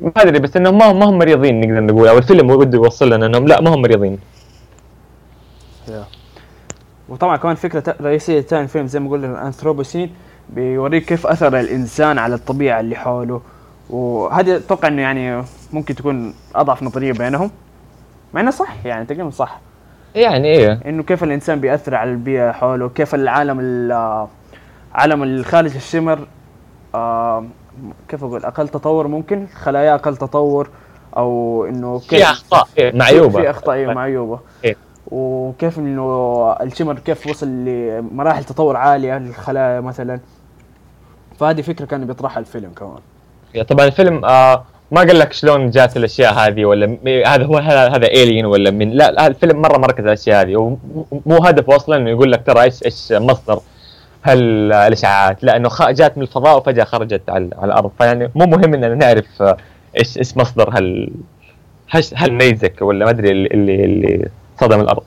ما 0.00 0.12
أدري 0.16 0.38
بس 0.38 0.56
إنهم 0.56 0.78
ما 0.78 0.90
هم 0.90 0.98
ما 0.98 1.04
هم 1.04 1.18
مريضين 1.18 1.60
نقدر 1.60 1.80
نقول 1.94 2.08
أو 2.08 2.18
الفيلم 2.18 2.56
بده 2.56 2.78
يوصل 2.78 3.12
لنا 3.12 3.26
إنهم 3.26 3.46
لا 3.46 3.60
ما 3.60 3.74
هم 3.74 3.82
مريضين. 3.82 4.18
وطبعا 7.08 7.36
كمان 7.36 7.54
فكرة 7.54 7.94
رئيسية 8.00 8.40
ثاني 8.40 8.62
الفيلم 8.62 8.86
زي 8.86 9.00
ما 9.00 9.10
قلنا 9.10 9.26
الأنثروبوسين 9.40 10.10
بيوريك 10.50 11.04
كيف 11.04 11.26
أثر 11.26 11.60
الإنسان 11.60 12.18
على 12.18 12.34
الطبيعة 12.34 12.80
اللي 12.80 12.96
حوله. 12.96 13.40
وهذه 13.90 14.56
أتوقع 14.56 14.88
إنه 14.88 15.02
يعني 15.02 15.44
ممكن 15.72 15.94
تكون 15.94 16.34
أضعف 16.54 16.82
نظرية 16.82 17.12
بينهم 17.12 17.50
مع 18.34 18.40
إنه 18.40 18.50
صح 18.50 18.86
يعني 18.86 19.04
تقريبا 19.06 19.30
صح. 19.30 19.60
يعني 20.14 20.48
إيه. 20.48 20.80
إنه 20.86 21.02
كيف 21.02 21.24
الإنسان 21.24 21.60
بيأثر 21.60 21.94
على 21.94 22.10
البيئة 22.10 22.52
حوله 22.52 22.88
كيف 22.88 23.14
العالم 23.14 23.58
ال- 23.60 24.26
عالم 24.94 25.22
الخارج 25.22 25.74
الشمر 25.74 26.18
آه، 26.94 27.44
كيف 28.08 28.24
أقول 28.24 28.44
أقل 28.44 28.68
تطور 28.68 29.06
ممكن 29.08 29.46
خلايا 29.62 29.94
أقل 29.94 30.16
تطور 30.16 30.70
أو 31.16 31.64
إنه 31.64 31.98
في 31.98 32.22
أخطاء. 32.24 32.68
إيه، 32.78 32.98
معيوبة. 32.98 33.40
في 33.40 33.50
أخطاء 33.50 33.74
إيه، 33.76 33.86
معيوبة. 33.86 34.40
إيه. 34.64 34.76
وكيف 35.06 35.78
إنه 35.78 36.52
الشمر 36.62 36.98
كيف 36.98 37.26
وصل 37.26 37.46
لمراحل 37.48 38.44
تطور 38.44 38.76
عالية 38.76 39.18
للخلايا 39.18 39.80
مثلا. 39.80 40.20
فهذه 41.38 41.62
فكرة 41.62 41.84
كان 41.84 42.06
بيطرحها 42.06 42.40
الفيلم 42.40 42.70
كمان. 42.76 42.98
طبعا 43.68 43.86
الفيلم 43.86 44.24
آه 44.24 44.64
ما 44.90 45.00
قال 45.00 45.18
لك 45.18 45.32
شلون 45.32 45.70
جات 45.70 45.96
الأشياء 45.96 46.34
هذه 46.34 46.64
ولا 46.64 46.96
هذا 47.26 47.44
هو 47.44 47.58
هذا 47.58 48.06
الين 48.06 48.46
ولا 48.46 48.70
من؟ 48.70 48.90
لا 48.90 49.26
الفيلم 49.26 49.62
مرة 49.62 49.78
مركز 49.78 50.00
على 50.00 50.12
الأشياء 50.12 50.42
هذه 50.42 50.56
ومو 50.56 51.36
هدفه 51.44 51.76
أصلا 51.76 51.96
إنه 51.96 52.10
يقول 52.10 52.32
لك 52.32 52.46
ترى 52.46 52.62
إيش 52.62 52.84
إيش 52.84 53.12
مصدر 53.12 53.60
هال 54.24 54.72
الاشعاعات 54.72 55.44
لا 55.44 55.56
إنه 55.56 55.70
جات 55.80 56.16
من 56.18 56.22
الفضاء 56.22 56.56
وفجأة 56.56 56.84
خرجت 56.84 57.30
على, 57.30 57.44
الأرض 57.44 57.90
فيعني 57.98 58.30
مو 58.34 58.46
مهم 58.46 58.74
إننا 58.74 58.94
نعرف 58.94 59.42
آه، 59.42 59.56
إيش 59.98 60.18
إيش 60.18 60.36
مصدر 60.36 60.70
هال 60.70 61.10
هالنيزك 62.16 62.82
ولا 62.82 63.04
ما 63.04 63.10
أدري 63.10 63.30
اللي, 63.30 63.84
اللي 63.84 64.28
صدم 64.60 64.80
الأرض. 64.80 65.02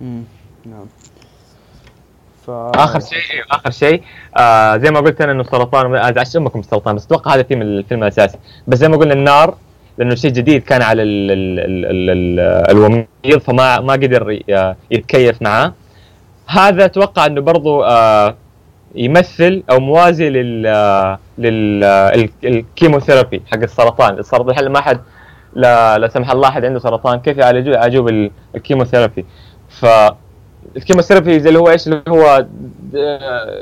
امم 0.00 0.24
نعم. 0.66 0.86
ف... 2.46 2.50
آخر 2.50 3.00
شيء 3.00 3.20
آخر 3.50 3.70
شيء 3.70 4.02
آه 4.38 4.76
زي 4.76 4.90
ما 4.90 5.00
قلت 5.00 5.20
أنا 5.20 5.32
إنه 5.32 5.40
السرطان 5.40 5.96
هذا 5.96 6.20
عشان 6.20 6.40
أمكم 6.42 6.60
السرطان 6.60 6.94
بس 6.96 7.06
أتوقع 7.06 7.34
هذا 7.34 7.42
ثيم 7.42 7.62
الفيلم 7.62 8.02
الأساسي. 8.02 8.38
بس 8.66 8.78
زي 8.78 8.88
ما 8.88 8.96
قلنا 8.96 9.14
النار 9.14 9.54
لأنه 9.98 10.14
شيء 10.14 10.30
جديد 10.30 10.62
كان 10.62 10.82
على 10.82 11.02
ال 11.02 11.30
ال 11.30 11.58
ال 11.60 11.84
ال 11.84 12.10
ال 12.10 12.40
الوميض 12.70 13.40
فما 13.40 13.80
ما 13.80 13.92
قدر 13.92 14.30
ي- 14.30 14.74
يتكيف 14.90 15.42
معاه. 15.42 15.72
هذا 16.46 16.84
أتوقع 16.84 17.26
إنه 17.26 17.40
برضو 17.40 17.82
آه 17.82 18.34
يمثل 18.94 19.62
أو 19.70 19.80
موازي 19.80 20.30
لل 20.30 20.66
آه، 20.66 21.18
لل 21.38 21.84
آه، 21.84 22.14
ال- 22.14 22.30
الـ 22.44 22.51
chemotherapy 22.51 23.42
حق 23.52 23.58
السرطان. 23.62 24.18
السرطان 24.18 24.50
الحين 24.50 24.68
ما 24.68 24.80
حد 24.80 25.00
لا 25.54 25.98
لا 25.98 26.08
سمح 26.08 26.30
الله 26.30 26.48
أحد 26.48 26.64
عنده 26.64 26.78
سرطان 26.78 27.20
كيف 27.20 27.38
يعالجوه 27.38 27.74
يعالجوه 27.74 28.02
بال 28.54 28.64
chemotherapy 28.64 29.24
ف 29.68 29.86
ال 30.76 30.81
chemotherapy 30.81 31.36
اللي 31.36 31.58
هو 31.58 31.70
إيش 31.70 31.86
اللي 31.88 32.02
هو 32.08 32.46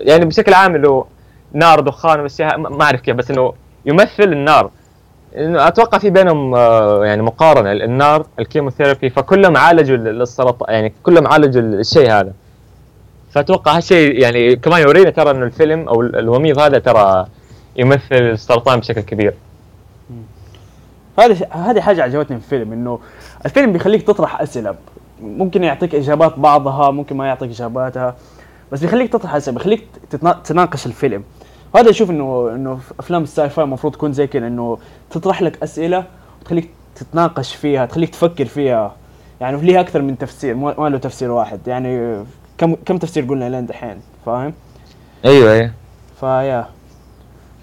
يعني 0.01 0.25
بشكل 0.25 0.55
عام 0.55 0.77
اللي 0.77 0.89
هو 0.89 1.05
نار 1.53 1.81
دخان 1.81 2.21
واشياء 2.21 2.59
ما 2.59 2.85
أعرف 2.85 3.01
كيف 3.01 3.17
بس 3.17 3.31
إنه 3.31 3.53
يمثل 3.87 4.23
النار. 4.23 4.71
إنه 5.37 5.69
أتوقع 5.69 5.99
في 5.99 6.11
بينهم 6.11 6.55
آه، 6.55 7.05
يعني 7.05 7.23
مقارنة. 7.23 7.73
النار 7.73 8.27
ال 8.39 8.44
chemotherapy 8.44 9.11
فكلهم 9.11 9.57
عالجوا 9.57 9.97
للسرطان 9.97 10.75
يعني 10.75 10.93
كلهم 11.03 11.27
عالجوا 11.27 11.63
الشيء 11.63 12.11
هذا. 12.11 12.33
فأتوقع 13.31 13.77
هالشيء 13.77 14.21
يعني 14.21 14.57
كمان 14.57 14.83
يورينا 14.83 15.11
ترى 15.11 15.31
إنه 15.31 15.45
الفيلم 15.45 15.89
أو 15.89 16.01
الوميض 16.01 16.59
هذا 16.59 16.79
ترى 16.79 17.27
يمثل 17.77 18.01
السرطان 18.13 18.81
بشكل 18.81 19.01
كبير. 19.01 19.35
هذه 21.19 21.47
هذه 21.51 21.81
حاجة 21.81 22.03
عجبتني 22.03 22.41
في 22.41 22.45
الفيلم 22.45 22.73
إنه 22.73 22.99
الفيلم 23.45 23.73
بيخليك 23.73 24.03
تطرح 24.03 24.41
أسئلة. 24.41 24.75
ممكن 25.23 25.65
يعطيك 25.65 25.95
إجابات 25.95 26.39
بعضها 26.39 26.91
ممكن 26.91 27.17
ما 27.17 27.27
يعطيك 27.27 27.51
إجاباتها 27.51 28.15
بس 28.73 28.81
بيخليك 28.81 29.13
تطرح 29.13 29.35
اسئله 29.35 29.57
بيخليك 29.57 29.87
تناقش 30.45 30.87
الفيلم. 30.87 31.25
وهذا 31.75 31.91
أشوف 31.91 32.11
إنه 32.11 32.51
إنه 32.55 32.79
أفلام 32.99 33.23
الساي 33.23 33.51
فاي 33.51 33.65
المفروض 33.65 33.93
تكون 33.93 34.13
زي 34.13 34.27
كذا 34.27 34.47
إنه 34.47 34.79
تطرح 35.11 35.43
لك 35.43 35.63
أسئلة 35.63 36.05
وتخليك 36.41 36.71
تتناقش 36.95 37.55
فيها 37.55 37.87
تخليك 37.87 38.11
تفكر 38.11 38.45
فيها. 38.45 38.95
يعني 39.41 39.61
ليها 39.61 39.81
أكثر 39.81 40.03
من 40.03 40.19
تفسير 40.19 40.55
ما 40.55 40.89
له 40.89 40.99
تفسير 40.99 41.31
واحد. 41.31 41.61
يعني 41.69 42.25
كم 42.59 42.75
كم 42.75 42.99
تفسير 42.99 43.25
قلنا 43.25 43.49
لين 43.49 43.67
دحين 43.67 43.97
فاهم؟ 44.27 44.53
أيوه 45.25 45.53
أيوه. 45.53 45.71
فيا. 46.21 46.67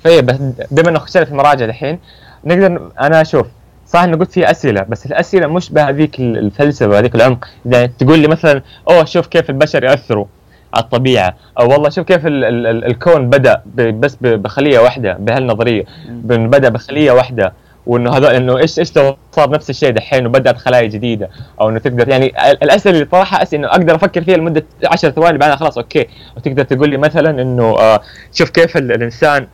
طيب 0.04 0.26
بس 0.26 0.38
بما 0.72 0.90
إنه 0.90 1.26
في 1.26 1.32
المراجع 1.32 1.66
الحين 1.66 2.00
نقدر 2.46 2.92
أنا 3.02 3.22
أشوف 3.22 3.48
صح 3.88 4.00
إنه 4.00 4.18
قلت 4.18 4.32
في 4.32 4.52
أسئلة 4.52 4.82
بس 4.90 5.06
الأسئلة 5.06 5.48
مش 5.48 5.70
بهذيك 5.72 6.20
الفلسفة 6.20 7.00
هذيك 7.00 7.16
العمق. 7.16 7.46
يعني 7.66 7.88
تقول 8.00 8.20
لي 8.20 8.28
مثلا 8.28 8.62
أوه 8.90 9.06
شوف 9.06 9.28
كيف 9.28 9.50
البشر 9.50 9.84
يأثروا 9.84 10.26
على 10.74 10.84
الطبيعة. 10.84 11.36
أو 11.60 11.72
والله 11.72 11.90
شوف 11.90 12.08
كيف 12.08 12.26
ال 12.28 12.44
ال 12.46 12.68
ال 12.68 12.86
الكون 12.86 13.30
بدأ 13.30 13.62
بس 13.76 14.18
بخلية 14.22 14.80
واحدة 14.80 15.14
بهالنظرية. 15.20 15.84
بدأ 16.24 16.70
بخلية 16.70 17.12
واحدة. 17.12 17.54
وإنه 17.86 18.18
هذا 18.18 18.38
إنه 18.38 18.58
إيش 18.58 18.80
إيش 18.80 18.98
لو 18.98 19.18
صار 19.32 19.50
نفس 19.50 19.70
الشيء 19.70 19.92
دحين 19.92 20.26
وبدأت 20.28 20.58
خلايا 20.58 20.88
جديدة. 20.88 21.30
أو 21.62 21.70
إنه 21.70 21.80
تقدر 21.80 22.10
يعني 22.10 22.26
ال- 22.52 22.64
الأسئلة 22.64 22.96
اللي 22.96 23.06
طرحها 23.06 23.44
أسئلة 23.44 23.60
إنه 23.64 23.72
أقدر 23.72 23.96
أفكر 23.96 24.24
فيها 24.24 24.38
لمدة 24.38 24.64
10 24.86 25.10
ثواني 25.10 25.38
بعدها 25.38 25.56
خلاص 25.56 25.78
أوكي. 25.78 26.08
وتقدر 26.38 26.64
تقول 26.64 26.90
لي 26.90 26.98
مثلا 26.98 27.42
إنه 27.42 27.64
آه 27.64 28.02
شوف 28.34 28.50
كيف 28.50 28.78
ال- 28.78 28.92
الإنسان 28.92 29.48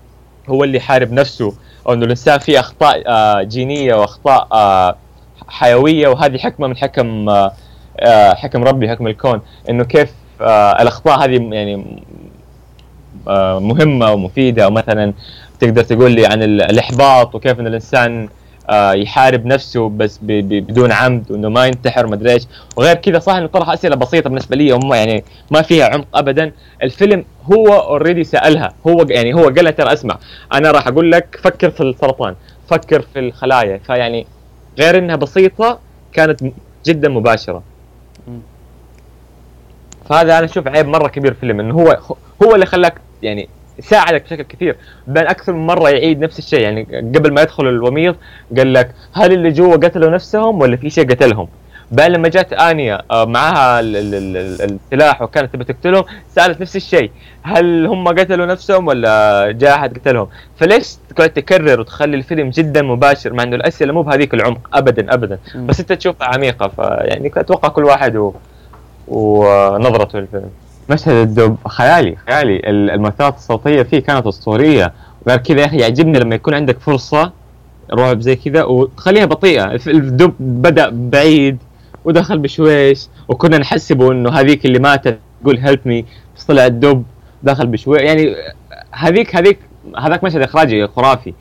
هو 0.49 0.63
اللي 0.63 0.77
يحارب 0.77 1.11
نفسه. 1.11 1.53
أو 1.87 1.93
انه 1.93 2.05
الانسان 2.05 2.39
فيه 2.39 2.59
أخطاء 2.59 3.03
آه، 3.07 3.41
جينية 3.43 3.95
وأخطاء 3.95 4.47
آه، 4.51 4.95
حيوية 5.47 6.07
وهذه 6.07 6.37
حكمة 6.37 6.67
من 6.67 6.77
حكم 6.77 7.29
آه، 7.29 8.33
حكم 8.33 8.63
ربي 8.63 8.89
حكم 8.89 9.07
الكون 9.07 9.41
إنه 9.69 9.83
كيف 9.83 10.11
الأخطاء 10.81 11.23
هذه 11.23 11.49
يعني 11.51 12.01
مهمة 13.59 14.11
ومفيدة 14.11 14.67
ومثلا 14.67 15.13
تقدر 15.59 15.83
تقول 15.83 16.11
لي 16.11 16.25
عن 16.25 16.43
ال- 16.43 16.61
الإحباط 16.61 17.35
وكيف 17.35 17.59
إن 17.59 17.67
الإنسان 17.67 18.29
يحارب 18.71 19.45
نفسه 19.45 19.89
بس 19.89 20.19
بدون 20.21 20.91
عمد 20.91 21.31
وإنه 21.31 21.49
ما 21.49 21.65
ينتحر 21.65 22.07
ما 22.07 22.29
إيش. 22.31 22.43
وغير 22.75 22.95
كذا 22.95 23.19
صح 23.19 23.33
انه 23.33 23.47
طرح 23.47 23.69
أسئلة 23.69 23.95
بسيطة 23.95 24.29
بالنسبة 24.29 24.55
لي 24.55 24.73
وما 24.73 24.97
يعني 24.97 25.23
ما 25.51 25.61
فيها 25.61 25.85
عمق 25.85 26.07
ابدا. 26.13 26.51
الفيلم 26.83 27.25
هو 27.53 27.67
اوريدي 27.67 28.23
سألها. 28.23 28.73
هو 28.87 29.05
يعني 29.09 29.33
هو 29.33 29.43
قال 29.43 29.75
ترى 29.75 29.93
أسمع 29.93 30.17
أنا 30.53 30.71
راح 30.71 30.87
أقول 30.87 31.11
لك 31.11 31.39
فكر 31.43 31.69
في 31.69 31.83
السرطان 31.83 32.35
فكر 32.67 33.01
في 33.01 33.19
الخلايا. 33.19 33.77
فيعني 33.77 34.27
غير 34.79 34.97
إنها 34.97 35.15
بسيطة 35.15 35.79
كانت 36.13 36.41
جدا 36.85 37.09
مباشرة. 37.09 37.63
فهذا 40.09 40.37
أنا 40.37 40.45
أشوف 40.45 40.67
عيب 40.67 40.87
مرة 40.87 41.07
كبير 41.07 41.33
في 41.33 41.43
الفيلم 41.43 41.59
إنه 41.59 41.73
هو 41.73 41.99
هو 42.43 42.55
اللي 42.55 42.65
خلاك 42.65 42.93
يعني 43.23 43.49
ساعدك 43.79 44.23
بشكل 44.23 44.43
كثير. 44.43 44.75
بل 45.07 45.27
أكثر 45.27 45.53
من 45.53 45.65
مرة 45.67 45.89
يعيد 45.89 46.19
نفس 46.19 46.39
الشيء. 46.39 46.59
يعني 46.59 46.83
قبل 47.15 47.33
ما 47.33 47.41
يدخل 47.41 47.67
الوميض 47.67 48.15
قال 48.57 48.73
لك 48.73 48.91
هل 49.13 49.33
اللي 49.33 49.51
جوا 49.51 49.75
قتلوا 49.75 50.09
نفسهم 50.09 50.61
ولا 50.61 50.77
في 50.77 50.89
شيء 50.89 51.09
قتلهم؟ 51.09 51.47
بل 51.91 52.11
لما 52.13 52.29
جات 52.29 52.53
انيا 52.53 53.01
آه، 53.11 53.25
معاها 53.25 53.79
ال- 53.79 53.95
ال- 53.95 54.15
ال- 54.15 54.37
ال- 54.61 54.77
السلاح 54.85 55.21
وكانت 55.21 55.53
تبي 55.53 55.63
تقتلهم 55.63 56.03
سألت 56.35 56.61
نفس 56.61 56.75
الشيء. 56.75 57.11
هل 57.43 57.85
هم 57.85 58.07
قتلوا 58.07 58.45
نفسهم 58.45 58.87
ولا 58.87 59.51
جاء 59.51 59.75
أحد 59.75 59.97
قتلهم؟ 59.97 60.27
فليش 60.57 60.95
تقعد 61.15 61.29
تكرر 61.29 61.79
وتخلي 61.79 62.17
الفيلم 62.17 62.49
جدا 62.49 62.81
مباشر 62.81 63.33
مع 63.33 63.43
إنه 63.43 63.55
الأسئلة 63.55 63.93
مو 63.93 64.01
بهذيك 64.01 64.33
العمق. 64.33 64.69
ابدا 64.73 65.13
ابدا. 65.13 65.39
بس 65.55 65.79
أنت 65.79 65.93
تشوفها 65.93 66.27
عميقة 66.27 66.67
فيعني 66.67 67.31
أتوقع 67.37 67.69
كل 67.69 67.83
واحد 67.83 68.15
و... 68.15 68.33
ونظرته 69.07 70.19
للفيلم. 70.19 70.49
مشهد 70.89 71.15
الدب 71.15 71.57
خيالي 71.67 72.15
خيالي. 72.27 72.55
ال- 72.55 72.89
المؤثرات 72.89 73.35
الصوتية 73.35 73.83
فيه 73.83 73.99
كانت 73.99 74.27
أسطورية. 74.27 74.93
وغير 75.25 75.37
كذا 75.39 75.61
يا 75.61 75.65
أخي 75.65 75.77
يعجبني 75.77 76.19
لما 76.19 76.35
يكون 76.35 76.53
عندك 76.53 76.79
فرصة 76.79 77.31
رعب 77.93 78.21
زي 78.21 78.35
كذا. 78.35 78.63
وتخليها 78.63 79.25
بطيئة. 79.25 79.75
الدب 79.87 80.33
بدأ 80.39 80.89
بعيد 80.93 81.57
ودخل 82.05 82.37
بشويش 82.39 83.07
وكنا 83.27 83.57
نحسبه 83.57 84.11
إنه 84.11 84.29
هذيك 84.29 84.65
اللي 84.65 84.79
ماتت 84.79 85.19
تقول 85.41 85.57
هيلب 85.57 85.79
مي 85.85 86.05
بس 86.37 86.43
طلع 86.43 86.65
الدب 86.65 87.03
دخل 87.43 87.67
بشوي 87.67 87.97
يعني 87.97 88.35
هذيك 88.91 89.35
هذيك 89.35 89.59
هذاك 89.99 90.23
مشهد 90.23 90.41
إخراجي 90.41 90.87
خرافي. 90.87 91.33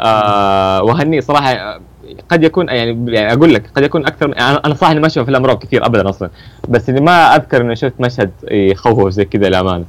آه 0.00 0.82
وهني 0.82 1.20
صراحة 1.20 1.80
قد 2.28 2.42
يكون 2.44 2.68
يعني, 2.68 3.12
يعني 3.14 3.32
أقول 3.32 3.54
لك 3.54 3.62
قد 3.76 3.82
يكون 3.82 4.06
أكثر 4.06 4.26
أنا 4.26 4.60
أنا 4.66 4.74
صراحة 4.74 4.92
إني 4.92 5.00
ما 5.00 5.06
أشوف 5.06 5.22
أفلام 5.22 5.46
رعب 5.46 5.58
كثير 5.58 5.86
ابدا 5.86 6.08
أصلا 6.08 6.30
بس 6.68 6.88
إني 6.88 7.00
ما 7.00 7.36
أذكر 7.36 7.60
إني 7.60 7.76
شفت 7.76 7.92
مشهد 8.00 8.30
يخوف 8.50 9.08
زي 9.08 9.24
كذا 9.24 9.48
للأمانة. 9.48 9.84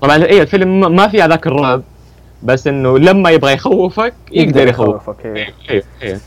طبعا 0.00 0.16
اي 0.16 0.42
الفيلم 0.42 0.96
ما- 0.96 1.08
في 1.08 1.22
هذاك 1.22 1.46
الرعب 1.46 1.82
بس 2.42 2.66
إنه 2.66 2.98
لما 2.98 3.30
يبغى 3.30 3.52
يخوفك 3.52 4.14
يقدر 4.32 4.66
يخوف 4.68 4.88
يخوفك. 4.88 5.26
إيه، 5.26 5.48
إيه، 5.70 5.82
إيه. 6.02 6.18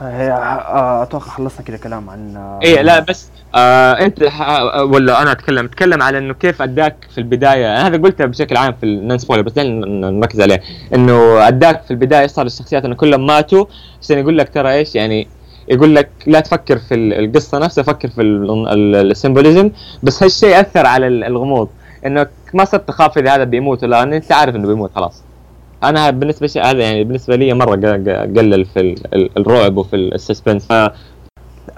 فهي 0.00 0.30
آه، 0.32 1.02
أتوقع 1.02 1.26
خلصنا 1.26 1.66
كذا 1.66 1.76
كلام 1.76 2.10
عن 2.10 2.36
آه، 2.36 2.60
إيه 2.62 2.82
لا 2.82 3.00
بس 3.00 3.28
آه 3.54 3.92
أنت 3.92 4.24
ح- 4.24 4.60
ولا 4.80 5.22
أنا 5.22 5.32
أتكلم 5.32 5.64
أتكلم 5.64 6.02
على 6.02 6.18
إنه 6.18 6.34
كيف 6.34 6.62
أداك 6.62 6.96
في 7.14 7.18
البداية. 7.18 7.66
أنا 7.76 7.86
هذا 7.86 7.96
قلته 7.96 8.24
بشكل 8.26 8.56
عام 8.56 8.72
في 8.72 8.86
ال 8.86 8.94
non 8.94 9.18
spoiler 9.18 9.42
بس 9.42 9.52
نركز 9.58 10.40
عليه. 10.40 10.60
إنه 10.94 11.48
أداك 11.48 11.82
في 11.82 11.90
البداية 11.90 12.26
صار 12.26 12.46
الشخصيات 12.46 12.84
إنه 12.84 12.94
كلهم 12.94 13.26
ماتوا. 13.26 13.64
عشان 14.02 14.18
يقول 14.18 14.38
لك 14.38 14.48
ترى 14.54 14.72
إيش 14.72 14.94
يعني 14.94 15.28
يقول 15.68 15.94
لك 15.94 16.10
لا 16.26 16.40
تفكر 16.40 16.78
في 16.78 16.94
ال- 16.94 17.12
القصة 17.24 17.58
نفسها 17.58 17.84
فكر 17.84 18.08
في 18.08 18.22
ال 18.22 18.36
symbolism. 18.36 19.70
بس 20.02 20.22
هالشيء 20.22 20.60
اثر 20.60 20.86
على 20.86 21.06
ال- 21.06 21.24
الغموض. 21.24 21.68
إنك 22.06 22.30
ما 22.54 22.64
صرت 22.64 22.88
تخاف 22.88 23.18
إذا 23.18 23.34
هذا 23.34 23.44
بيموت 23.44 23.82
ولا 23.84 24.02
أنت 24.02 24.32
عارف 24.32 24.56
إنه 24.56 24.66
بيموت 24.68 24.90
خلاص. 24.94 25.22
أنا 25.88 26.10
بالنسبة 26.10 26.46
شيء 26.46 26.64
هذا 26.64 26.78
يعني 26.82 27.04
بالنسبة 27.04 27.36
لي 27.36 27.52
مرة 27.54 27.76
قلل 28.36 28.64
في 28.64 28.80
ال- 28.80 29.14
ال- 29.14 29.30
الرعب 29.38 29.76
وفي 29.76 29.96
ال 29.96 30.03
suspense. 30.03 30.68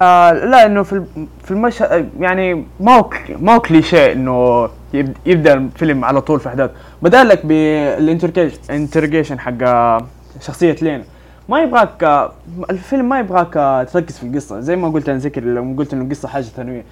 آه 0.00 0.32
لا 0.32 0.66
إنه 0.66 0.82
في 0.82 1.04
في 1.44 1.50
المشهد 1.50 2.08
يعني 2.20 2.64
ما 2.80 2.96
هو 2.98 3.10
ما 3.40 3.54
هو 3.54 3.60
كليشيه 3.60 4.12
إنه 4.12 4.68
يب- 4.94 5.16
يبدأ 5.26 5.54
الفيلم 5.54 6.04
على 6.04 6.20
طول 6.20 6.40
في 6.40 6.48
أحداث. 6.48 6.70
بدا 7.02 7.24
لك 7.24 7.46
بال 7.46 7.73
introduction 7.73 9.38
حق 9.40 9.52
آه، 9.62 10.06
شخصية 10.40 10.76
لين. 10.82 11.04
ما 11.48 11.60
يبغاك 11.62 12.04
آه، 12.04 12.32
الفيلم 12.70 13.08
ما 13.08 13.18
يبغاك 13.20 13.56
آه، 13.56 13.82
تركز 13.82 14.18
في 14.18 14.26
القصة. 14.26 14.60
زي 14.60 14.76
ما 14.76 14.88
قلت 14.88 15.08
أنا 15.08 15.18
ذكر 15.18 15.40
لما 15.44 15.76
قلت 15.76 15.92
إنه 15.92 16.04
القصة 16.04 16.28
حاجة 16.28 16.42
ثانوية. 16.44 16.84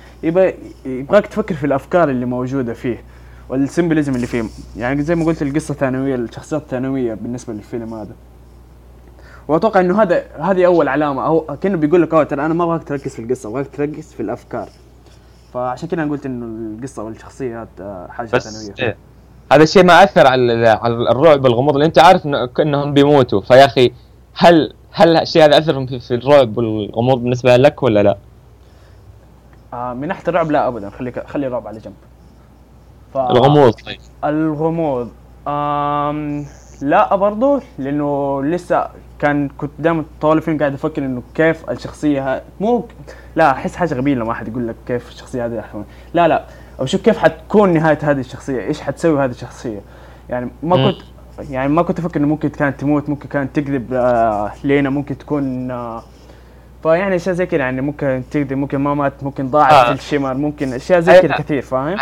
يبغاك 0.87 1.27
تفكر 1.27 1.55
في 1.55 1.67
الأفكار 1.67 2.09
اللي 2.09 2.27
موجودة 2.27 2.73
فيه. 2.75 3.03
والسيمبلزم 3.49 4.15
اللي 4.15 4.27
فيه. 4.27 4.45
يعني 4.77 5.03
زي 5.03 5.15
ما 5.15 5.25
قلت 5.25 5.43
القصة 5.43 5.75
ثانويه 5.75 6.15
الشخصيات 6.15 6.63
ثانويه 6.69 7.15
بالنسبة 7.15 7.53
للفيلم 7.53 7.95
هذا. 7.95 8.13
وأتوقع 9.49 9.81
إنه 9.81 10.03
هذا 10.03 10.23
هذه 10.41 10.67
أول 10.67 10.89
علامة. 10.89 11.27
أو 11.27 11.57
كأنه 11.61 11.77
بيقول 11.77 12.03
لك 12.03 12.11
ترى 12.11 12.47
أنا 12.47 12.55
ما 12.55 12.65
أبغاك 12.65 12.85
تركز 12.85 13.15
في 13.15 13.23
القصة 13.23 13.49
أبغاك 13.49 13.67
تركز 13.77 14.13
في 14.13 14.21
الأفكار. 14.21 14.69
فعشان 15.55 15.89
كذا 15.89 16.03
أنا 16.03 16.11
قلت 16.11 16.27
إنه 16.27 16.77
القصة 16.77 17.03
والشخصيات 17.03 17.69
آه، 17.81 18.07
حاجة 18.11 18.29
بس 18.33 18.49
ثانوية. 18.49 18.75
إيه. 18.89 18.97
هذا 19.53 19.63
الشيء 19.63 19.85
ما 19.85 20.05
أثر 20.05 20.27
على 20.27 20.69
على 20.69 20.95
الرعب 20.95 21.45
والغموض 21.45 21.75
اللي 21.75 21.87
أنت 21.87 21.99
عارف 21.99 22.27
إنه 22.27 22.49
انهم 22.61 22.95
بيموتوا. 22.95 23.41
فيا 23.41 23.65
أخي 23.65 23.93
هل 24.35 24.75
هل 24.93 25.17
الشيء 25.17 25.45
هذا 25.45 25.59
أثر 25.59 25.87
في, 25.87 25.99
في 25.99 26.15
الرعب 26.15 26.59
والغموض 26.59 27.19
بالنسبة 27.23 27.57
لك 27.57 27.83
ولا 27.83 28.03
لا؟ 28.03 28.17
آه 29.75 29.93
من 29.95 30.09
ناحية 30.09 30.29
الرعب 30.29 30.51
لا 30.51 30.69
ابدا. 30.69 30.91
خليك 30.91 31.27
خلي 31.27 31.47
الرعب 31.47 31.67
على 31.67 31.79
جنب. 31.79 31.95
ف... 33.15 33.19
الغموض 33.19 33.73
طيب 33.73 33.99
الغموض 34.25 35.11
آم 35.49 36.47
لا 36.81 37.17
برضو 37.17 37.61
لأنه 37.79 38.43
لسه 38.43 38.89
كان 39.19 39.49
كنت 39.49 39.71
دائما 39.79 40.05
طوال 40.21 40.37
الفيلم 40.37 40.59
قاعد 40.59 40.75
أفكر 40.75 41.05
إنه 41.05 41.23
كيف 41.35 41.71
الشخصية 41.71 42.35
ها 42.35 42.43
مو 42.61 42.87
لا 43.37 43.51
أحس 43.51 43.77
حاجة 43.77 43.95
غبية 43.95 44.15
لما 44.15 44.33
أحد 44.33 44.49
يقول 44.49 44.69
لك 44.69 44.75
كيف 44.87 45.09
الشخصية 45.09 45.47
هذه 45.47 45.61
أحسن. 45.61 45.85
لا 46.15 46.29
لا 46.29 46.45
أو 46.81 46.87
شوف 46.87 47.03
كيف 47.03 47.19
حتكون 47.19 47.73
نهاية 47.73 47.99
هذه 48.03 48.21
الشخصية 48.21 48.61
إيش 48.61 48.81
حتسوي 48.81 49.25
هذه 49.25 49.31
الشخصية 49.31 49.81
يعني 50.29 50.51
ما. 50.63 50.91
كنت 50.91 51.03
يعني 51.51 51.69
ما 51.69 51.83
كنت 51.83 51.99
أفكر 51.99 52.21
إنه 52.21 52.29
ممكن 52.29 52.49
كانت 52.49 52.81
تموت 52.81 53.09
ممكن 53.09 53.29
كانت 53.29 53.57
تكذب 53.57 53.93
آه 53.93 54.53
لينا 54.65 54.91
ممكن 54.91 55.19
تكون 55.19 55.71
آه 55.71 56.03
فيعني 56.83 57.17
أشياء 57.17 57.35
زي 57.35 57.47
كذا 57.47 57.61
يعني 57.61 57.81
ممكن 57.81 58.23
تكذب 58.31 58.53
ممكن 58.53 58.79
ما 58.79 58.95
مات 58.95 59.25
ممكن 59.25 59.49
ضاعت 59.49 59.73
آه. 59.73 59.93
الشمر 59.93 60.35
ممكن 60.35 60.73
أشياء 60.73 61.01
زي 61.01 61.21
كذا 61.21 61.37
كثير 61.37 61.63
فاهم؟ 61.63 61.99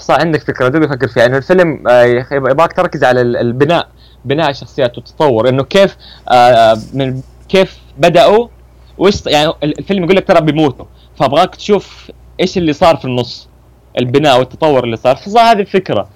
صح 0.00 0.14
عندك 0.20 0.40
فكرة 0.42 0.68
دوبي 0.68 0.86
أفكر 0.86 1.08
فيها. 1.08 1.26
إنه 1.26 1.36
الفيلم 1.36 1.88
آه، 1.88 2.02
يبغاك 2.32 2.72
تركز 2.72 3.04
على 3.04 3.20
ال- 3.20 3.36
البناء 3.36 3.88
بناء 4.24 4.50
الشخصيات 4.50 4.96
والتطور 4.98 5.48
إنه 5.48 5.62
كيف 5.64 5.96
آه، 6.28 6.76
من 6.94 7.20
كيف 7.48 7.78
بدأوا 7.98 8.48
وايش 8.98 9.26
يعني 9.26 9.52
الفيلم 9.62 10.04
يقول 10.04 10.16
لك 10.16 10.28
ترى 10.28 10.40
بيموتوا. 10.40 10.84
فأبغاك 11.16 11.54
تشوف 11.54 12.10
إيش 12.40 12.58
اللي 12.58 12.72
صار 12.72 12.96
في 12.96 13.04
النص 13.04 13.48
البناء 13.98 14.38
والتطور 14.38 14.84
اللي 14.84 14.96
صار. 14.96 15.16
فصار 15.16 15.42
هذه 15.52 15.60
الفكرة. 15.60 16.08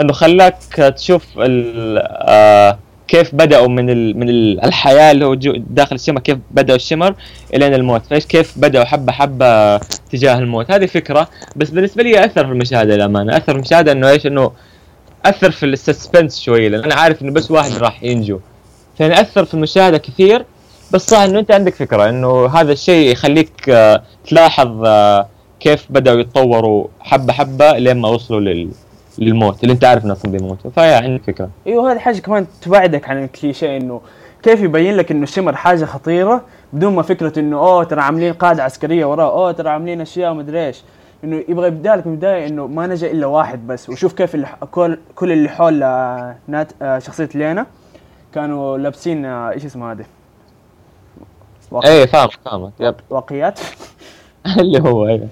إنه 0.00 0.12
خلاك 0.12 0.56
تشوف 0.96 1.26
ال- 1.38 1.98
آه، 2.28 2.78
كيف 3.08 3.34
بدأوا 3.34 3.68
من 3.68 3.90
ال 3.90 4.18
من 4.18 4.28
ال 4.28 4.64
الحياة 4.64 5.12
اللي 5.12 5.26
هو 5.26 5.34
داخل 5.70 5.94
الشمر 5.94 6.20
كيف 6.20 6.38
بدأوا 6.50 6.76
الشمر 6.76 7.14
الين 7.54 7.74
الموت؟ 7.74 8.06
فايش 8.06 8.26
كيف 8.26 8.58
بدأوا 8.58 8.84
حبة 8.84 9.12
حبة 9.12 9.78
تجاه 9.78 10.38
الموت؟ 10.38 10.70
هذه 10.70 10.86
فكرة 10.86 11.28
بس 11.56 11.70
بالنسبة 11.70 12.02
لي 12.02 12.24
أثر 12.24 12.46
في 12.46 12.52
المشاهدة 12.52 12.96
للأمانة. 12.96 13.36
أثر 13.36 13.52
في 13.52 13.58
المشاهدة 13.58 13.92
إنه 13.92 14.10
إيش؟ 14.10 14.26
إنه 14.26 14.50
أثر 15.24 15.50
في 15.50 15.66
السسبنس 15.66 16.40
شوي 16.40 16.68
لأن 16.68 16.84
أنا 16.84 16.94
عارف 16.94 17.22
إنه 17.22 17.32
بس 17.32 17.50
واحد 17.50 17.72
راح 17.72 18.02
ينجو. 18.02 18.40
فيعني 18.98 19.20
أثر 19.20 19.44
في 19.44 19.54
المشاهدة 19.54 19.98
كثير 19.98 20.44
بس 20.92 21.06
صح 21.06 21.18
إنه 21.18 21.38
أنت 21.38 21.50
عندك 21.50 21.74
فكرة 21.74 22.08
إنه 22.08 22.46
هذا 22.46 22.72
الشيء 22.72 23.12
يخليك 23.12 23.68
آه، 23.68 24.02
تلاحظ 24.28 24.84
آه، 24.84 25.28
كيف 25.60 25.86
بدأوا 25.90 26.20
يتطوروا 26.20 26.86
حبة 27.00 27.32
حبة 27.32 27.72
لين 27.72 27.96
ما 27.96 28.08
وصلوا 28.08 28.40
لل 28.40 28.68
للموت 29.18 29.62
اللي 29.62 29.72
انت 29.72 29.84
عارف 29.84 30.04
انهم 30.04 30.16
بيموتوا 30.24 30.70
فيا 30.70 30.96
عندك 30.96 31.22
فكرة. 31.24 31.50
إيوه 31.66 31.92
هذه 31.92 31.98
حاجة 31.98 32.18
كمان 32.18 32.46
تبعدك 32.62 33.08
عن 33.08 33.24
الكليشيه 33.24 33.76
إنه 33.76 34.00
كيف 34.42 34.60
يبين 34.60 34.96
لك 34.96 35.10
إنه 35.10 35.22
الشمر 35.22 35.56
حاجة 35.56 35.84
خطيرة 35.84 36.42
بدون 36.72 36.94
ما 36.94 37.02
فكرة 37.02 37.38
إنه 37.38 37.56
أوه 37.56 37.84
ترى 37.84 38.00
عاملين 38.00 38.32
قاعدة 38.32 38.62
عسكرية 38.62 39.04
وراه 39.04 39.32
أوه 39.32 39.52
ترى 39.52 39.68
عاملين 39.68 40.00
أشياء 40.00 40.34
مدري 40.34 40.66
إيش. 40.66 40.82
إنه 41.24 41.44
يبغى 41.48 41.66
يبدأ 41.66 41.96
لك 41.96 42.06
من 42.06 42.12
البداية 42.12 42.46
إنه 42.46 42.66
ما 42.66 42.86
نجا 42.86 43.10
إلا 43.10 43.26
واحد 43.26 43.66
بس. 43.66 43.90
وشوف 43.90 44.12
كيف 44.12 44.34
اللي 44.34 44.46
كل 44.70 44.98
كل 45.14 45.32
اللي 45.32 45.48
حول 45.48 45.82
آه، 45.82 46.36
نات 46.48 46.72
آه، 46.82 46.98
شخصية 46.98 47.28
لينا 47.34 47.66
كانوا 48.34 48.78
لابسين 48.78 49.24
آه، 49.24 49.50
إيش 49.50 49.64
اسمه 49.64 49.92
هذا؟ 49.92 50.04
إيه 51.84 52.06
فاهم 52.06 52.28
فاهم. 52.44 52.72
واقيات 53.10 53.60
اللي 54.60 54.80
هو 54.80 55.08
إيه. 55.08 55.28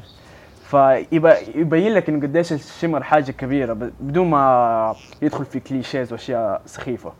فيبقى 0.72 1.38
يبين 1.54 1.94
لك 1.94 2.08
انه 2.08 2.22
قديش 2.26 2.52
الشمر 2.52 3.02
حاجة 3.02 3.30
كبيرة 3.30 3.72
بدون 4.00 4.30
ما 4.30 4.94
يدخل 5.22 5.44
في 5.44 5.60
clichés 5.60 6.12
وأشياء 6.12 6.62
سخيفة. 6.66 7.12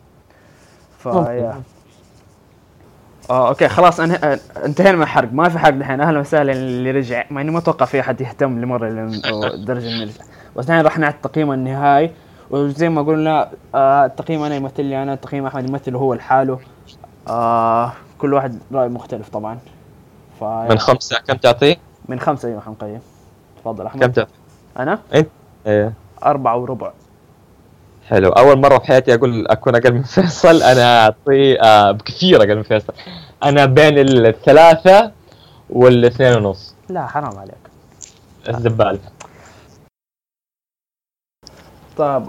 فيا 0.99 1.61
آه 3.29 3.47
okay 3.49 3.67
خلاص 3.67 3.99
أنه... 3.99 4.15
آه، 4.15 4.39
انتهينا 4.65 4.95
من 4.97 5.01
الحرق. 5.01 5.33
ما 5.33 5.49
في 5.49 5.59
حرق 5.59 5.73
الحين 5.73 6.01
أهلا 6.01 6.19
وسهلا 6.19 6.51
اللي 6.51 6.91
رجع. 6.91 7.25
مع 7.31 7.41
إني 7.41 7.51
ما 7.51 7.59
أتوقع 7.59 7.85
في 7.85 7.99
أحد 7.99 8.21
يهتم 8.21 8.61
لمرة 8.61 8.87
للدرجه 8.87 9.87
انه 9.87 10.01
يرجع 10.01 10.23
بس 10.55 10.69
الحين 10.69 10.81
راح 10.81 10.99
نعطي 10.99 11.15
التقييم 11.15 11.51
النهائي. 11.51 12.11
وزي 12.49 12.89
ما 12.89 13.01
قلنا 13.01 13.51
آه 13.75 14.05
التقييم 14.05 14.43
أنا 14.43 14.55
يمثل 14.55 14.83
لي 14.83 15.03
أنا 15.03 15.13
التقييم 15.13 15.45
أحمد 15.45 15.69
يمثل 15.69 15.95
هو 15.95 16.13
لحاله. 16.13 16.59
آه 17.27 17.93
كل 18.17 18.33
واحد 18.33 18.59
رأي 18.73 18.89
مختلف 18.89 19.29
طبعا. 19.29 19.59
ف 20.39 20.43
من 20.43 20.79
خمسة 20.79 21.19
كم 21.27 21.37
تعطيه؟ 21.37 21.75
من 22.09 22.19
خمسة 22.19 22.49
أيوه 22.49 22.61
حنقيم 22.61 22.99
تفضل 23.63 23.85
أحمد. 23.85 24.03
كم 24.05 24.11
تعطيه؟ 24.11 24.33
أنا؟ 24.79 24.99
انت؟ 25.13 25.27
إيه. 25.67 25.93
أربعة 26.25 26.57
وربع. 26.57 26.91
حلو. 28.07 28.29
أول 28.29 28.59
مرة 28.59 28.77
في 28.77 28.85
حياتي 28.85 29.13
أقول 29.13 29.47
أكون 29.47 29.75
أقل 29.75 29.93
من 29.93 30.03
فيصل 30.13 30.61
أنا 30.63 31.03
اعطيه 31.03 31.61
آه 31.61 31.91
بكثير 31.91 32.37
أقل 32.37 32.55
من 32.55 32.63
فيصل. 32.63 32.93
أنا 33.43 33.65
بين 33.65 33.97
الثلاثة 33.99 35.11
والاثنين 35.69 36.33
ونص. 36.37 36.75
لا 36.89 37.07
حرام 37.07 37.37
عليك. 37.39 37.53
الزبال 38.49 38.99
طيب 41.97 42.25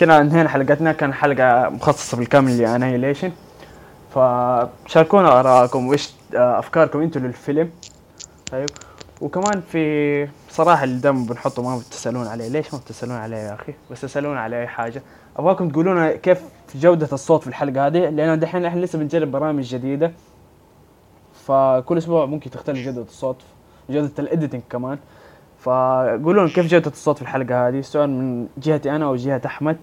كنا 0.00 0.20
انهينا 0.20 0.48
حلقتنا. 0.48 0.92
كان 0.92 1.14
حلقة 1.14 1.68
مخصصة 1.68 2.16
بالكامل 2.16 2.58
لانايليشن 2.58 3.32
فشاركونا 4.14 5.40
آرائكم 5.40 5.86
وإيش 5.86 6.10
آه، 6.36 6.58
أفكاركم. 6.58 7.00
أنتم 7.02 7.26
للفيلم. 7.26 7.70
طيب. 8.52 8.68
وكمان 9.22 9.60
في 9.60 10.28
صراحة 10.50 10.84
اللي 10.84 11.12
بنحطه 11.12 11.62
ما 11.62 11.78
بتسألون 11.78 12.26
عليه. 12.26 12.48
ليش 12.48 12.74
ما 12.74 12.80
بتسألون 12.80 13.16
عليه 13.16 13.36
يا 13.36 13.54
أخي؟ 13.54 13.74
بس 13.90 14.00
تسألون 14.00 14.36
على 14.36 14.60
أي 14.60 14.66
حاجة. 14.66 15.02
أبغاكم 15.36 15.68
تقولون 15.68 16.10
كيف 16.10 16.42
جودة 16.74 17.08
الصوت 17.12 17.40
في 17.40 17.46
الحلقة 17.46 17.86
هذه؟ 17.86 18.08
لأن 18.08 18.40
دحين 18.40 18.64
إحنا 18.64 18.80
لسه 18.80 18.98
بنجرب 18.98 19.30
برامج 19.30 19.64
جديدة. 19.64 20.12
فكل 21.34 21.98
أسبوع 21.98 22.26
ممكن 22.26 22.50
تختلف 22.50 22.78
جودة 22.78 23.02
الصوت 23.02 23.36
جودة 23.90 24.12
الإديتنج 24.18 24.62
كمان. 24.70 24.98
فقولوا 25.58 26.42
لنا 26.42 26.52
كيف 26.52 26.66
جودة 26.66 26.90
الصوت 26.90 27.16
في 27.16 27.22
الحلقة 27.22 27.68
هذه؟ 27.68 27.80
سواء 27.80 28.06
من 28.06 28.48
جهتي 28.58 28.90
أنا 28.90 29.04
أو 29.04 29.16
جهة 29.16 29.42
أحمد. 29.46 29.76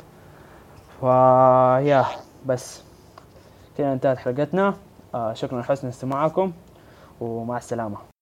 فيا 1.01 2.05
بس 2.45 2.81
كده 3.77 3.93
انتهت 3.93 4.17
حلقتنا. 4.17 4.73
آه 5.15 5.33
شكرا 5.33 5.61
لحسن 5.61 5.87
استماعكم 5.87 6.51
ومع 7.21 7.57
السلامة. 7.57 8.18